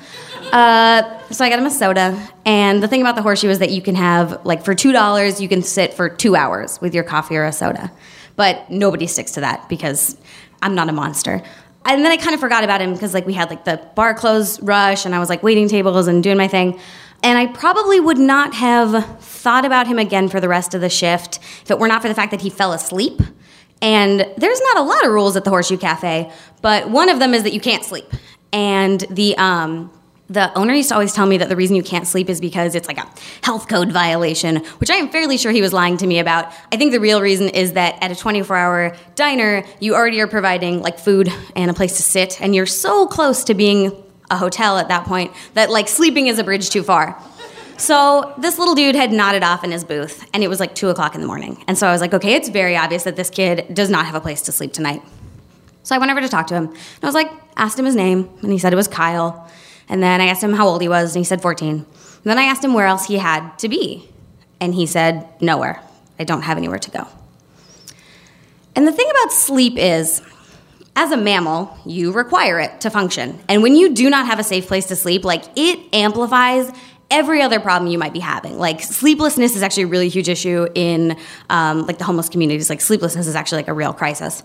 Uh, 0.51 1.19
so 1.29 1.43
I 1.43 1.49
got 1.49 1.57
him 1.57 1.65
a 1.65 1.71
soda. 1.71 2.29
And 2.45 2.83
the 2.83 2.87
thing 2.87 3.01
about 3.01 3.15
the 3.15 3.23
horseshoe 3.23 3.49
is 3.49 3.57
that 3.57 3.71
you 3.71 3.81
can 3.81 3.95
have, 3.95 4.45
like, 4.45 4.63
for 4.63 4.75
$2, 4.75 5.41
you 5.41 5.49
can 5.49 5.63
sit 5.63 5.95
for 5.95 6.09
two 6.09 6.35
hours 6.35 6.79
with 6.79 6.93
your 6.93 7.03
coffee 7.03 7.35
or 7.35 7.45
a 7.45 7.51
soda. 7.51 7.91
But 8.35 8.69
nobody 8.69 9.07
sticks 9.07 9.31
to 9.31 9.41
that 9.41 9.67
because 9.67 10.15
I'm 10.61 10.75
not 10.75 10.89
a 10.89 10.93
monster 10.93 11.41
and 11.87 12.03
then 12.03 12.11
I 12.11 12.17
kind 12.17 12.33
of 12.33 12.39
forgot 12.39 12.63
about 12.63 12.81
him 12.81 12.93
because 12.93 13.13
like 13.13 13.25
we 13.25 13.33
had 13.33 13.49
like 13.49 13.63
the 13.63 13.77
bar 13.95 14.13
close 14.13 14.59
rush 14.61 15.05
and 15.05 15.15
I 15.15 15.19
was 15.19 15.29
like 15.29 15.41
waiting 15.41 15.69
tables 15.69 16.07
and 16.07 16.21
doing 16.21 16.37
my 16.37 16.47
thing. 16.47 16.79
And 17.23 17.37
I 17.37 17.47
probably 17.47 17.99
would 17.99 18.17
not 18.17 18.53
have 18.53 19.19
thought 19.19 19.65
about 19.65 19.87
him 19.87 19.99
again 19.99 20.29
for 20.29 20.39
the 20.39 20.47
rest 20.47 20.73
of 20.73 20.81
the 20.81 20.89
shift 20.89 21.39
if 21.63 21.71
it 21.71 21.79
were 21.79 21.87
not 21.87 22.01
for 22.01 22.07
the 22.07 22.15
fact 22.15 22.31
that 22.31 22.41
he 22.41 22.49
fell 22.49 22.73
asleep. 22.73 23.21
And 23.81 24.27
there's 24.37 24.61
not 24.61 24.77
a 24.77 24.81
lot 24.81 25.05
of 25.05 25.11
rules 25.11 25.35
at 25.35 25.43
the 25.43 25.49
Horseshoe 25.49 25.77
Cafe, 25.77 26.31
but 26.61 26.89
one 26.89 27.09
of 27.09 27.19
them 27.19 27.33
is 27.33 27.43
that 27.43 27.53
you 27.53 27.59
can't 27.59 27.83
sleep. 27.83 28.05
And 28.51 29.01
the 29.09 29.37
um, 29.37 29.91
the 30.29 30.53
owner 30.57 30.73
used 30.73 30.89
to 30.89 30.95
always 30.95 31.13
tell 31.13 31.25
me 31.25 31.37
that 31.37 31.47
the 31.47 31.55
reason 31.55 31.75
you 31.75 31.83
can't 31.83 32.05
sleep 32.05 32.29
is 32.29 32.41
because 32.41 32.75
it's 32.75 32.87
like 32.87 32.97
a 32.97 33.07
health 33.43 33.69
code 33.69 33.91
violation, 33.91 34.57
which 34.79 34.89
I 34.89 34.95
am 34.95 35.09
fairly 35.09 35.37
sure 35.37 35.51
he 35.51 35.61
was 35.61 35.71
lying 35.71 35.95
to 35.97 36.07
me 36.07 36.19
about. 36.19 36.51
I 36.71 36.75
think 36.75 36.91
the 36.91 36.99
real 36.99 37.21
reason 37.21 37.49
is 37.49 37.73
that 37.73 38.01
at 38.01 38.11
a 38.11 38.15
24 38.15 38.55
hour 38.55 38.95
diner, 39.15 39.63
you 39.79 39.95
already 39.95 40.19
are 40.19 40.27
providing 40.27 40.81
like 40.81 40.99
food 40.99 41.31
and 41.55 41.71
a 41.71 41.73
place 41.73 41.97
to 41.97 42.03
sit, 42.03 42.41
and 42.41 42.53
you're 42.53 42.65
so 42.65 43.07
close 43.07 43.45
to 43.45 43.53
being 43.53 44.03
a 44.29 44.37
hotel 44.37 44.77
at 44.77 44.87
that 44.89 45.05
point 45.05 45.31
that 45.53 45.69
like 45.69 45.87
sleeping 45.87 46.27
is 46.27 46.39
a 46.39 46.43
bridge 46.43 46.69
too 46.69 46.83
far. 46.83 47.21
So 47.77 48.33
this 48.39 48.57
little 48.57 48.73
dude 48.73 48.95
had 48.95 49.11
nodded 49.11 49.43
off 49.43 49.63
in 49.63 49.71
his 49.71 49.83
booth, 49.83 50.27
and 50.33 50.43
it 50.43 50.47
was 50.47 50.59
like 50.59 50.73
two 50.73 50.89
o'clock 50.89 51.13
in 51.13 51.21
the 51.21 51.27
morning. 51.27 51.63
And 51.67 51.77
so 51.77 51.87
I 51.87 51.91
was 51.91 52.01
like, 52.01 52.13
okay, 52.13 52.33
it's 52.33 52.49
very 52.49 52.75
obvious 52.75 53.03
that 53.03 53.15
this 53.15 53.29
kid 53.29 53.67
does 53.71 53.89
not 53.89 54.05
have 54.07 54.15
a 54.15 54.19
place 54.19 54.41
to 54.43 54.51
sleep 54.51 54.73
tonight. 54.73 55.03
So 55.83 55.95
I 55.95 55.99
went 55.99 56.11
over 56.11 56.19
to 56.19 56.27
talk 56.27 56.47
to 56.47 56.55
him, 56.55 56.65
and 56.65 57.03
I 57.03 57.05
was 57.05 57.13
like, 57.13 57.31
asked 57.55 57.77
him 57.77 57.85
his 57.85 57.95
name, 57.95 58.29
and 58.41 58.51
he 58.51 58.57
said 58.57 58.73
it 58.73 58.75
was 58.75 58.87
Kyle. 58.87 59.49
And 59.89 60.01
then 60.01 60.21
I 60.21 60.25
asked 60.25 60.43
him 60.43 60.53
how 60.53 60.67
old 60.67 60.81
he 60.81 60.89
was, 60.89 61.15
and 61.15 61.19
he 61.19 61.23
said 61.23 61.41
14. 61.41 61.75
And 61.75 61.85
then 62.23 62.39
I 62.39 62.43
asked 62.43 62.63
him 62.63 62.73
where 62.73 62.87
else 62.87 63.05
he 63.05 63.17
had 63.17 63.57
to 63.59 63.69
be, 63.69 64.09
and 64.59 64.73
he 64.73 64.87
said, 64.87 65.29
nowhere. 65.39 65.79
I 66.19 66.23
don't 66.23 66.41
have 66.41 66.57
anywhere 66.57 66.79
to 66.79 66.91
go. 66.91 67.07
And 68.75 68.87
the 68.87 68.91
thing 68.91 69.09
about 69.09 69.31
sleep 69.31 69.77
is, 69.77 70.21
as 70.97 71.11
a 71.11 71.17
mammal, 71.17 71.77
you 71.85 72.11
require 72.11 72.59
it 72.59 72.81
to 72.81 72.89
function. 72.89 73.39
And 73.47 73.61
when 73.61 73.75
you 73.75 73.93
do 73.93 74.09
not 74.09 74.25
have 74.25 74.39
a 74.39 74.43
safe 74.43 74.65
place 74.65 74.87
to 74.87 74.95
sleep, 74.95 75.23
like 75.23 75.43
it 75.55 75.79
amplifies 75.93 76.71
every 77.11 77.39
other 77.43 77.59
problem 77.59 77.91
you 77.91 77.99
might 77.99 78.13
be 78.13 78.19
having. 78.19 78.57
Like 78.57 78.81
sleeplessness 78.81 79.55
is 79.55 79.61
actually 79.61 79.83
a 79.83 79.87
really 79.87 80.09
huge 80.09 80.27
issue 80.27 80.67
in 80.73 81.15
um, 81.51 81.85
like 81.85 81.99
the 81.99 82.03
homeless 82.03 82.29
communities. 82.29 82.67
Like 82.67 82.81
sleeplessness 82.81 83.27
is 83.27 83.35
actually 83.35 83.59
like 83.59 83.67
a 83.67 83.73
real 83.73 83.93
crisis. 83.93 84.41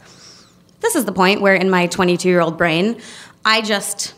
This 0.81 0.95
is 0.95 1.07
the 1.07 1.13
point 1.13 1.41
where 1.41 1.55
in 1.55 1.71
my 1.71 1.87
22 1.87 2.29
year 2.29 2.41
old 2.41 2.59
brain, 2.59 3.01
I 3.47 3.63
just 3.63 4.13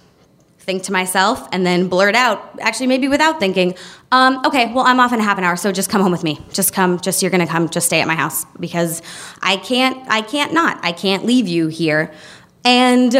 think 0.64 0.82
to 0.84 0.92
myself 0.92 1.46
and 1.52 1.64
then 1.66 1.88
blurt 1.88 2.14
out, 2.14 2.58
actually 2.60 2.86
maybe 2.86 3.06
without 3.06 3.38
thinking, 3.38 3.74
um, 4.10 4.40
okay, 4.46 4.72
well 4.72 4.86
I'm 4.86 4.98
off 4.98 5.12
in 5.12 5.20
a 5.20 5.22
half 5.22 5.38
an 5.38 5.44
hour, 5.44 5.56
so 5.56 5.70
just 5.72 5.90
come 5.90 6.00
home 6.00 6.12
with 6.12 6.24
me. 6.24 6.40
Just 6.52 6.72
come, 6.72 6.98
just 7.00 7.22
you're 7.22 7.30
gonna 7.30 7.46
come, 7.46 7.68
just 7.68 7.86
stay 7.86 8.00
at 8.00 8.06
my 8.06 8.14
house 8.14 8.44
because 8.58 9.02
I 9.42 9.58
can't, 9.58 9.98
I 10.08 10.22
can't 10.22 10.52
not, 10.52 10.80
I 10.82 10.92
can't 10.92 11.24
leave 11.26 11.46
you 11.46 11.68
here. 11.68 12.12
And 12.64 13.14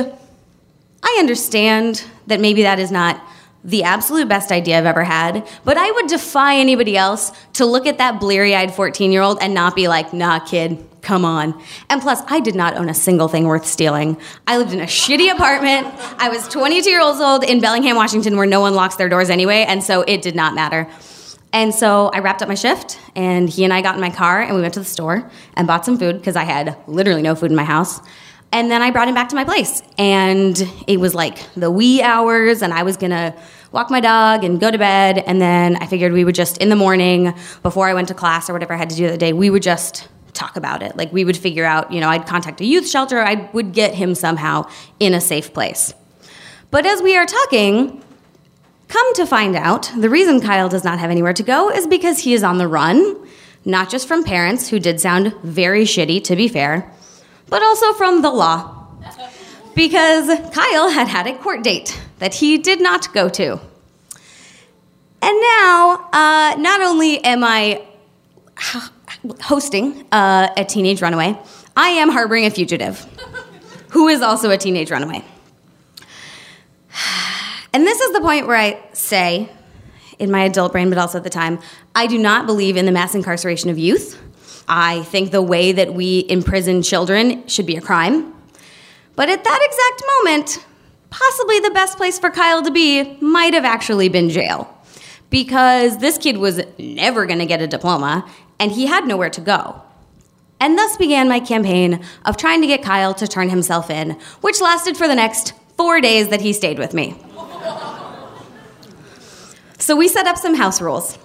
I 1.03 1.17
understand 1.19 2.05
that 2.27 2.41
maybe 2.41 2.63
that 2.63 2.79
is 2.79 2.91
not 2.91 3.23
the 3.63 3.83
absolute 3.83 4.29
best 4.29 4.51
idea 4.51 4.79
I've 4.79 4.87
ever 4.87 5.05
had, 5.05 5.47
but 5.65 5.77
I 5.77 5.91
would 5.91 6.07
defy 6.07 6.57
anybody 6.57 6.97
else 6.97 7.33
to 7.55 7.67
look 7.67 7.87
at 7.87 7.99
that 7.99 8.21
bleary 8.21 8.55
eyed 8.55 8.75
14 8.75 9.13
year 9.13 9.23
old 9.23 9.39
and 9.41 9.55
not 9.55 9.75
be 9.75 9.89
like, 9.89 10.13
nah, 10.13 10.39
kid, 10.39 10.85
come 11.05 11.25
on. 11.25 11.61
And 11.89 12.03
plus, 12.03 12.23
I 12.27 12.41
did 12.41 12.55
not 12.55 12.77
own 12.77 12.89
a 12.89 12.95
single 12.95 13.29
thing 13.29 13.45
worth 13.45 13.67
stealing. 13.67 14.17
I 14.47 14.57
lived 14.57 14.73
in 14.73 14.81
a 14.81 14.87
shitty 14.87 15.33
apartment. 15.33 15.87
I 16.19 16.29
was 16.31 16.49
22 16.49 16.91
years 16.91 17.21
old 17.21 17.45
in 17.45 17.61
Bellingham, 17.61 17.97
Washington, 17.97 18.37
where 18.37 18.47
no 18.47 18.61
one 18.61 18.75
locks 18.75 18.97
their 18.97 19.09
doors 19.09 19.31
anyway, 19.31 19.65
and 19.69 19.85
so 19.85 20.03
it 20.03 20.23
did 20.23 20.35
not 20.35 20.55
matter. 20.55 20.89
And 21.53 21.73
so 21.73 22.11
I 22.13 22.19
wrapped 22.19 22.43
up 22.43 22.49
my 22.49 22.57
shift, 22.57 22.99
and 23.15 23.49
he 23.49 23.63
and 23.63 23.73
I 23.73 23.81
got 23.81 23.95
in 23.95 24.01
my 24.01 24.11
car, 24.11 24.43
and 24.43 24.57
we 24.57 24.61
went 24.61 24.75
to 24.75 24.81
the 24.81 24.87
store 24.87 25.31
and 25.55 25.69
bought 25.69 25.85
some 25.85 25.97
food 25.97 26.17
because 26.19 26.35
I 26.35 26.43
had 26.43 26.77
literally 26.89 27.23
no 27.23 27.37
food 27.37 27.51
in 27.51 27.57
my 27.57 27.63
house. 27.63 28.01
And 28.51 28.71
then 28.71 28.83
I 28.83 28.91
brought 28.91 29.09
him 29.09 29.15
back 29.15 29.29
to 29.29 29.37
my 29.37 29.45
place. 29.45 29.83
And 29.99 30.57
it 30.87 30.99
was 30.99 31.15
like 31.15 31.39
the 31.55 31.71
wee 31.71 32.03
hours, 32.03 32.63
and 32.63 32.73
I 32.73 32.83
was 32.83 32.97
gonna 32.97 33.37
walk 33.71 33.91
my 33.91 34.01
dog 34.01 34.43
and 34.43 34.61
go 34.61 34.71
to 34.71 34.79
bed. 34.79 35.19
And 35.19 35.41
then 35.41 35.77
I 35.77 35.87
figured 35.87 36.13
we 36.13 36.25
would 36.25 36.35
just, 36.35 36.59
in 36.59 36.71
the 36.71 36.77
morning, 36.77 37.35
before 37.63 37.89
I 37.89 37.95
went 37.95 38.09
to 38.09 38.15
class 38.15 38.49
or 38.49 38.53
whatever 38.53 38.75
I 38.75 38.77
had 38.77 38.91
to 38.91 38.97
do 38.97 39.09
that 39.09 39.19
day, 39.19 39.33
we 39.33 39.51
would 39.51 39.63
just 39.63 40.09
talk 40.35 40.57
about 40.57 40.83
it. 40.83 40.97
Like 40.97 41.13
we 41.13 41.25
would 41.25 41.37
figure 41.37 41.65
out, 41.65 41.93
you 41.93 42.01
know, 42.01 42.09
I'd 42.09 42.27
contact 42.27 42.61
a 42.61 42.65
youth 42.65 42.89
shelter, 42.89 43.21
I 43.21 43.49
would 43.53 43.73
get 43.73 43.95
him 43.95 44.15
somehow 44.15 44.69
in 45.01 45.15
a 45.15 45.21
safe 45.21 45.55
place. 45.55 45.95
But 46.71 46.85
as 46.87 47.01
we 47.01 47.17
are 47.17 47.25
talking, 47.25 48.03
come 48.89 49.15
to 49.15 49.27
find 49.27 49.57
out, 49.57 49.91
the 49.97 50.11
reason 50.11 50.41
Kyle 50.41 50.69
does 50.69 50.85
not 50.85 50.99
have 50.99 51.11
anywhere 51.11 51.33
to 51.33 51.43
go 51.43 51.71
is 51.71 51.87
because 51.87 52.19
he 52.19 52.35
is 52.35 52.43
on 52.43 52.59
the 52.59 52.69
run, 52.69 53.17
not 53.65 53.91
just 53.91 54.09
from 54.09 54.25
parents, 54.25 54.69
who 54.69 54.79
did 54.79 55.01
sound 55.01 55.33
very 55.43 55.85
shitty, 55.85 56.23
to 56.25 56.37
be 56.37 56.49
fair, 56.49 56.91
but 57.49 57.63
also 57.63 57.93
from 57.93 58.23
the 58.23 58.31
law. 58.31 58.87
Because 59.75 60.27
Kyle 60.51 60.91
had 60.91 61.09
had 61.09 61.27
a 61.27 61.37
court 61.39 61.63
date 61.63 62.01
that 62.19 62.35
he 62.35 62.59
did 62.59 62.81
not 62.81 63.13
go 63.13 63.29
to. 63.29 63.61
And 65.23 65.41
now, 65.41 66.09
uh, 66.13 66.55
not 66.59 66.83
only 66.83 67.25
am 67.25 67.43
I 67.43 67.83
hosting 69.41 70.05
uh, 70.13 70.49
a 70.57 70.65
teenage 70.65 71.03
runaway, 71.03 71.39
I 71.77 71.89
am 71.91 72.11
harboring 72.11 72.47
a 72.47 72.51
fugitive 72.51 73.07
who 73.91 74.09
is 74.09 74.23
also 74.23 74.51
a 74.51 74.59
teenage 74.59 74.91
runaway. 74.91 75.25
And 77.73 77.87
this 77.87 78.01
is 78.01 78.13
the 78.13 78.21
point 78.21 78.47
where 78.47 78.57
I 78.57 78.81
say, 78.93 79.49
in 80.19 80.31
my 80.31 80.45
adult 80.45 80.73
brain, 80.73 80.91
but 80.91 80.99
also 80.99 81.19
at 81.19 81.25
the 81.25 81.31
time, 81.31 81.59
I 81.95 82.07
do 82.07 82.19
not 82.19 82.47
believe 82.47 82.77
in 82.77 82.87
the 82.87 82.93
mass 82.93 83.15
incarceration 83.15 83.71
of 83.71 83.79
youth. 83.79 84.21
I 84.69 85.03
think 85.03 85.31
the 85.31 85.43
way 85.43 85.73
that 85.73 85.93
we 85.93 86.25
imprison 86.29 86.83
children 86.83 87.47
should 87.49 87.67
be 87.67 87.77
a 87.77 87.81
crime. 87.81 88.33
But 89.17 89.29
at 89.29 89.43
that 89.43 89.61
exact 89.63 90.03
moment, 90.17 90.67
possibly 91.11 91.61
the 91.61 91.71
best 91.71 91.97
place 91.97 92.19
for 92.19 92.31
Kyle 92.31 92.63
to 92.63 92.71
be 92.71 93.17
might 93.21 93.55
have 93.55 93.65
actually 93.65 94.09
been 94.09 94.31
jail. 94.31 94.71
Because 95.31 95.99
this 95.99 96.17
kid 96.17 96.37
was 96.37 96.61
never 96.79 97.27
going 97.27 97.41
to 97.41 97.47
get 97.47 97.61
a 97.61 97.67
diploma, 97.67 98.29
and 98.59 98.73
he 98.73 98.87
had 98.87 99.07
nowhere 99.07 99.31
to 99.31 99.41
go. 99.41 99.83
And 100.61 100.79
thus 100.79 100.97
began 100.97 101.29
my 101.29 101.41
campaign 101.41 102.03
of 102.25 102.37
trying 102.37 102.61
to 102.61 102.67
get 102.67 102.83
Kyle 102.83 103.13
to 103.15 103.27
turn 103.27 103.51
himself 103.51 103.91
in, 103.91 104.13
which 104.41 104.61
lasted 104.61 104.97
for 104.97 105.09
the 105.09 105.15
next 105.15 105.53
four 105.77 106.01
days 106.01 106.29
that 106.29 106.41
he 106.41 106.53
stayed 106.53 106.79
with 106.79 106.95
me. 106.95 107.17
so 109.79 109.97
we 109.97 110.09
set 110.09 110.27
up 110.27 110.39
some 110.39 110.55
house 110.55 110.81
rules. 110.81 111.19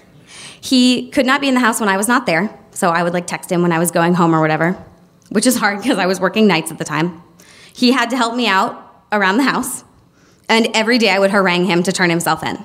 he 0.60 1.10
could 1.10 1.26
not 1.26 1.40
be 1.40 1.48
in 1.48 1.54
the 1.54 1.60
house 1.60 1.80
when 1.80 1.88
I 1.88 1.96
was 1.96 2.08
not 2.08 2.26
there, 2.26 2.56
so 2.70 2.90
I 2.90 3.02
would 3.02 3.12
like 3.12 3.26
text 3.26 3.50
him 3.50 3.62
when 3.62 3.72
I 3.72 3.78
was 3.78 3.90
going 3.90 4.14
home 4.14 4.34
or 4.34 4.40
whatever, 4.40 4.72
which 5.30 5.46
is 5.46 5.56
hard 5.56 5.82
because 5.82 5.98
I 5.98 6.06
was 6.06 6.20
working 6.20 6.46
nights 6.46 6.70
at 6.70 6.78
the 6.78 6.84
time. 6.84 7.22
He 7.72 7.92
had 7.92 8.10
to 8.10 8.16
help 8.16 8.36
me 8.36 8.46
out 8.46 9.04
around 9.10 9.38
the 9.38 9.44
house, 9.44 9.84
and 10.48 10.68
every 10.74 10.98
day 10.98 11.10
I 11.10 11.18
would 11.18 11.30
harangue 11.30 11.64
him 11.64 11.82
to 11.84 11.92
turn 11.92 12.10
himself 12.10 12.42
in. 12.42 12.62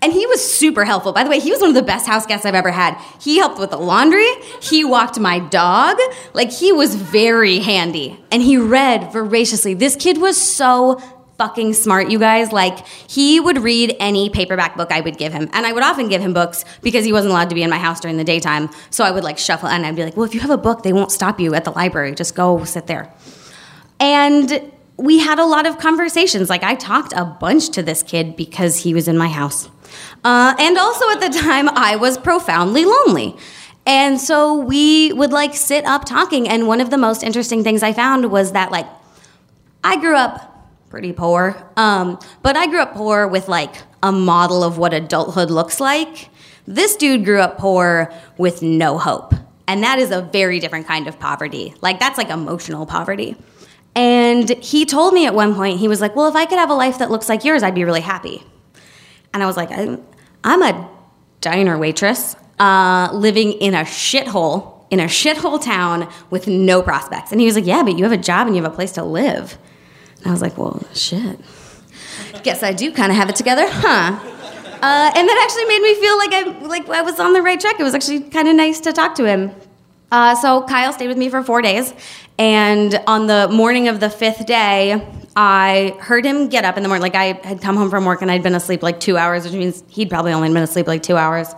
And 0.00 0.12
he 0.12 0.26
was 0.26 0.54
super 0.54 0.84
helpful. 0.84 1.12
By 1.12 1.24
the 1.24 1.30
way, 1.30 1.40
he 1.40 1.50
was 1.50 1.60
one 1.60 1.70
of 1.70 1.74
the 1.74 1.82
best 1.82 2.06
house 2.06 2.24
guests 2.24 2.46
I've 2.46 2.54
ever 2.54 2.70
had. 2.70 2.96
He 3.20 3.38
helped 3.38 3.58
with 3.58 3.70
the 3.70 3.78
laundry, 3.78 4.28
he 4.62 4.84
walked 4.84 5.18
my 5.18 5.40
dog. 5.40 5.98
Like, 6.34 6.52
he 6.52 6.72
was 6.72 6.94
very 6.94 7.58
handy. 7.58 8.20
And 8.30 8.40
he 8.40 8.56
read 8.58 9.12
voraciously. 9.12 9.74
This 9.74 9.96
kid 9.96 10.18
was 10.18 10.40
so 10.40 11.02
fucking 11.36 11.72
smart, 11.72 12.10
you 12.10 12.18
guys. 12.18 12.52
Like, 12.52 12.86
he 12.86 13.40
would 13.40 13.58
read 13.58 13.96
any 13.98 14.28
paperback 14.28 14.76
book 14.76 14.92
I 14.92 15.00
would 15.00 15.18
give 15.18 15.32
him. 15.32 15.48
And 15.52 15.66
I 15.66 15.72
would 15.72 15.82
often 15.82 16.08
give 16.08 16.20
him 16.20 16.32
books 16.32 16.64
because 16.82 17.04
he 17.04 17.12
wasn't 17.12 17.32
allowed 17.32 17.48
to 17.48 17.54
be 17.54 17.62
in 17.62 17.70
my 17.70 17.78
house 17.78 18.00
during 18.00 18.16
the 18.18 18.24
daytime. 18.24 18.70
So 18.90 19.04
I 19.04 19.10
would 19.10 19.24
like 19.24 19.38
shuffle 19.38 19.68
and 19.68 19.84
I'd 19.84 19.96
be 19.96 20.04
like, 20.04 20.16
well, 20.16 20.26
if 20.26 20.34
you 20.34 20.40
have 20.40 20.50
a 20.50 20.58
book, 20.58 20.82
they 20.82 20.92
won't 20.92 21.12
stop 21.12 21.40
you 21.40 21.54
at 21.54 21.64
the 21.64 21.70
library. 21.72 22.14
Just 22.14 22.34
go 22.34 22.64
sit 22.64 22.86
there. 22.86 23.12
And 24.00 24.72
we 24.98 25.18
had 25.18 25.38
a 25.38 25.44
lot 25.44 25.66
of 25.66 25.78
conversations. 25.78 26.50
Like, 26.50 26.64
I 26.64 26.74
talked 26.74 27.12
a 27.14 27.24
bunch 27.24 27.70
to 27.70 27.82
this 27.82 28.02
kid 28.02 28.36
because 28.36 28.76
he 28.76 28.92
was 28.92 29.08
in 29.08 29.16
my 29.16 29.28
house. 29.28 29.70
Uh, 30.24 30.54
and 30.58 30.76
also 30.76 31.08
at 31.10 31.20
the 31.20 31.38
time, 31.40 31.68
I 31.70 31.96
was 31.96 32.18
profoundly 32.18 32.84
lonely. 32.84 33.36
And 33.86 34.20
so 34.20 34.54
we 34.54 35.12
would 35.14 35.32
like 35.32 35.54
sit 35.54 35.86
up 35.86 36.04
talking. 36.04 36.48
And 36.48 36.66
one 36.66 36.80
of 36.80 36.90
the 36.90 36.98
most 36.98 37.22
interesting 37.22 37.64
things 37.64 37.82
I 37.82 37.92
found 37.92 38.30
was 38.30 38.52
that, 38.52 38.70
like, 38.70 38.86
I 39.82 39.96
grew 39.96 40.16
up 40.16 40.44
pretty 40.90 41.12
poor, 41.12 41.56
um, 41.76 42.18
but 42.42 42.56
I 42.56 42.66
grew 42.66 42.80
up 42.80 42.94
poor 42.94 43.28
with 43.28 43.46
like 43.46 43.74
a 44.02 44.10
model 44.10 44.64
of 44.64 44.78
what 44.78 44.92
adulthood 44.92 45.50
looks 45.50 45.80
like. 45.80 46.30
This 46.66 46.96
dude 46.96 47.24
grew 47.24 47.40
up 47.40 47.58
poor 47.58 48.12
with 48.36 48.62
no 48.62 48.98
hope. 48.98 49.34
And 49.66 49.82
that 49.82 49.98
is 49.98 50.10
a 50.10 50.22
very 50.22 50.60
different 50.60 50.86
kind 50.86 51.06
of 51.06 51.18
poverty. 51.18 51.74
Like, 51.80 52.00
that's 52.00 52.18
like 52.18 52.30
emotional 52.30 52.86
poverty. 52.86 53.36
And 53.94 54.48
he 54.62 54.84
told 54.84 55.12
me 55.12 55.26
at 55.26 55.34
one 55.34 55.54
point, 55.54 55.80
he 55.80 55.88
was 55.88 56.00
like, 56.00 56.14
Well, 56.14 56.28
if 56.28 56.36
I 56.36 56.46
could 56.46 56.58
have 56.58 56.70
a 56.70 56.74
life 56.74 56.98
that 56.98 57.10
looks 57.10 57.28
like 57.28 57.44
yours, 57.44 57.62
I'd 57.62 57.74
be 57.74 57.84
really 57.84 58.00
happy. 58.00 58.42
And 59.34 59.42
I 59.42 59.46
was 59.46 59.56
like, 59.56 59.70
I'm, 59.70 60.04
I'm 60.44 60.62
a 60.62 60.90
diner 61.40 61.78
waitress 61.78 62.36
uh, 62.58 63.10
living 63.12 63.52
in 63.52 63.74
a 63.74 63.82
shithole, 63.82 64.84
in 64.90 65.00
a 65.00 65.04
shithole 65.04 65.62
town 65.62 66.08
with 66.30 66.46
no 66.46 66.82
prospects. 66.82 67.32
And 67.32 67.40
he 67.40 67.46
was 67.46 67.56
like, 67.56 67.66
Yeah, 67.66 67.82
but 67.82 67.98
you 67.98 68.04
have 68.04 68.12
a 68.12 68.16
job 68.16 68.46
and 68.46 68.56
you 68.56 68.62
have 68.62 68.72
a 68.72 68.74
place 68.74 68.92
to 68.92 69.04
live. 69.04 69.58
And 70.18 70.26
I 70.26 70.30
was 70.30 70.42
like, 70.42 70.56
Well, 70.58 70.82
shit. 70.94 71.40
Guess 72.42 72.62
I 72.62 72.72
do 72.72 72.92
kind 72.92 73.10
of 73.10 73.16
have 73.16 73.28
it 73.28 73.36
together, 73.36 73.66
huh? 73.68 74.18
Uh, 74.80 75.10
and 75.16 75.28
that 75.28 75.40
actually 75.44 75.64
made 75.64 75.82
me 75.82 75.94
feel 75.96 76.16
like 76.18 76.32
I 76.32 76.66
like 76.66 76.88
I 76.88 77.02
was 77.02 77.18
on 77.18 77.32
the 77.32 77.42
right 77.42 77.58
track. 77.58 77.80
It 77.80 77.82
was 77.82 77.94
actually 77.94 78.20
kind 78.20 78.46
of 78.46 78.54
nice 78.54 78.78
to 78.80 78.92
talk 78.92 79.16
to 79.16 79.24
him. 79.24 79.50
Uh, 80.10 80.34
so 80.34 80.62
Kyle 80.62 80.92
stayed 80.92 81.08
with 81.08 81.18
me 81.18 81.28
for 81.28 81.42
four 81.42 81.60
days, 81.60 81.92
and 82.38 82.98
on 83.06 83.26
the 83.26 83.48
morning 83.50 83.88
of 83.88 84.00
the 84.00 84.08
fifth 84.08 84.46
day, 84.46 85.06
I 85.36 85.96
heard 86.00 86.24
him 86.24 86.48
get 86.48 86.64
up 86.64 86.76
in 86.76 86.82
the 86.82 86.88
morning. 86.88 87.02
Like 87.02 87.14
I 87.14 87.46
had 87.46 87.60
come 87.60 87.76
home 87.76 87.90
from 87.90 88.04
work 88.04 88.22
and 88.22 88.30
I'd 88.30 88.42
been 88.42 88.54
asleep 88.54 88.82
like 88.82 88.98
two 88.98 89.16
hours, 89.16 89.44
which 89.44 89.52
means 89.52 89.84
he'd 89.88 90.10
probably 90.10 90.32
only 90.32 90.48
been 90.48 90.62
asleep 90.62 90.86
like 90.86 91.02
two 91.02 91.16
hours. 91.16 91.54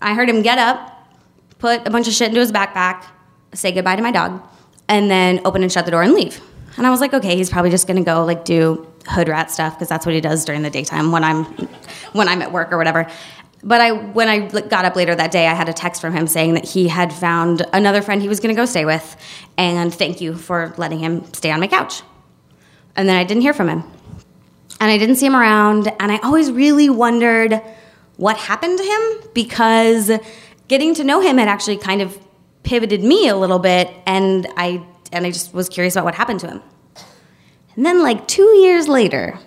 I 0.00 0.14
heard 0.14 0.30
him 0.30 0.42
get 0.42 0.58
up, 0.58 1.06
put 1.58 1.86
a 1.86 1.90
bunch 1.90 2.08
of 2.08 2.14
shit 2.14 2.28
into 2.28 2.40
his 2.40 2.52
backpack, 2.52 3.04
say 3.52 3.72
goodbye 3.72 3.96
to 3.96 4.02
my 4.02 4.12
dog, 4.12 4.40
and 4.88 5.10
then 5.10 5.40
open 5.44 5.62
and 5.62 5.70
shut 5.70 5.84
the 5.84 5.90
door 5.90 6.02
and 6.02 6.14
leave. 6.14 6.40
And 6.78 6.86
I 6.86 6.90
was 6.90 7.00
like, 7.00 7.12
okay, 7.12 7.36
he's 7.36 7.50
probably 7.50 7.70
just 7.70 7.86
gonna 7.86 8.04
go 8.04 8.24
like 8.24 8.44
do 8.44 8.86
hood 9.08 9.28
rat 9.28 9.50
stuff 9.50 9.74
because 9.74 9.88
that's 9.88 10.06
what 10.06 10.14
he 10.14 10.20
does 10.20 10.44
during 10.44 10.62
the 10.62 10.70
daytime 10.70 11.10
when 11.10 11.24
I'm 11.24 11.44
when 12.12 12.28
I'm 12.28 12.40
at 12.40 12.52
work 12.52 12.72
or 12.72 12.78
whatever. 12.78 13.10
But 13.62 13.80
I 13.80 13.92
when 13.92 14.28
I 14.28 14.48
got 14.48 14.84
up 14.84 14.94
later 14.94 15.14
that 15.14 15.30
day, 15.30 15.46
I 15.46 15.54
had 15.54 15.68
a 15.68 15.72
text 15.72 16.00
from 16.00 16.12
him 16.12 16.26
saying 16.26 16.54
that 16.54 16.64
he 16.64 16.88
had 16.88 17.12
found 17.12 17.66
another 17.72 18.02
friend 18.02 18.22
he 18.22 18.28
was 18.28 18.40
gonna 18.40 18.54
go 18.54 18.64
stay 18.64 18.84
with, 18.84 19.16
and 19.56 19.92
thank 19.92 20.20
you 20.20 20.34
for 20.34 20.74
letting 20.76 21.00
him 21.00 21.24
stay 21.32 21.50
on 21.50 21.60
my 21.60 21.66
couch. 21.66 22.02
And 22.94 23.08
then 23.08 23.16
I 23.16 23.24
didn't 23.24 23.42
hear 23.42 23.52
from 23.52 23.68
him, 23.68 23.82
and 24.80 24.90
I 24.90 24.98
didn't 24.98 25.16
see 25.16 25.26
him 25.26 25.36
around, 25.36 25.92
and 25.98 26.12
I 26.12 26.18
always 26.18 26.52
really 26.52 26.88
wondered 26.88 27.60
what 28.16 28.36
happened 28.36 28.78
to 28.78 28.84
him 28.84 29.30
because 29.32 30.10
getting 30.66 30.94
to 30.94 31.04
know 31.04 31.20
him 31.20 31.38
had 31.38 31.48
actually 31.48 31.76
kind 31.76 32.02
of 32.02 32.18
pivoted 32.64 33.02
me 33.02 33.28
a 33.28 33.36
little 33.36 33.60
bit 33.60 33.88
and 34.06 34.46
I 34.56 34.84
and 35.12 35.24
I 35.24 35.30
just 35.30 35.54
was 35.54 35.68
curious 35.68 35.94
about 35.94 36.04
what 36.04 36.14
happened 36.14 36.40
to 36.40 36.48
him. 36.48 36.62
And 37.76 37.86
then 37.86 38.02
like 38.02 38.26
2 38.26 38.42
years 38.42 38.88
later, 38.88 39.38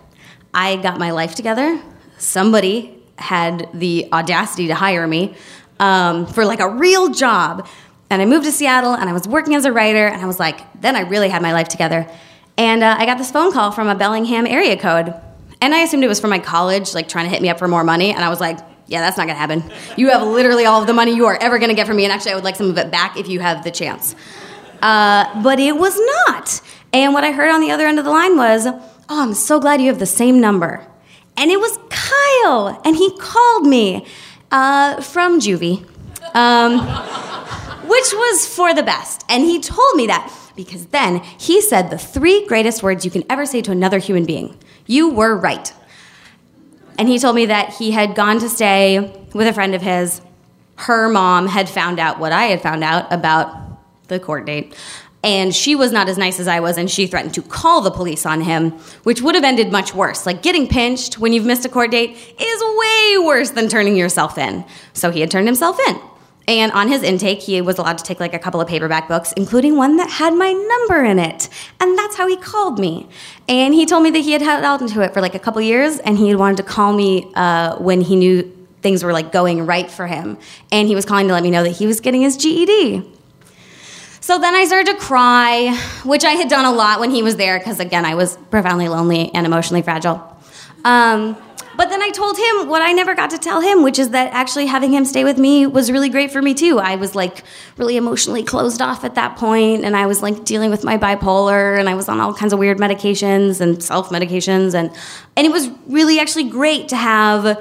I 0.54 0.78
got 0.78 0.98
my 0.98 1.12
life 1.12 1.36
together. 1.36 1.82
Somebody 2.18 3.01
had 3.22 3.70
the 3.74 4.08
audacity 4.12 4.68
to 4.68 4.76
hire 4.76 5.08
me 5.08 5.36
um, 5.80 6.26
for 6.26 6.46
like 6.46 6.60
a 6.60 6.70
real 6.70 7.10
job. 7.10 7.68
And 8.10 8.22
I 8.22 8.26
moved 8.26 8.46
to 8.46 8.52
Seattle 8.52 8.94
and 8.94 9.10
I 9.10 9.14
was 9.14 9.28
working 9.28 9.56
as 9.56 9.66
a 9.66 9.72
writer 9.72 10.08
and 10.08 10.22
I 10.22 10.26
was 10.26 10.40
like, 10.40 10.82
then 10.82 10.96
I 10.96 11.02
really 11.02 11.30
had 11.30 11.42
my 11.42 11.54
life 11.54 11.70
together. 11.70 12.10
And 12.58 12.84
uh, 12.84 12.96
I 12.98 13.06
got 13.06 13.18
this 13.18 13.32
phone 13.32 13.54
call 13.54 13.72
from 13.72 13.88
a 13.88 13.96
Bellingham 13.96 14.46
area 14.46 14.78
code 14.78 15.14
and 15.62 15.76
I 15.76 15.80
assumed 15.82 16.04
it 16.04 16.08
was 16.08 16.20
from 16.20 16.32
my 16.32 16.40
college, 16.40 16.94
like 16.94 17.08
trying 17.08 17.26
to 17.26 17.30
hit 17.30 17.42
me 17.42 17.50
up 17.50 17.60
for 17.60 17.68
more 17.68 17.84
money. 17.84 18.12
And 18.12 18.24
I 18.24 18.30
was 18.30 18.42
like, 18.42 18.58
yeah, 18.88 19.00
that's 19.00 19.16
not 19.16 19.28
gonna 19.28 19.40
happen. 19.40 19.64
You 19.96 20.10
have 20.10 20.24
literally 20.24 20.66
all 20.66 20.82
of 20.82 20.88
the 20.88 20.94
money 20.94 21.16
you 21.16 21.28
are 21.28 21.38
ever 21.40 21.60
gonna 21.60 21.76
get 21.76 21.88
from 21.88 21.98
me. 21.98 22.04
And 22.04 22.12
actually, 22.12 22.32
I 22.32 22.36
would 22.36 22.44
like 22.44 22.56
some 22.56 22.70
of 22.70 22.78
it 22.78 22.92
back 22.92 23.16
if 23.16 23.30
you 23.30 23.40
have 23.40 23.64
the 23.64 23.72
chance. 23.72 24.16
Uh, 24.82 25.42
but 25.44 25.60
it 25.60 25.78
was 25.78 25.98
not. 26.28 26.62
And 26.92 27.14
what 27.14 27.24
I 27.24 27.32
heard 27.32 27.52
on 27.52 27.62
the 27.62 27.72
other 27.72 27.86
end 27.86 28.00
of 28.00 28.06
the 28.06 28.12
line 28.12 28.36
was, 28.36 28.66
oh, 28.66 28.80
I'm 29.10 29.34
so 29.34 29.60
glad 29.60 29.80
you 29.80 29.88
have 29.88 30.00
the 30.00 30.06
same 30.06 30.42
number. 30.42 30.86
And 31.38 31.52
it 31.52 31.60
was 31.60 31.78
Kyle. 31.90 32.82
And 32.86 32.96
he 32.96 33.16
called 33.18 33.68
me 33.68 34.06
uh, 34.52 35.02
from 35.02 35.40
Juvie, 35.40 35.86
um, 36.36 36.80
which 37.88 38.14
was 38.14 38.46
for 38.46 38.74
the 38.74 38.84
best. 38.84 39.24
And 39.30 39.44
he 39.44 39.60
told 39.60 39.96
me 39.96 40.08
that 40.08 40.32
because 40.56 40.88
then 40.88 41.18
he 41.40 41.62
said 41.62 41.90
the 41.90 41.98
three 41.98 42.46
greatest 42.46 42.84
words 42.84 43.06
you 43.06 43.12
can 43.12 43.24
ever 43.30 43.46
say 43.46 43.62
to 43.62 43.72
another 43.72 43.98
human 43.98 44.26
being 44.26 44.58
you 44.86 45.10
were 45.10 45.36
right. 45.36 45.74
And 47.00 47.08
he 47.08 47.18
told 47.18 47.36
me 47.36 47.46
that 47.46 47.74
he 47.74 47.92
had 47.92 48.14
gone 48.14 48.40
to 48.40 48.50
stay 48.50 49.26
with 49.34 49.48
a 49.48 49.54
friend 49.54 49.74
of 49.74 49.82
his. 49.82 50.22
Her 50.76 51.08
mom 51.08 51.48
had 51.48 51.70
found 51.70 52.00
out 52.00 52.20
what 52.20 52.32
I 52.32 52.46
had 52.46 52.62
found 52.62 52.84
out 52.84 53.12
about 53.12 53.56
the 54.08 54.20
court 54.20 54.46
date. 54.46 54.76
And 55.24 55.54
she 55.54 55.76
was 55.76 55.92
not 55.92 56.10
as 56.10 56.18
nice 56.18 56.40
as 56.40 56.48
I 56.48 56.60
was, 56.60 56.78
and 56.78 56.90
she 56.90 57.06
threatened 57.06 57.36
to 57.36 57.44
call 57.44 57.82
the 57.82 57.92
police 57.92 58.26
on 58.26 58.42
him, 58.42 58.72
which 59.04 59.22
would 59.22 59.36
have 59.36 59.44
ended 59.44 59.72
much 59.72 59.94
worse. 59.94 60.26
Like 60.26 60.42
getting 60.42 60.68
pinched 60.68 61.20
when 61.20 61.32
you've 61.32 61.46
missed 61.46 61.64
a 61.66 61.70
court 61.70 61.92
date 61.92 62.12
is 62.40 62.64
way 62.80 63.18
worse 63.26 63.52
than 63.52 63.68
turning 63.68 63.96
yourself 63.96 64.38
in. 64.38 64.66
So 64.94 65.12
he 65.12 65.22
had 65.22 65.30
turned 65.30 65.48
himself 65.48 65.78
in. 65.88 66.00
And 66.48 66.72
on 66.72 66.88
his 66.88 67.04
intake, 67.04 67.40
he 67.40 67.62
was 67.62 67.78
allowed 67.78 68.00
to 68.00 68.04
take 68.04 68.20
like 68.20 68.34
a 68.34 68.40
couple 68.40 68.60
of 68.60 68.68
paperback 68.68 69.08
books, 69.08 69.32
including 69.38 69.78
one 69.78 69.98
that 69.98 70.10
had 70.10 70.34
my 70.34 70.52
number 70.52 71.04
in 71.04 71.20
it. 71.20 71.50
And 71.80 71.98
that's 71.98 72.16
how 72.16 72.28
he 72.28 72.36
called 72.36 72.80
me. 72.80 73.08
And 73.48 73.74
he 73.74 73.86
told 73.86 74.04
me 74.04 74.10
that 74.10 74.20
he 74.20 74.32
had 74.32 74.42
held 74.42 74.82
onto 74.82 75.02
it 75.02 75.14
for 75.14 75.22
like 75.22 75.36
a 75.36 75.40
couple 75.40 75.62
years, 75.62 76.00
and 76.00 76.18
he 76.18 76.30
had 76.30 76.38
wanted 76.38 76.58
to 76.58 76.64
call 76.64 76.94
me 76.94 77.32
uh, 77.36 77.78
when 77.78 78.02
he 78.02 78.16
knew 78.16 78.42
things 78.82 79.04
were 79.04 79.14
like 79.14 79.32
going 79.32 79.66
right 79.68 79.90
for 79.90 80.08
him. 80.08 80.38
And 80.72 80.88
he 80.88 80.96
was 80.96 81.06
calling 81.06 81.28
to 81.28 81.34
let 81.34 81.44
me 81.44 81.52
know 81.52 81.64
that 81.64 81.72
he 81.72 81.86
was 81.86 82.00
getting 82.00 82.22
his 82.22 82.38
GED. 82.38 83.08
So 84.24 84.38
then 84.38 84.54
I 84.54 84.66
started 84.66 84.94
to 84.94 84.98
cry, 85.00 85.76
which 86.04 86.24
I 86.24 86.34
had 86.34 86.48
done 86.48 86.66
a 86.66 86.72
lot 86.72 87.00
when 87.00 87.10
he 87.10 87.24
was 87.24 87.38
there, 87.38 87.58
because 87.58 87.80
again, 87.80 88.06
I 88.06 88.14
was 88.14 88.38
profoundly 88.52 88.88
lonely 88.88 89.34
and 89.34 89.48
emotionally 89.48 89.82
fragile. 89.82 90.22
Um, 90.86 91.36
but 91.76 91.90
then 91.90 92.04
I 92.04 92.10
told 92.12 92.38
him 92.38 92.70
what 92.70 92.84
I 92.84 92.92
never 92.92 93.16
got 93.16 93.32
to 93.32 93.40
tell 93.40 93.62
him, 93.62 93.82
which 93.82 93.98
is 93.98 94.12
that 94.12 94.32
actually 94.32 94.68
having 94.68 94.94
him 94.94 95.06
stay 95.06 95.24
with 95.24 95.40
me 95.40 95.66
was 95.66 95.92
really 95.92 96.10
great 96.10 96.32
for 96.32 96.40
me 96.40 96.54
too. 96.54 96.80
I 96.80 96.98
was 96.98 97.16
like 97.16 97.44
really 97.78 97.98
emotionally 97.98 98.44
closed 98.44 98.80
off 98.80 99.04
at 99.04 99.16
that 99.16 99.38
point, 99.38 99.84
and 99.84 99.98
I 99.98 100.06
was 100.06 100.22
like 100.22 100.46
dealing 100.46 100.70
with 100.70 100.84
my 100.84 101.00
bipolar, 101.00 101.80
and 101.80 101.90
I 101.90 101.96
was 101.96 102.08
on 102.08 102.20
all 102.20 102.32
kinds 102.32 102.54
of 102.54 102.60
weird 102.60 102.78
medications 102.78 103.60
and 103.60 103.82
self 103.82 104.10
medications, 104.10 104.76
and 104.76 104.92
and 105.36 105.48
it 105.48 105.52
was 105.52 105.70
really 105.88 106.20
actually 106.20 106.50
great 106.50 106.90
to 106.90 106.96
have 106.96 107.60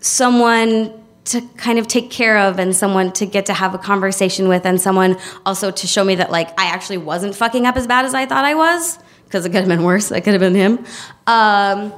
someone 0.00 1.01
to 1.24 1.40
kind 1.56 1.78
of 1.78 1.86
take 1.86 2.10
care 2.10 2.38
of 2.38 2.58
and 2.58 2.74
someone 2.74 3.12
to 3.12 3.26
get 3.26 3.46
to 3.46 3.54
have 3.54 3.74
a 3.74 3.78
conversation 3.78 4.48
with 4.48 4.66
and 4.66 4.80
someone 4.80 5.16
also 5.46 5.70
to 5.70 5.86
show 5.86 6.02
me 6.02 6.16
that 6.16 6.30
like 6.30 6.48
I 6.58 6.66
actually 6.66 6.98
wasn't 6.98 7.34
fucking 7.36 7.64
up 7.64 7.76
as 7.76 7.86
bad 7.86 8.04
as 8.04 8.14
I 8.14 8.26
thought 8.26 8.44
I 8.44 8.54
was 8.54 8.98
because 9.24 9.46
it 9.46 9.50
could 9.50 9.60
have 9.60 9.68
been 9.68 9.84
worse. 9.84 10.10
It 10.10 10.22
could 10.22 10.34
have 10.34 10.40
been 10.40 10.54
him. 10.54 10.78
Um, 11.26 11.92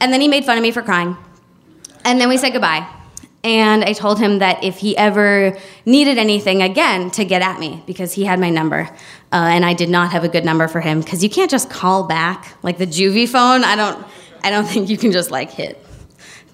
and 0.00 0.12
then 0.12 0.20
he 0.20 0.28
made 0.28 0.44
fun 0.44 0.56
of 0.56 0.62
me 0.62 0.72
for 0.72 0.82
crying. 0.82 1.16
And 2.04 2.20
then 2.20 2.28
we 2.28 2.38
said 2.38 2.50
goodbye. 2.50 2.88
And 3.44 3.84
I 3.84 3.92
told 3.92 4.18
him 4.18 4.40
that 4.40 4.64
if 4.64 4.78
he 4.78 4.96
ever 4.96 5.56
needed 5.84 6.18
anything 6.18 6.62
again, 6.62 7.10
to 7.12 7.24
get 7.24 7.42
at 7.42 7.60
me 7.60 7.82
because 7.86 8.12
he 8.12 8.24
had 8.24 8.40
my 8.40 8.50
number. 8.50 8.88
Uh, 9.32 9.36
and 9.36 9.64
I 9.64 9.74
did 9.74 9.88
not 9.88 10.10
have 10.10 10.24
a 10.24 10.28
good 10.28 10.44
number 10.44 10.66
for 10.66 10.80
him 10.80 11.00
because 11.00 11.22
you 11.22 11.30
can't 11.30 11.50
just 11.50 11.70
call 11.70 12.04
back 12.04 12.56
like 12.64 12.78
the 12.78 12.86
juvie 12.86 13.28
phone. 13.28 13.62
I 13.62 13.76
don't, 13.76 14.04
I 14.42 14.50
don't 14.50 14.64
think 14.68 14.88
you 14.88 14.98
can 14.98 15.12
just 15.12 15.30
like 15.30 15.50
hit 15.50 15.85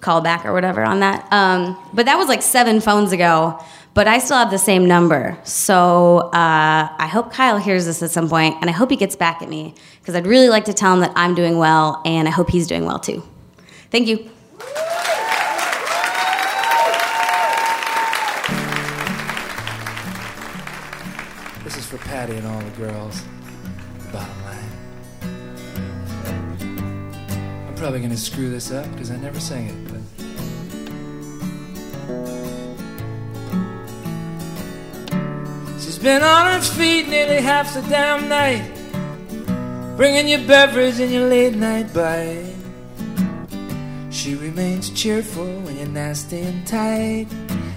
call 0.03 0.21
back 0.21 0.45
or 0.45 0.53
whatever 0.53 0.83
on 0.83 1.01
that. 1.01 1.27
Um, 1.33 1.79
but 1.95 2.05
that 2.05 2.19
was 2.19 2.29
like 2.29 2.43
seven 2.43 2.83
phones 2.83 3.13
ago. 3.13 3.59
But 3.95 4.09
I 4.09 4.21
still 4.21 4.39
have 4.39 4.51
the 4.51 4.59
same 4.59 4.87
number. 4.87 5.39
So 5.45 6.31
uh, 6.33 6.89
I 6.99 7.07
hope 7.11 7.31
Kyle 7.31 7.59
hears 7.59 7.85
this 7.85 8.03
at 8.03 8.11
some 8.11 8.27
point, 8.27 8.57
and 8.63 8.71
I 8.71 8.73
hope 8.73 8.89
he 8.91 8.97
gets 8.97 9.17
back 9.17 9.43
at 9.43 9.51
me 9.51 9.75
because 10.01 10.15
I'd 10.15 10.27
really 10.27 10.49
like 10.49 10.65
to 10.65 10.73
tell 10.73 10.95
him 10.95 11.01
that 11.01 11.13
I'm 11.15 11.35
doing 11.35 11.59
well, 11.59 12.01
and 12.07 12.27
I 12.27 12.31
hope 12.31 12.49
he's 12.49 12.67
doing 12.67 12.87
well 12.87 12.99
too. 12.99 13.23
Thank 13.91 14.09
you. 14.09 14.31
This 21.65 21.77
is 21.77 21.87
for 21.87 21.99
Patty 21.99 22.37
and 22.37 22.47
all 22.47 22.61
the 22.61 22.71
girls. 22.71 23.23
Bottom 24.11 24.45
line. 24.45 24.59
I'm 27.69 27.75
probably 27.77 28.01
gonna 28.01 28.17
screw 28.17 28.49
this 28.49 28.71
up 28.71 28.91
because 28.93 29.11
I 29.11 29.17
never 29.17 29.39
sang 29.39 29.69
it, 29.69 29.82
been 36.03 36.23
on 36.25 36.53
her 36.53 36.61
feet 36.61 37.09
nearly 37.09 37.41
half 37.41 37.75
the 37.75 37.83
damn 37.83 38.29
night, 38.29 38.69
bringing 39.97 40.27
you 40.27 40.39
beverage 40.49 40.99
in 40.99 41.13
your 41.13 41.29
late 41.29 41.55
night 41.55 41.95
bite. 41.95 42.57
She 44.11 44.35
remains 44.35 44.91
cheerful 44.91 45.47
when 45.61 45.77
you're 45.77 45.87
nasty 45.87 46.41
and 46.41 46.67
tight. 46.67 47.29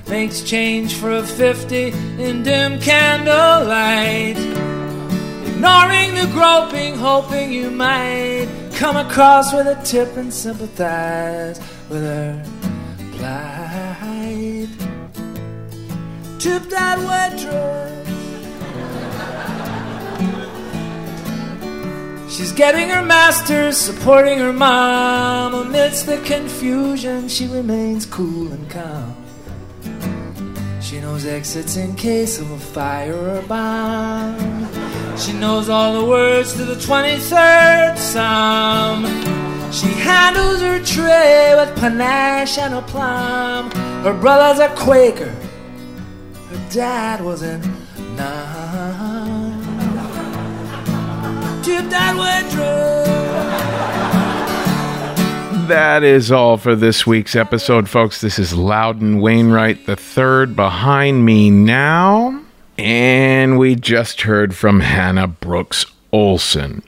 Makes 0.07 0.41
change 0.41 0.95
for 0.95 1.11
a 1.11 1.23
50 1.23 1.87
in 2.19 2.41
dim 2.41 2.79
candlelight. 2.79 4.37
Ignoring 5.47 6.15
the 6.15 6.29
groping, 6.33 6.95
hoping 6.95 7.53
you 7.53 7.69
might 7.69 8.47
come 8.73 8.97
across 8.97 9.53
with 9.53 9.67
a 9.67 9.79
tip 9.83 10.17
and 10.17 10.33
sympathize 10.33 11.59
with 11.89 12.01
her 12.01 12.43
plight. 13.13 14.69
Tip 16.39 16.63
that 16.69 16.97
waitress. 16.99 18.04
She's 22.35 22.51
getting 22.51 22.89
her 22.89 23.01
master's, 23.01 23.77
supporting 23.77 24.39
her 24.39 24.51
mom. 24.51 25.53
Amidst 25.53 26.05
the 26.05 26.17
confusion, 26.17 27.29
she 27.29 27.47
remains 27.47 28.05
cool 28.05 28.51
and 28.51 28.69
calm. 28.69 29.15
She 30.81 30.99
knows 30.99 31.25
exits 31.25 31.77
in 31.77 31.95
case 31.95 32.37
of 32.37 32.51
a 32.51 32.59
fire 32.59 33.15
or 33.15 33.39
a 33.39 33.41
bomb. 33.43 34.67
She 35.17 35.31
knows 35.31 35.69
all 35.69 36.01
the 36.01 36.05
words 36.05 36.51
to 36.55 36.65
the 36.65 36.75
23rd 36.75 37.97
Psalm. 37.97 39.05
She 39.71 39.87
handles 39.87 40.59
her 40.59 40.83
tray 40.83 41.53
with 41.55 41.73
panache 41.77 42.57
and 42.57 42.73
aplomb. 42.73 43.71
Her 44.03 44.13
brother's 44.13 44.59
a 44.59 44.67
Quaker. 44.75 45.33
Her 46.49 46.69
dad 46.69 47.21
was 47.21 47.43
an 47.43 47.61
nun. 48.17 48.54
Tip 51.65 51.89
that 51.89 52.15
waitress. 52.15 53.07
That 55.67 56.03
is 56.03 56.31
all 56.31 56.57
for 56.57 56.75
this 56.75 57.07
week's 57.07 57.35
episode, 57.35 57.89
folks. 57.89 58.21
This 58.21 58.37
is 58.37 58.53
Loudon 58.53 59.19
Wainwright 59.19 59.87
the 59.87 59.95
third 59.95 60.55
behind 60.55 61.25
me 61.25 61.49
now. 61.49 62.39
And 62.77 63.57
we 63.57 63.73
just 63.73 64.21
heard 64.21 64.55
from 64.55 64.81
Hanna 64.81 65.25
Brooks 65.25 65.87
Olsen. 66.11 66.83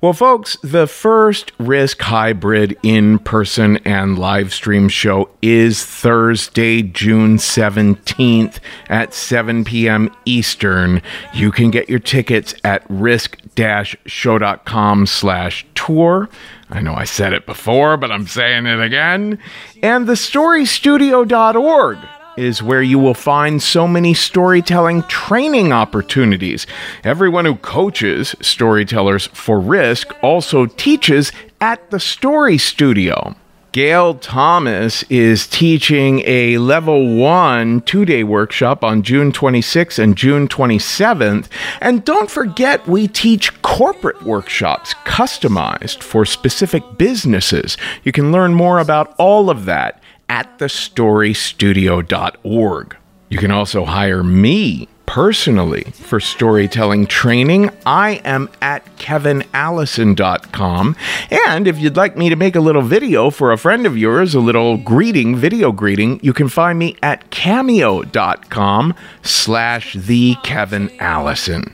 Well, 0.00 0.12
folks, 0.12 0.56
the 0.62 0.86
first 0.86 1.50
Risk 1.58 2.00
Hybrid 2.02 2.78
in 2.84 3.18
person 3.18 3.78
and 3.78 4.16
live 4.16 4.54
stream 4.54 4.88
show 4.88 5.28
is 5.42 5.84
Thursday, 5.84 6.82
June 6.82 7.36
17th 7.36 8.60
at 8.88 9.12
7 9.12 9.64
p.m. 9.64 10.14
Eastern. 10.24 11.02
You 11.34 11.50
can 11.50 11.72
get 11.72 11.88
your 11.88 11.98
tickets 11.98 12.54
at 12.62 12.84
risk-show.com 12.88 15.06
slash 15.06 15.66
tour. 15.74 16.28
I 16.70 16.80
know 16.80 16.94
I 16.94 17.02
said 17.02 17.32
it 17.32 17.44
before, 17.44 17.96
but 17.96 18.12
I'm 18.12 18.28
saying 18.28 18.66
it 18.66 18.80
again. 18.80 19.40
And 19.82 20.06
thestorystudio.org 20.06 21.98
is 22.38 22.62
where 22.62 22.82
you 22.82 22.98
will 22.98 23.14
find 23.14 23.62
so 23.62 23.88
many 23.88 24.14
storytelling 24.14 25.02
training 25.04 25.72
opportunities. 25.72 26.66
Everyone 27.04 27.44
who 27.44 27.56
coaches 27.56 28.34
storytellers 28.40 29.26
for 29.28 29.58
risk 29.58 30.12
also 30.22 30.66
teaches 30.66 31.32
at 31.60 31.90
the 31.90 32.00
Story 32.00 32.56
Studio. 32.58 33.34
Gail 33.72 34.14
Thomas 34.14 35.02
is 35.04 35.46
teaching 35.46 36.22
a 36.24 36.56
level 36.56 37.16
one 37.16 37.82
two 37.82 38.06
day 38.06 38.24
workshop 38.24 38.82
on 38.82 39.02
June 39.02 39.30
26th 39.30 39.98
and 39.98 40.16
June 40.16 40.48
27th. 40.48 41.48
And 41.82 42.02
don't 42.02 42.30
forget, 42.30 42.88
we 42.88 43.06
teach 43.08 43.60
corporate 43.60 44.22
workshops 44.22 44.94
customized 45.04 46.02
for 46.02 46.24
specific 46.24 46.82
businesses. 46.96 47.76
You 48.04 48.12
can 48.12 48.32
learn 48.32 48.54
more 48.54 48.78
about 48.78 49.14
all 49.18 49.50
of 49.50 49.66
that 49.66 49.97
at 50.28 50.58
thestorystudio.org. 50.58 52.96
You 53.30 53.38
can 53.38 53.50
also 53.50 53.84
hire 53.84 54.24
me 54.24 54.88
personally 55.08 55.84
for 55.94 56.20
storytelling 56.20 57.06
training. 57.06 57.70
I 57.86 58.20
am 58.24 58.50
at 58.60 58.84
kevinallison.com. 58.98 60.96
And 61.30 61.66
if 61.66 61.78
you'd 61.78 61.96
like 61.96 62.16
me 62.16 62.28
to 62.28 62.36
make 62.36 62.54
a 62.54 62.60
little 62.60 62.82
video 62.82 63.30
for 63.30 63.50
a 63.50 63.56
friend 63.56 63.86
of 63.86 63.96
yours, 63.96 64.34
a 64.34 64.40
little 64.40 64.76
greeting, 64.76 65.34
video 65.34 65.72
greeting, 65.72 66.20
you 66.22 66.34
can 66.34 66.48
find 66.48 66.78
me 66.78 66.94
at 67.02 67.30
cameo.com 67.30 68.94
slash 69.22 69.94
the 69.94 70.36
Kevin 70.42 70.90
Allison. 71.00 71.72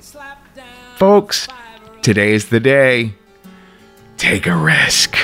Folks, 0.96 1.48
today's 2.02 2.50
the 2.50 2.60
day. 2.60 3.14
Take 4.16 4.46
a 4.46 4.56
risk. 4.56 5.16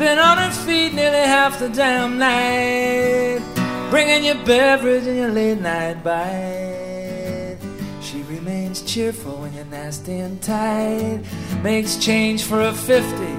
Been 0.00 0.18
on 0.18 0.38
her 0.38 0.50
feet 0.50 0.94
nearly 0.94 1.18
half 1.18 1.58
the 1.58 1.68
damn 1.68 2.16
night, 2.16 3.42
bringing 3.90 4.24
your 4.24 4.42
beverage 4.46 5.06
in 5.06 5.16
your 5.16 5.28
late 5.28 5.60
night 5.60 6.02
bite. 6.02 7.58
She 8.00 8.22
remains 8.22 8.80
cheerful 8.80 9.36
when 9.36 9.52
you're 9.52 9.66
nasty 9.66 10.20
and 10.20 10.40
tight, 10.40 11.20
makes 11.62 11.96
change 11.98 12.44
for 12.44 12.62
a 12.62 12.72
fifty 12.72 13.34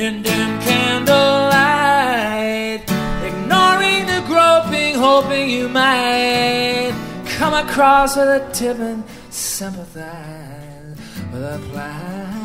in 0.00 0.22
dim 0.22 0.60
candlelight, 0.62 1.20
ignoring 3.28 4.06
the 4.06 4.22
groping, 4.26 4.94
hoping 4.94 5.50
you 5.50 5.68
might 5.68 6.94
come 7.26 7.52
across 7.52 8.16
with 8.16 8.28
a 8.28 8.48
tip 8.54 8.78
and 8.78 9.04
sympathize 9.28 10.96
with 11.30 11.44
a 11.44 11.58
plight 11.70 12.37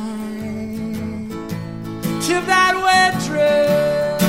of 2.34 2.46
that 2.48 2.76
wet 2.76 3.24
dress. 3.26 4.23